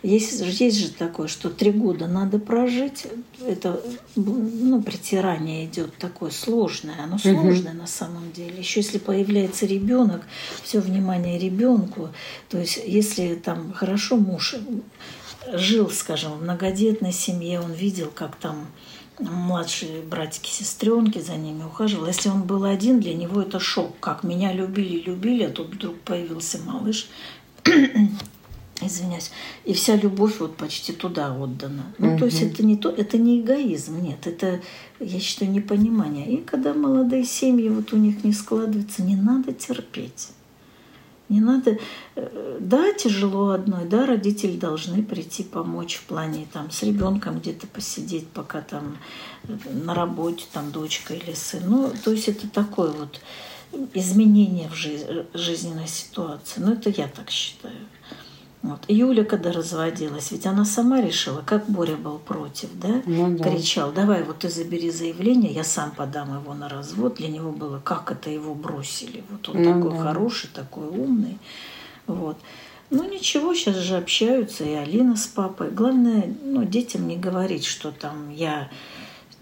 Есть, 0.03 0.41
есть 0.61 0.79
же 0.79 0.91
такое, 0.91 1.27
что 1.27 1.51
три 1.51 1.73
года 1.73 2.07
надо 2.07 2.39
прожить. 2.39 3.07
Это 3.45 3.83
ну, 4.15 4.81
притирание 4.81 5.65
идет 5.65 5.97
такое 5.99 6.31
сложное. 6.31 7.03
Оно 7.03 7.19
сложное 7.19 7.73
угу. 7.73 7.81
на 7.81 7.87
самом 7.89 8.31
деле. 8.33 8.59
Еще 8.59 8.81
если 8.81 8.99
появляется 8.99 9.67
ребенок, 9.67 10.23
все 10.63 10.79
внимание 10.79 11.37
ребенку. 11.39 12.11
То 12.49 12.59
есть, 12.59 12.81
если 12.87 13.35
там 13.35 13.73
хорошо 13.73 14.17
муж 14.17 14.55
жил, 15.53 15.91
скажем, 15.91 16.33
в 16.33 16.43
многодетной 16.43 17.13
семье, 17.13 17.61
он 17.61 17.73
видел, 17.73 18.13
как 18.15 18.37
там 18.37 18.69
младшие 19.21 20.03
братики, 20.03 20.51
сестренки 20.51 21.19
за 21.19 21.37
ними 21.37 21.65
ухаживал. 21.65 22.07
Если 22.07 22.29
он 22.29 22.43
был 22.43 22.65
один, 22.65 23.01
для 23.01 23.15
него 23.15 23.43
это 23.43 23.61
шок. 23.61 23.99
Как 24.01 24.23
меня 24.23 24.53
любили, 24.53 25.01
любили, 25.01 25.45
а 25.45 25.51
тут 25.51 25.75
вдруг 25.75 25.99
появился 26.01 26.59
малыш. 26.65 27.09
Извиняюсь. 28.81 29.33
И 29.65 29.73
вся 29.73 29.97
любовь 29.97 30.39
вот 30.39 30.57
почти 30.57 30.93
туда 30.93 31.35
отдана. 31.35 31.93
Ну, 31.99 32.11
угу. 32.11 32.19
то 32.21 32.25
есть 32.27 32.43
это 32.43 32.65
не 32.65 32.77
то, 32.77 32.91
это 32.91 33.19
не 33.19 33.41
эгоизм, 33.41 34.01
нет, 34.01 34.27
это, 34.27 34.61
я 35.01 35.19
считаю, 35.19 35.51
непонимание. 35.51 36.31
И 36.33 36.37
когда 36.37 36.75
молодые 36.75 37.25
семьи, 37.25 37.69
вот 37.69 37.93
у 37.93 37.97
них 37.97 38.23
не 38.23 38.33
складывается, 38.33 39.03
не 39.03 39.17
надо 39.17 39.53
терпеть. 39.53 40.29
Не 41.29 41.41
надо, 41.41 41.79
э, 42.17 42.59
да, 42.61 42.93
тяжело 42.95 43.51
одной, 43.51 43.85
да, 43.85 44.07
родители 44.07 44.57
должны 44.57 45.03
прийти 45.03 45.43
помочь 45.43 45.97
в 45.97 46.05
плане 46.05 46.47
там 46.53 46.71
с 46.71 46.83
ребенком 46.83 47.39
где-то 47.39 47.67
посидеть, 47.67 48.29
пока 48.29 48.63
там 48.63 48.97
э, 49.45 49.57
на 49.85 49.95
работе 49.95 50.47
там 50.53 50.71
дочка 50.71 51.15
или 51.15 51.35
сын. 51.35 51.63
Ну, 51.67 51.93
то 52.03 52.13
есть 52.13 52.29
это 52.29 52.49
такое 52.49 52.91
вот 52.91 53.21
изменение 53.93 54.71
в 54.71 55.37
жизненной 55.39 55.89
ситуации. 55.89 56.61
Ну, 56.61 56.73
это 56.73 56.89
я 56.89 57.09
так 57.09 57.31
считаю. 57.31 57.77
Вот. 58.63 58.81
Юля, 58.89 59.25
когда 59.25 59.53
разводилась, 59.53 60.33
ведь 60.33 60.45
она 60.45 60.65
сама 60.65 61.01
решила, 61.01 61.43
как 61.47 61.69
Боря 61.69 61.97
был 61.97 62.19
против, 62.19 62.69
да? 62.75 63.03
Ну, 63.07 63.37
да. 63.37 63.45
Кричал, 63.45 63.93
давай 63.93 64.25
вот 64.25 64.41
ты 64.41 64.49
забери 64.49 64.91
заявление, 64.91 65.53
я 65.53 65.63
сам 65.63 65.93
подам 65.93 66.41
его 66.41 66.55
на 66.55 66.69
развод. 66.69 67.15
Для 67.15 67.29
него 67.29 67.53
было, 67.53 67.79
как 67.79 68.11
это 68.11 68.31
его 68.31 68.55
бросили. 68.55 69.23
Вот 69.31 69.49
он 69.49 69.63
ну, 69.63 69.75
такой 69.75 69.97
да. 69.97 70.03
хороший, 70.03 70.51
такой 70.53 70.89
умный. 70.89 71.39
Вот. 72.07 72.37
Ну 72.91 73.09
ничего, 73.09 73.55
сейчас 73.55 73.77
же 73.77 73.97
общаются 73.97 74.65
и 74.65 74.73
Алина 74.73 75.15
с 75.17 75.27
папой. 75.27 75.71
Главное, 75.71 76.35
ну, 76.43 76.65
детям 76.65 77.07
не 77.07 77.17
говорить, 77.17 77.65
что 77.65 77.93
там 77.93 78.31
я 78.31 78.71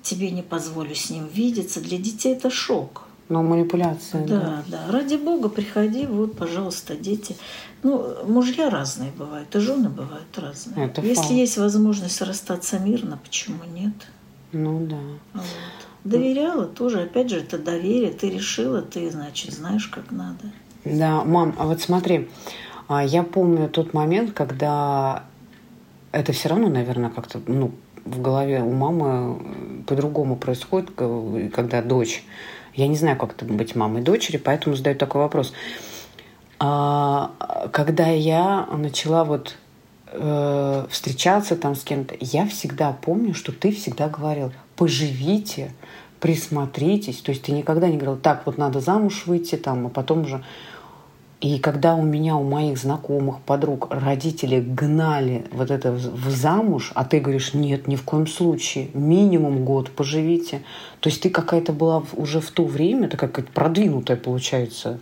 тебе 0.03 0.31
не 0.31 0.43
позволю 0.43 0.95
с 0.95 1.11
ним 1.11 1.27
видеться. 1.27 1.81
Для 1.81 1.97
детей 1.97 2.35
это 2.35 2.51
шок. 2.51 3.06
Ну, 3.29 3.43
манипуляция. 3.43 4.25
Да, 4.27 4.41
да, 4.41 4.65
да. 4.69 4.93
Ради 4.93 5.17
бога, 5.17 5.49
приходи, 5.49 6.07
вот, 6.07 6.37
пожалуйста, 6.37 6.95
дети. 6.97 7.37
Ну, 7.83 8.25
мужья 8.25 8.71
разные 8.71 9.11
бывают, 9.11 9.55
и 9.55 9.59
жены 9.59 9.89
бывают 9.89 10.39
разные. 10.39 10.87
Это 10.87 11.01
Если 11.01 11.23
факт. 11.23 11.31
есть 11.31 11.59
возможность 11.59 12.21
расстаться 12.21 12.79
мирно, 12.79 13.19
почему 13.23 13.65
нет? 13.75 13.95
Ну 14.53 14.87
да. 14.87 14.99
Вот. 15.35 15.45
Доверяла 16.05 16.67
тоже, 16.67 17.03
опять 17.03 17.31
же, 17.31 17.39
это 17.39 17.59
доверие. 17.59 18.13
Ты 18.13 18.31
решила, 18.31 18.81
ты, 18.81 19.11
значит, 19.11 19.53
знаешь, 19.53 19.89
как 19.89 20.13
надо. 20.13 20.53
Да, 20.85 21.25
мам, 21.25 21.53
а 21.59 21.67
вот 21.67 21.81
смотри, 21.81 22.29
а, 22.87 23.05
я 23.05 23.25
помню 23.25 23.69
тот 23.69 23.93
момент, 23.93 24.33
когда 24.33 25.25
это 26.13 26.33
все 26.33 26.49
равно, 26.49 26.69
наверное, 26.69 27.11
как-то, 27.11 27.41
ну, 27.49 27.73
в 28.05 28.23
голове 28.23 28.63
у 28.63 28.73
мамы 28.73 29.83
по-другому 29.87 30.37
происходит, 30.37 30.91
когда 31.53 31.83
дочь 31.83 32.25
я 32.77 32.87
не 32.87 32.97
знаю, 32.97 33.17
как 33.17 33.33
это 33.33 33.45
быть 33.45 33.75
мамой 33.75 34.03
дочери, 34.03 34.37
поэтому 34.37 34.77
задаю 34.77 34.97
такой 34.97 35.23
вопрос. 35.23 35.53
А, 36.59 37.33
когда 37.73 38.09
я 38.09 38.67
начала 38.67 39.25
вот 39.25 39.57
э, 40.13 40.87
встречаться 40.91 41.57
там 41.57 41.75
с 41.75 41.83
кем-то, 41.85 42.15
я 42.21 42.47
всегда 42.47 42.93
помню, 42.93 43.35
что 43.35 43.53
ты 43.53 43.73
всегда 43.73 44.09
говорил, 44.09 44.53
поживите, 44.77 45.73
присмотритесь. 46.21 47.21
То 47.21 47.31
есть 47.31 47.43
ты 47.43 47.53
никогда 47.53 47.89
не 47.89 47.97
говорил, 47.97 48.17
так 48.17 48.43
вот 48.47 48.59
надо 48.59 48.81
замуж 48.81 49.25
выйти, 49.27 49.57
там, 49.57 49.87
а 49.87 49.91
потом 49.91 50.23
уже 50.23 50.45
и 51.55 51.59
когда 51.59 51.95
у 51.95 52.03
меня, 52.03 52.37
у 52.37 52.45
моих 52.45 52.79
знакомых, 52.79 53.41
подруг, 53.41 53.89
родители 53.91 54.61
гнали 54.61 55.45
вот 55.53 55.71
это 55.71 55.93
в 55.93 56.31
замуж, 56.31 56.93
а 56.95 57.05
ты 57.05 57.21
говоришь, 57.21 57.55
нет, 57.55 57.87
ни 57.87 57.97
в 57.97 58.03
коем 58.03 58.27
случае, 58.27 58.89
минимум 58.95 59.65
год 59.65 59.91
поживите. 59.91 60.63
То 61.01 61.11
есть 61.11 61.23
ты 61.23 61.31
какая-то 61.31 61.73
была 61.73 62.03
уже 62.15 62.41
в 62.41 62.51
то 62.51 62.65
время, 62.65 63.07
это 63.07 63.17
как 63.17 63.47
продвинутая 63.49 64.17
получается. 64.17 64.99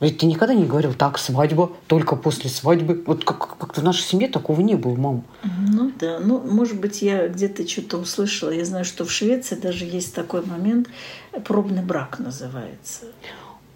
Ведь 0.00 0.18
ты 0.18 0.26
никогда 0.26 0.52
не 0.52 0.64
говорил, 0.64 0.94
так, 0.94 1.16
свадьба, 1.16 1.70
только 1.86 2.16
после 2.16 2.50
свадьбы. 2.50 3.04
Вот 3.06 3.24
как- 3.24 3.56
как-то 3.56 3.80
в 3.80 3.84
нашей 3.84 4.02
семье 4.02 4.28
такого 4.28 4.60
не 4.60 4.74
было, 4.74 4.96
мам. 4.96 5.24
Ну 5.44 5.92
да, 5.98 6.18
ну, 6.18 6.40
может 6.40 6.80
быть, 6.80 7.02
я 7.02 7.28
где-то 7.28 7.66
что-то 7.68 7.98
услышала. 7.98 8.50
Я 8.50 8.64
знаю, 8.64 8.84
что 8.84 9.04
в 9.04 9.12
Швеции 9.12 9.54
даже 9.54 9.84
есть 9.84 10.12
такой 10.12 10.44
момент, 10.44 10.88
пробный 11.44 11.82
брак 11.82 12.18
называется. 12.18 13.06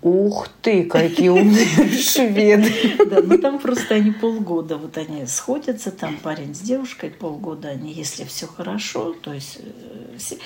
Ух 0.06 0.48
ты, 0.62 0.84
какие 0.84 1.30
умные 1.30 1.66
шведы. 1.90 2.96
Да, 3.10 3.22
ну 3.22 3.38
там 3.38 3.58
просто 3.58 3.96
они 3.96 4.12
полгода, 4.12 4.76
вот 4.76 4.96
они 4.98 5.26
сходятся, 5.26 5.90
там 5.90 6.16
парень 6.18 6.54
с 6.54 6.60
девушкой, 6.60 7.10
полгода 7.10 7.70
они, 7.70 7.92
если 7.92 8.22
все 8.22 8.46
хорошо, 8.46 9.14
то 9.14 9.32
есть 9.32 9.58
э, 9.58 10.36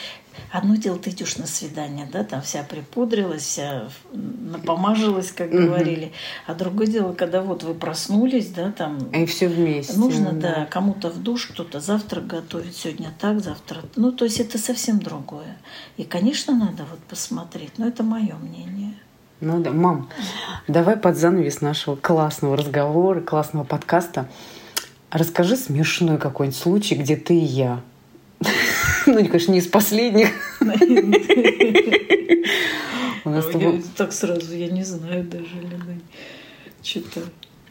одно 0.51 0.77
дело, 0.77 0.99
ты 0.99 1.11
идешь 1.11 1.37
на 1.37 1.47
свидание, 1.47 2.09
да, 2.11 2.25
там 2.25 2.41
вся 2.41 2.63
припудрилась, 2.63 3.43
вся 3.43 3.91
напомажилась, 4.15 5.31
как 5.31 5.51
говорили, 5.51 6.13
а 6.47 6.55
другое 6.55 6.87
дело, 6.87 7.13
когда 7.13 7.43
вот 7.43 7.63
вы 7.63 7.75
проснулись, 7.75 8.49
да, 8.49 8.73
там... 8.73 9.11
И 9.11 9.27
все 9.27 9.47
вместе. 9.47 9.93
Нужно, 9.93 10.33
да, 10.33 10.55
да 10.55 10.67
кому-то 10.71 11.11
в 11.11 11.23
душ, 11.23 11.49
кто-то 11.49 11.81
завтрак 11.81 12.27
готовит, 12.27 12.75
сегодня 12.75 13.13
так, 13.21 13.43
завтра... 13.43 13.83
Ну, 13.95 14.11
то 14.11 14.25
есть 14.25 14.41
это 14.41 14.57
совсем 14.57 15.01
другое. 15.01 15.59
И, 15.99 16.05
конечно, 16.05 16.57
надо 16.57 16.87
вот 16.91 17.01
посмотреть, 17.01 17.77
но 17.77 17.87
это 17.87 18.03
мое 18.03 18.37
мнение. 18.37 18.95
Ну 19.41 19.61
да, 19.61 19.71
мам, 19.71 20.11
давай 20.69 20.97
под 20.97 21.17
занавес 21.17 21.63
нашего 21.63 21.97
классного 21.97 22.59
разговора, 22.59 23.21
классного 23.23 23.65
подкаста 23.65 24.29
расскажи 25.11 25.57
смешной 25.57 26.19
какой-нибудь 26.19 26.59
случай, 26.59 26.95
где 26.95 27.17
ты 27.17 27.35
и 27.35 27.45
я. 27.45 27.81
Ну, 29.07 29.15
конечно, 29.15 29.53
не 29.53 29.59
из 29.59 29.67
последних. 29.67 30.29
У 33.25 33.31
нас 33.31 33.47
тобой... 33.47 33.83
Так 33.97 34.13
сразу, 34.13 34.55
я 34.55 34.69
не 34.69 34.85
знаю 34.85 35.25
даже, 35.25 35.57
Лена. 35.61 35.99
Что-то... 36.83 37.21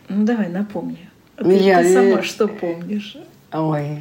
Ну, 0.10 0.26
давай, 0.26 0.50
напомни. 0.50 1.08
А 1.38 1.44
ты, 1.44 1.60
ты 1.60 1.94
сама 1.94 2.24
что 2.24 2.48
помнишь? 2.48 3.16
Ой, 3.52 4.00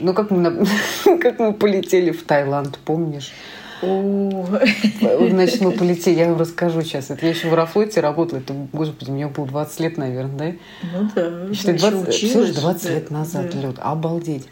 ну 0.00 0.14
как 0.14 0.30
мы, 0.30 0.66
как 1.04 1.38
мы 1.38 1.52
полетели 1.52 2.10
в 2.10 2.22
Таиланд, 2.22 2.78
помнишь? 2.78 3.32
Значит, 3.80 5.60
мы 5.60 5.72
полетели, 5.72 6.18
я 6.18 6.28
вам 6.28 6.38
расскажу 6.38 6.82
сейчас. 6.82 7.10
Это 7.10 7.24
я 7.26 7.32
еще 7.32 7.48
в 7.48 7.52
Аэрофлоте 7.52 8.00
работала. 8.00 8.38
Это, 8.38 8.54
господи, 8.72 9.10
мне 9.10 9.26
было 9.26 9.46
20 9.46 9.80
лет, 9.80 9.96
наверное, 9.96 10.58
да? 10.82 10.90
Ну 10.92 11.10
да. 11.14 11.54
Что, 11.54 11.72
20, 11.72 12.08
училась, 12.08 12.54
20 12.54 12.82
да, 12.82 12.90
лет 12.90 13.10
назад. 13.10 13.54
Люд, 13.54 13.76
обалдеть. 13.78 14.46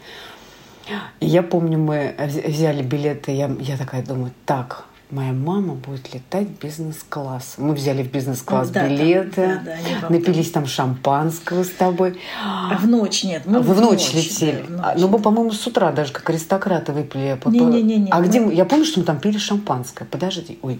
И 1.19 1.27
я 1.27 1.43
помню, 1.43 1.77
мы 1.77 2.15
взяли 2.17 2.81
билеты, 2.81 3.31
я, 3.31 3.55
я 3.59 3.77
такая 3.77 4.03
думаю, 4.03 4.31
так, 4.45 4.85
моя 5.11 5.33
мама 5.33 5.73
будет 5.73 6.13
летать 6.13 6.47
бизнес-класс. 6.61 7.55
Мы 7.57 7.73
взяли 7.73 8.03
в 8.03 8.11
бизнес-класс 8.11 8.69
да, 8.69 8.87
билеты, 8.87 9.61
да, 9.65 9.75
да, 10.01 10.09
напились 10.09 10.51
там 10.51 10.67
шампанского 10.67 11.63
с 11.63 11.69
тобой. 11.69 12.19
А 12.43 12.77
в 12.77 12.87
ночь 12.87 13.23
нет. 13.23 13.43
Мы 13.45 13.59
в, 13.59 13.67
в 13.67 13.81
ночь, 13.81 14.13
ночь 14.13 14.13
летели. 14.13 14.65
Да, 14.67 14.67
в 14.67 14.69
ночь. 14.69 14.93
Ну, 14.97 15.07
мы, 15.07 15.19
по-моему, 15.19 15.51
с 15.51 15.65
утра 15.65 15.91
даже 15.91 16.13
как 16.13 16.29
аристократы 16.29 16.93
выпили. 16.93 17.39
Не-не-не. 17.45 18.11
А 18.11 18.21
где 18.21 18.39
мы? 18.39 18.53
Я 18.53 18.65
помню, 18.65 18.85
что 18.85 18.99
мы 18.99 19.05
там 19.05 19.19
пили 19.19 19.37
шампанское. 19.37 20.05
Подожди. 20.05 20.59
Ой, 20.61 20.79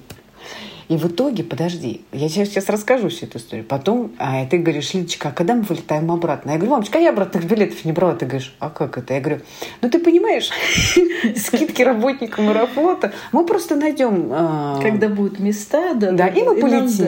и 0.89 0.97
в 0.97 1.05
итоге, 1.05 1.43
подожди, 1.43 2.01
я 2.11 2.29
сейчас, 2.29 2.49
сейчас 2.49 2.67
расскажу 2.67 3.09
всю 3.09 3.27
эту 3.27 3.37
историю. 3.37 3.63
Потом 3.63 4.11
а, 4.17 4.43
ты 4.47 4.57
говоришь, 4.57 4.95
Лидочка, 4.95 5.29
а 5.29 5.31
когда 5.31 5.53
мы 5.53 5.61
вылетаем 5.61 6.11
обратно? 6.11 6.49
Я 6.49 6.57
говорю, 6.57 6.71
мамочка, 6.71 6.97
а 6.97 7.01
я 7.01 7.11
обратных 7.11 7.45
билетов 7.45 7.85
не 7.85 7.91
брала. 7.91 8.15
Ты 8.15 8.25
говоришь, 8.25 8.55
а 8.57 8.71
как 8.71 8.97
это? 8.97 9.13
Я 9.13 9.21
говорю, 9.21 9.41
ну 9.83 9.89
ты 9.91 9.99
понимаешь, 9.99 10.49
скидки 11.37 11.83
работникам 11.83 12.49
аэрофлота, 12.49 13.13
мы 13.31 13.45
просто 13.45 13.75
найдем... 13.75 14.29
А, 14.31 14.81
когда 14.81 15.09
будут 15.09 15.39
места, 15.39 15.93
да. 15.93 16.11
Да, 16.11 16.27
и 16.27 16.41
мы 16.41 16.59
полетим. 16.59 17.05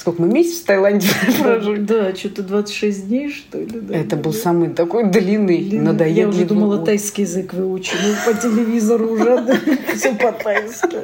Сколько 0.00 0.22
мы 0.22 0.28
месяц 0.28 0.60
в 0.60 0.64
Таиланде 0.64 1.08
прожили? 1.42 1.80
Да, 1.80 2.14
что-то 2.14 2.42
26 2.42 3.08
дней, 3.08 3.30
что 3.30 3.58
ли. 3.58 3.80
Да, 3.82 3.94
Это 3.94 4.16
был 4.16 4.32
самый 4.32 4.70
такой 4.70 5.10
длинный, 5.10 5.60
надоедливый. 5.72 6.12
Я 6.14 6.28
уже 6.28 6.46
думала, 6.46 6.78
тайский 6.78 7.24
язык 7.24 7.52
выучу. 7.52 7.94
Ну, 8.02 8.14
по 8.32 8.40
телевизору 8.40 9.12
уже 9.12 9.44
все 9.94 10.14
по-тайски. 10.14 11.00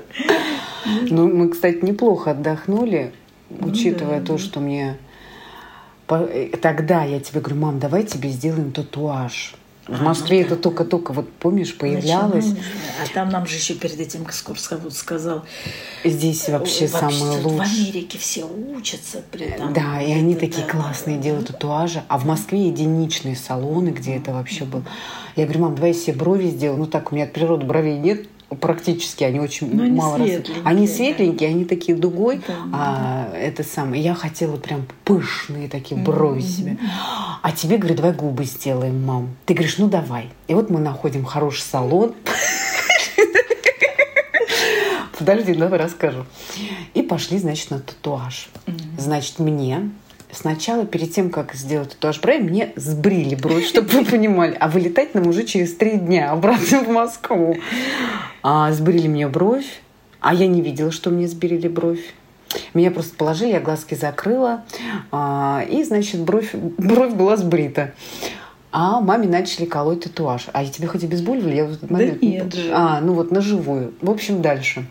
Ну, 1.11 1.29
мы, 1.29 1.51
кстати, 1.51 1.85
неплохо 1.85 2.31
отдохнули, 2.31 3.13
ну 3.51 3.67
учитывая 3.67 4.23
то, 4.23 4.39
что 4.39 4.61
мне... 4.61 4.97
Э, 6.09 6.49
тогда 6.63 7.05
я 7.05 7.21
тебе 7.21 7.43
говорю, 7.43 7.61
мам, 7.61 7.79
давай 7.79 8.03
тебе 8.05 8.31
сделаем 8.31 8.73
татуаж. 8.73 9.57
В 9.89 10.03
Москве 10.03 10.43
это 10.43 10.57
только-только, 10.57 11.13
вот 11.13 11.33
помнишь, 11.35 11.77
появлялось. 11.77 12.55
А 13.03 13.15
там 13.15 13.29
нам 13.29 13.47
же 13.47 13.57
еще 13.57 13.75
перед 13.75 14.01
этим 14.01 14.25
экскурсовод 14.25 14.93
сказал. 14.93 15.45
Здесь 16.05 16.49
вообще, 16.49 16.87
вообще 16.87 16.89
самое 16.89 17.43
лучшее. 17.43 17.59
В 17.59 17.61
Америке 17.61 18.19
все 18.19 18.45
учатся. 18.45 19.23
При 19.31 19.47
этом. 19.47 19.73
Да, 19.73 20.03
и 20.03 20.13
они 20.13 20.35
такие 20.35 20.67
да, 20.67 20.73
классные 20.73 21.19
делают 21.19 21.49
татуажи. 21.49 22.03
А 22.09 22.19
в 22.19 22.27
Москве 22.27 22.67
единичные 22.67 23.37
салоны, 23.37 23.91
где 23.91 24.17
это 24.17 24.33
вообще 24.33 24.65
было. 24.65 24.83
Я 25.37 25.45
говорю, 25.45 25.61
мам, 25.61 25.75
давай 25.77 25.93
я 25.93 25.99
себе 25.99 26.15
брови 26.15 26.49
сделаю. 26.49 26.81
Ну 26.81 26.87
так, 26.87 27.13
у 27.13 27.15
меня 27.15 27.25
от 27.25 27.33
природы 27.33 27.65
бровей 27.65 27.99
нет 27.99 28.27
практически 28.49 29.25
они 29.25 29.41
очень 29.41 29.75
Но 29.75 29.85
мало 29.89 30.17
они 30.17 30.37
раз. 30.37 30.47
Они 30.65 30.87
светленькие, 30.87 31.51
да. 31.51 31.55
они 31.55 31.65
такие 31.65 31.97
дугой, 31.97 32.41
да, 32.47 32.55
а 32.73 33.29
да. 33.33 33.39
это 33.39 33.65
самое. 33.65 34.03
Я 34.03 34.15
хотела 34.15 34.57
прям 34.57 34.87
пышные 35.05 35.69
такие 35.69 36.01
брови 36.01 36.41
mm-hmm. 36.41 36.43
себе. 36.43 36.79
А 37.43 37.53
тебе 37.53 37.79
говорю, 37.79 37.97
давай 37.97 38.13
губы 38.13 38.45
сделаем, 38.45 39.05
мам. 39.05 39.31
Ты 39.47 39.55
говоришь, 39.55 39.79
ну 39.79 39.89
давай. 39.89 40.31
И 40.47 40.55
вот 40.55 40.71
мы 40.71 40.81
находим 40.81 41.25
хороший 41.25 41.63
салон. 41.63 42.15
Подожди, 45.19 45.55
давай 45.55 45.79
расскажу. 45.79 46.27
И 46.95 47.03
пошли, 47.03 47.39
значит, 47.39 47.71
на 47.71 47.81
татуаж. 47.81 48.49
Значит, 48.99 49.39
мне 49.39 49.91
Сначала, 50.33 50.85
перед 50.85 51.13
тем, 51.13 51.31
как 51.31 51.55
сделать 51.55 51.91
татуаж 51.91 52.21
брови, 52.21 52.39
мне 52.39 52.73
сбрили 52.77 53.35
бровь, 53.35 53.65
чтобы 53.69 53.89
вы 53.89 54.05
понимали. 54.05 54.57
А 54.59 54.69
вылетать 54.69 55.15
нам 55.15 55.27
уже 55.27 55.45
через 55.45 55.75
три 55.75 55.99
дня 55.99 56.33
обратно 56.33 56.81
в 56.83 56.89
Москву. 56.89 57.57
А, 58.43 58.73
сбрили 58.73 59.09
мне 59.09 59.29
бровь, 59.29 59.81
а 60.21 60.35
я 60.35 60.47
не 60.47 60.61
видела, 60.61 60.91
что 60.91 61.11
мне 61.11 61.29
сбрили 61.29 61.69
бровь. 61.69 62.15
Меня 62.75 62.91
просто 62.91 63.17
положили, 63.17 63.53
я 63.53 63.61
глазки 63.61 63.95
закрыла, 63.95 64.65
а, 65.11 65.65
и, 65.69 65.83
значит, 65.83 66.21
бровь, 66.21 66.55
бровь 66.55 67.13
была 67.13 67.37
сбрита. 67.37 67.93
А 68.73 69.01
маме 69.01 69.27
начали 69.27 69.65
колоть 69.65 70.05
татуаж. 70.05 70.49
А 70.53 70.63
я 70.63 70.71
тебе 70.71 70.87
хоть 70.87 71.03
обезболивали? 71.03 71.57
Я 71.57 71.65
в 71.65 71.73
этот 71.73 71.91
момент... 71.91 72.21
Да 72.21 72.27
нет 72.27 72.55
же. 72.55 72.71
А, 72.73 73.01
ну 73.01 73.15
вот 73.15 73.31
на 73.31 73.41
живую. 73.41 73.95
В 74.03 74.11
общем, 74.11 74.43
дальше. 74.43 74.87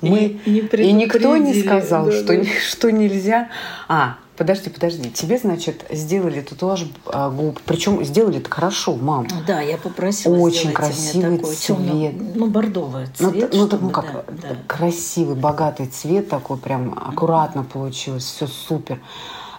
Мы... 0.00 0.38
И, 0.44 0.58
и, 0.58 0.82
и 0.82 0.92
никто 0.92 1.36
не 1.36 1.54
сказал, 1.54 2.06
да, 2.06 2.12
что, 2.12 2.36
да. 2.36 2.44
что 2.68 2.92
нельзя. 2.92 3.48
А, 3.88 4.18
Подожди, 4.36 4.70
подожди. 4.70 5.10
Тебе, 5.10 5.38
значит, 5.38 5.84
сделали 5.90 6.40
татуаж 6.40 6.86
губ. 7.04 7.60
Причем 7.66 8.02
сделали 8.04 8.38
это 8.38 8.50
хорошо, 8.50 8.96
мам. 8.96 9.26
Да, 9.46 9.60
я 9.60 9.76
попросила 9.76 10.36
Очень 10.36 10.72
красивый 10.72 11.38
такой 11.38 11.54
цвет. 11.54 11.78
Темно, 11.78 12.12
ну, 12.34 12.46
бордовый 12.46 13.06
ну, 13.18 13.30
цвет. 13.30 13.50
Ну, 13.52 13.68
ну, 13.70 13.78
ну 13.82 13.90
как, 13.90 14.12
да, 14.12 14.24
да. 14.48 14.56
красивый, 14.66 15.36
богатый 15.36 15.86
цвет 15.86 16.28
такой, 16.28 16.56
прям 16.56 16.98
аккуратно 16.98 17.60
mm-hmm. 17.60 17.72
получилось, 17.72 18.24
все 18.24 18.46
супер. 18.46 19.00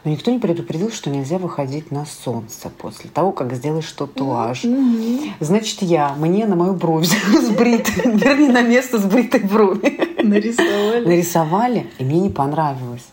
Но 0.04 0.12
никто 0.12 0.32
не 0.32 0.40
предупредил, 0.40 0.92
что 0.92 1.10
нельзя 1.10 1.38
выходить 1.38 1.92
на 1.92 2.06
солнце 2.06 2.70
после 2.70 3.10
того, 3.10 3.32
как 3.32 3.54
сделаешь 3.54 3.90
татуаж. 3.92 4.66
Mm-hmm. 4.66 5.34
Значит, 5.40 5.82
я, 5.82 6.14
мне 6.18 6.46
на 6.46 6.56
мою 6.56 6.74
бровь 6.74 7.08
сбритой, 7.42 8.12
вернее, 8.18 8.52
на 8.52 8.64
место 8.64 8.98
сбритой 8.98 9.42
брови. 9.42 10.03
Нарисовали. 10.28 11.06
Нарисовали, 11.06 11.90
и 12.00 12.04
мне 12.04 12.20
не 12.22 12.30
понравилось. 12.30 13.06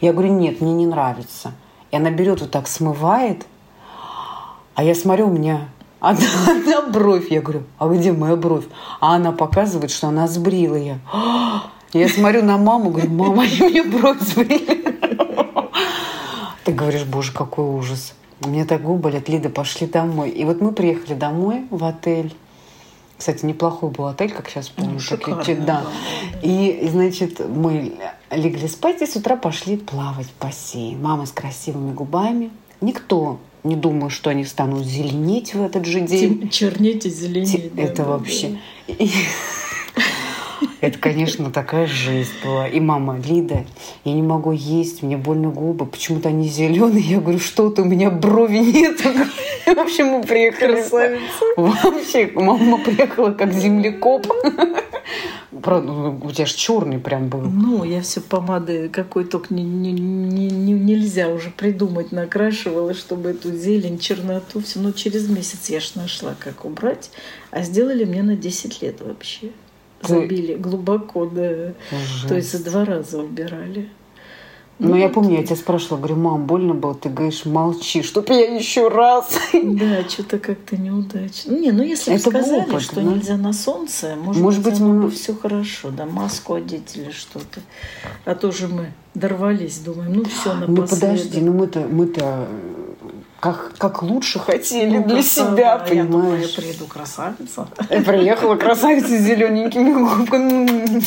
Я 0.00 0.12
говорю, 0.12 0.32
нет, 0.32 0.60
мне 0.60 0.72
не 0.72 0.86
нравится. 0.86 1.52
И 1.90 1.96
она 1.96 2.10
берет 2.10 2.40
вот 2.40 2.50
так, 2.50 2.66
смывает, 2.66 3.46
а 4.74 4.84
я 4.84 4.94
смотрю, 4.94 5.28
у 5.28 5.30
меня 5.30 5.68
одна, 6.00 6.26
одна 6.48 6.82
бровь. 6.82 7.30
Я 7.30 7.40
говорю, 7.40 7.62
а 7.78 7.88
где 7.88 8.12
моя 8.12 8.36
бровь? 8.36 8.64
А 9.00 9.14
она 9.14 9.32
показывает, 9.32 9.90
что 9.90 10.08
она 10.08 10.28
сбрила. 10.28 10.76
Я, 10.76 10.98
я 11.92 12.08
смотрю 12.08 12.42
на 12.42 12.58
маму, 12.58 12.90
говорю, 12.90 13.10
мама, 13.10 13.44
мне 13.60 13.82
бровь 13.82 14.20
сбрили. 14.20 14.84
Ты 16.64 16.72
говоришь, 16.72 17.04
боже, 17.04 17.32
какой 17.32 17.64
ужас. 17.64 18.14
Мне 18.40 18.64
так 18.64 18.82
губы 18.82 18.98
болят, 18.98 19.28
Лида, 19.28 19.48
пошли 19.48 19.86
домой. 19.86 20.30
И 20.30 20.44
вот 20.44 20.60
мы 20.60 20.72
приехали 20.72 21.14
домой 21.14 21.66
в 21.70 21.84
отель. 21.84 22.34
Кстати, 23.18 23.44
неплохой 23.46 23.90
был 23.90 24.06
отель, 24.06 24.30
как 24.30 24.48
сейчас 24.48 24.68
помню. 24.68 24.94
Ну, 24.94 24.98
шикарный, 24.98 25.54
да. 25.56 25.64
да. 25.64 25.84
И, 26.42 26.86
значит, 26.90 27.40
мы 27.48 27.94
легли 28.30 28.68
спать 28.68 29.00
и 29.00 29.06
с 29.06 29.16
утра 29.16 29.36
пошли 29.36 29.78
плавать 29.78 30.26
в 30.26 30.42
бассейн. 30.42 31.00
Мама 31.00 31.24
с 31.24 31.32
красивыми 31.32 31.92
губами. 31.92 32.50
Никто 32.80 33.38
не 33.64 33.74
думал, 33.74 34.10
что 34.10 34.30
они 34.30 34.44
станут 34.44 34.84
зеленеть 34.84 35.54
в 35.54 35.62
этот 35.62 35.86
же 35.86 36.00
день. 36.02 36.48
Чернеть 36.50 37.06
и 37.06 37.10
зеленеть. 37.10 37.72
Это 37.76 38.02
да, 38.02 38.08
вообще. 38.10 38.58
Да. 38.86 38.94
Это, 40.80 40.98
конечно, 40.98 41.50
такая 41.50 41.86
жизнь 41.86 42.32
была. 42.44 42.68
И 42.68 42.80
мама, 42.80 43.18
Лида, 43.18 43.64
я 44.04 44.12
не 44.12 44.22
могу 44.22 44.52
есть, 44.52 45.02
мне 45.02 45.16
больно 45.16 45.48
губы, 45.50 45.86
почему-то 45.86 46.28
они 46.28 46.48
зеленые. 46.48 47.04
Я 47.04 47.20
говорю, 47.20 47.38
что-то 47.38 47.82
у 47.82 47.84
меня 47.84 48.10
брови 48.10 48.58
нет. 48.58 49.00
В 49.66 49.78
общем, 49.78 50.06
мы 50.06 50.22
приехали. 50.22 50.76
Красавица. 50.76 51.22
Вообще, 51.56 52.30
мама 52.34 52.78
приехала 52.78 53.30
как 53.32 53.52
землекоп. 53.52 54.26
Правда, 55.62 55.90
ну, 55.90 56.20
у 56.22 56.30
тебя 56.30 56.46
же 56.46 56.54
черный 56.54 56.98
прям 56.98 57.28
был. 57.28 57.40
Ну, 57.40 57.84
я 57.84 58.02
все 58.02 58.20
помады 58.20 58.88
какой 58.88 59.24
только 59.24 59.54
не, 59.54 59.64
не, 59.64 59.92
не, 59.92 60.48
не, 60.48 60.72
нельзя 60.72 61.28
уже 61.28 61.50
придумать, 61.50 62.12
накрашивала, 62.12 62.94
чтобы 62.94 63.30
эту 63.30 63.52
зелень, 63.56 63.98
черноту, 63.98 64.60
все. 64.60 64.80
Но 64.80 64.92
через 64.92 65.28
месяц 65.28 65.70
я 65.70 65.80
ж 65.80 65.94
нашла, 65.94 66.34
как 66.38 66.64
убрать. 66.64 67.10
А 67.50 67.62
сделали 67.62 68.04
мне 68.04 68.22
на 68.22 68.36
10 68.36 68.82
лет 68.82 69.00
вообще 69.00 69.50
забили 70.06 70.54
глубоко, 70.54 71.26
да. 71.26 71.72
Ужас. 71.92 72.28
То 72.28 72.34
есть 72.34 72.52
за 72.52 72.64
два 72.64 72.84
раза 72.84 73.18
убирали. 73.18 73.88
Ну, 74.78 74.90
ну 74.90 74.96
я 74.96 75.08
помню, 75.08 75.38
я 75.38 75.42
тебя 75.42 75.56
спрашивала, 75.56 75.98
говорю, 75.98 76.16
мам, 76.16 76.46
больно 76.46 76.74
было? 76.74 76.94
Ты 76.94 77.08
говоришь, 77.08 77.46
молчи, 77.46 78.02
чтоб 78.02 78.28
я 78.28 78.56
еще 78.56 78.88
раз. 78.88 79.38
Да, 79.52 80.06
что-то 80.06 80.38
как-то 80.38 80.76
неудачно. 80.76 81.52
Не, 81.52 81.72
ну 81.72 81.82
если 81.82 82.12
бы 82.12 82.18
сказали, 82.18 82.60
опыт, 82.60 82.82
что 82.82 82.96
да? 82.96 83.02
нельзя 83.02 83.36
на 83.38 83.54
солнце, 83.54 84.16
может, 84.16 84.42
может 84.42 84.62
быть, 84.62 84.78
мы... 84.78 85.02
бы 85.02 85.10
все 85.10 85.34
хорошо, 85.34 85.90
да, 85.90 86.04
маску 86.04 86.54
одеть 86.54 86.94
или 86.94 87.10
что-то. 87.10 87.60
А 88.26 88.34
то 88.34 88.52
же 88.52 88.68
мы 88.68 88.92
дорвались, 89.14 89.78
думаем, 89.78 90.12
ну 90.12 90.24
все, 90.24 90.52
напоследок. 90.52 90.76
Ну 90.76 90.86
подожди, 90.86 91.40
ну 91.40 91.52
мы-то, 91.54 91.80
мы-то 91.80 92.46
как, 93.40 93.74
как 93.78 94.02
лучше 94.02 94.38
хотели 94.38 94.98
ну, 94.98 95.04
для 95.04 95.22
себя, 95.22 95.78
понимаешь? 95.78 95.90
Я 95.90 96.04
думала, 96.04 96.34
я 96.34 96.48
приеду 96.48 96.86
красавица. 96.86 97.68
Я 97.90 98.02
приехала 98.02 98.56
красавица 98.56 99.08
с 99.08 99.22
зелененькими 99.22 99.92
губками. 99.92 101.02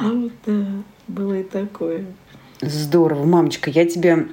Ну 0.00 0.30
да, 0.44 0.66
было 1.06 1.34
и 1.34 1.42
такое. 1.44 2.04
Здорово. 2.60 3.24
Мамочка, 3.24 3.70
я 3.70 3.86
тебе 3.86 4.28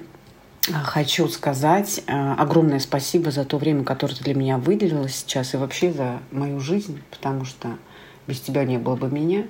хочу 0.84 1.28
сказать 1.28 2.02
э, 2.08 2.34
огромное 2.34 2.80
спасибо 2.80 3.32
за 3.32 3.46
то 3.46 3.58
время, 3.58 3.84
которое 3.84 4.16
ты 4.16 4.24
для 4.24 4.36
меня 4.36 4.58
выделила 4.58 5.08
сейчас 5.10 5.54
и 5.54 5.58
вообще 5.58 5.92
за 5.92 6.20
мою 6.32 6.60
жизнь, 6.60 7.02
потому 7.12 7.46
что 7.46 7.78
без 8.28 8.40
тебя 8.40 8.66
не 8.66 8.78
было 8.78 8.96
бы 8.96 9.10
меня. 9.10 9.46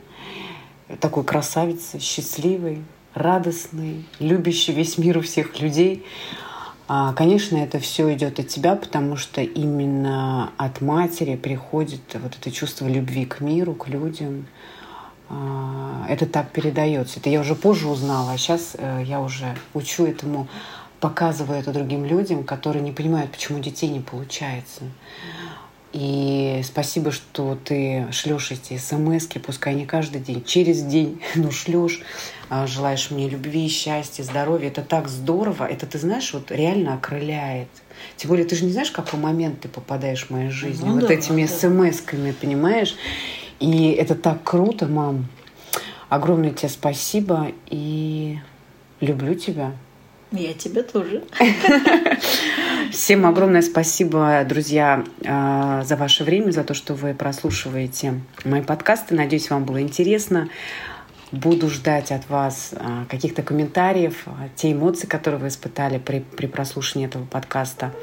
Такой 0.99 1.23
красавицы, 1.23 1.99
счастливой, 1.99 2.83
радостной, 3.13 4.05
любящей 4.19 4.73
весь 4.73 4.97
мир 4.97 5.17
у 5.17 5.21
всех 5.21 5.59
людей. 5.59 6.05
А, 6.91 7.13
конечно, 7.13 7.55
это 7.55 7.77
все 7.77 8.11
идет 8.15 8.39
от 8.39 8.47
тебя, 8.47 8.75
потому 8.75 9.15
что 9.15 9.41
именно 9.41 10.51
от 10.57 10.81
матери 10.81 11.35
приходит 11.35 12.01
вот 12.15 12.35
это 12.35 12.51
чувство 12.51 12.87
любви 12.87 13.25
к 13.25 13.41
миру, 13.41 13.75
к 13.75 13.87
людям. 13.87 14.47
А, 15.29 16.03
это 16.09 16.25
так 16.25 16.49
передается. 16.49 17.19
Это 17.19 17.29
я 17.29 17.41
уже 17.41 17.53
позже 17.53 17.87
узнала, 17.87 18.31
а 18.31 18.37
сейчас 18.39 18.75
э, 18.75 19.03
я 19.05 19.21
уже 19.21 19.55
учу 19.75 20.07
этому 20.07 20.47
показываю 20.99 21.59
это 21.59 21.71
другим 21.71 22.05
людям, 22.05 22.43
которые 22.43 22.81
не 22.81 22.91
понимают, 22.91 23.31
почему 23.31 23.59
детей 23.59 23.89
не 23.89 23.99
получается. 23.99 24.81
И 25.91 26.61
спасибо, 26.63 27.11
что 27.11 27.57
ты 27.63 28.07
шлешь 28.11 28.51
эти 28.51 28.77
смс 28.77 29.25
пускай 29.43 29.73
не 29.73 29.87
каждый 29.87 30.21
день, 30.21 30.43
через 30.43 30.83
день, 30.83 31.21
но 31.35 31.49
шлешь, 31.49 32.01
а, 32.49 32.67
желаешь 32.67 33.09
мне 33.09 33.27
любви, 33.27 33.67
счастья, 33.69 34.23
здоровья. 34.23 34.67
Это 34.67 34.83
так 34.83 35.07
здорово. 35.07 35.65
Это, 35.65 35.87
ты 35.87 35.97
знаешь, 35.97 36.31
вот 36.33 36.51
реально 36.51 36.93
окрыляет. 36.93 37.69
Тем 38.17 38.29
более, 38.29 38.45
ты 38.45 38.55
же 38.55 38.65
не 38.65 38.71
знаешь, 38.71 38.89
в 38.89 38.93
какой 38.93 39.19
момент 39.19 39.61
ты 39.61 39.67
попадаешь 39.67 40.25
в 40.25 40.29
мою 40.29 40.51
жизнь. 40.51 40.85
Ну, 40.85 40.93
вот 40.93 41.07
да, 41.07 41.13
этими 41.13 41.45
да. 41.45 41.53
смс-ками, 41.53 42.31
понимаешь? 42.31 42.95
И 43.59 43.91
это 43.91 44.15
так 44.15 44.43
круто, 44.43 44.85
мам. 44.85 45.27
Огромное 46.07 46.51
тебе 46.51 46.69
спасибо 46.69 47.51
и 47.67 48.39
люблю 48.99 49.35
тебя. 49.35 49.73
Я 50.31 50.53
тебя 50.53 50.83
тоже. 50.83 51.23
Всем 52.91 53.25
огромное 53.25 53.61
спасибо, 53.61 54.43
друзья, 54.47 55.03
а, 55.25 55.83
за 55.83 55.95
ваше 55.95 56.23
время, 56.23 56.51
за 56.51 56.63
то, 56.63 56.73
что 56.73 56.95
вы 56.95 57.13
прослушиваете 57.13 58.21
мои 58.45 58.61
подкасты. 58.61 59.15
Надеюсь, 59.15 59.49
вам 59.49 59.65
было 59.65 59.81
интересно. 59.81 60.49
Буду 61.31 61.69
ждать 61.69 62.11
от 62.11 62.27
вас 62.29 62.73
а, 62.73 63.05
каких-то 63.05 63.43
комментариев, 63.43 64.23
а, 64.25 64.49
те 64.55 64.71
эмоции, 64.71 65.05
которые 65.05 65.39
вы 65.39 65.49
испытали 65.49 65.99
при, 65.99 66.19
при 66.19 66.47
прослушивании 66.47 67.07
этого 67.07 67.25
подкаста. 67.25 67.93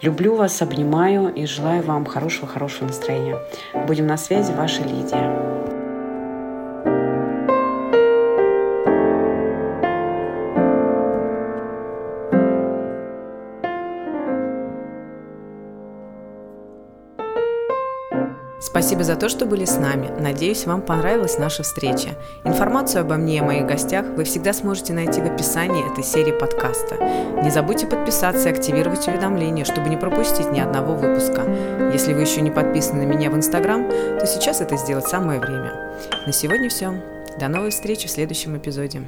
Люблю 0.00 0.36
вас, 0.36 0.62
обнимаю 0.62 1.32
и 1.32 1.44
желаю 1.44 1.82
вам 1.82 2.06
хорошего-хорошего 2.06 2.86
настроения. 2.86 3.38
Будем 3.86 4.06
на 4.06 4.16
связи, 4.16 4.52
ваша 4.52 4.82
Лидия. 4.82 5.73
Спасибо 18.74 19.04
за 19.04 19.14
то, 19.14 19.28
что 19.28 19.46
были 19.46 19.66
с 19.66 19.78
нами. 19.78 20.10
Надеюсь, 20.18 20.66
вам 20.66 20.82
понравилась 20.82 21.38
наша 21.38 21.62
встреча. 21.62 22.08
Информацию 22.42 23.02
обо 23.02 23.14
мне 23.14 23.36
и 23.36 23.40
моих 23.40 23.66
гостях 23.66 24.04
вы 24.16 24.24
всегда 24.24 24.52
сможете 24.52 24.92
найти 24.92 25.20
в 25.20 25.26
описании 25.26 25.88
этой 25.92 26.02
серии 26.02 26.32
подкаста. 26.32 26.96
Не 27.40 27.52
забудьте 27.52 27.86
подписаться 27.86 28.48
и 28.48 28.52
активировать 28.52 29.06
уведомления, 29.06 29.64
чтобы 29.64 29.90
не 29.90 29.96
пропустить 29.96 30.50
ни 30.50 30.58
одного 30.58 30.96
выпуска. 30.96 31.42
Если 31.92 32.14
вы 32.14 32.22
еще 32.22 32.40
не 32.40 32.50
подписаны 32.50 33.06
на 33.06 33.08
меня 33.08 33.30
в 33.30 33.36
Инстаграм, 33.36 33.88
то 33.88 34.26
сейчас 34.26 34.60
это 34.60 34.76
сделать 34.76 35.06
самое 35.06 35.38
время. 35.38 35.94
На 36.26 36.32
сегодня 36.32 36.68
все. 36.68 36.94
До 37.38 37.46
новой 37.46 37.70
встречи 37.70 38.08
в 38.08 38.10
следующем 38.10 38.56
эпизоде. 38.56 39.02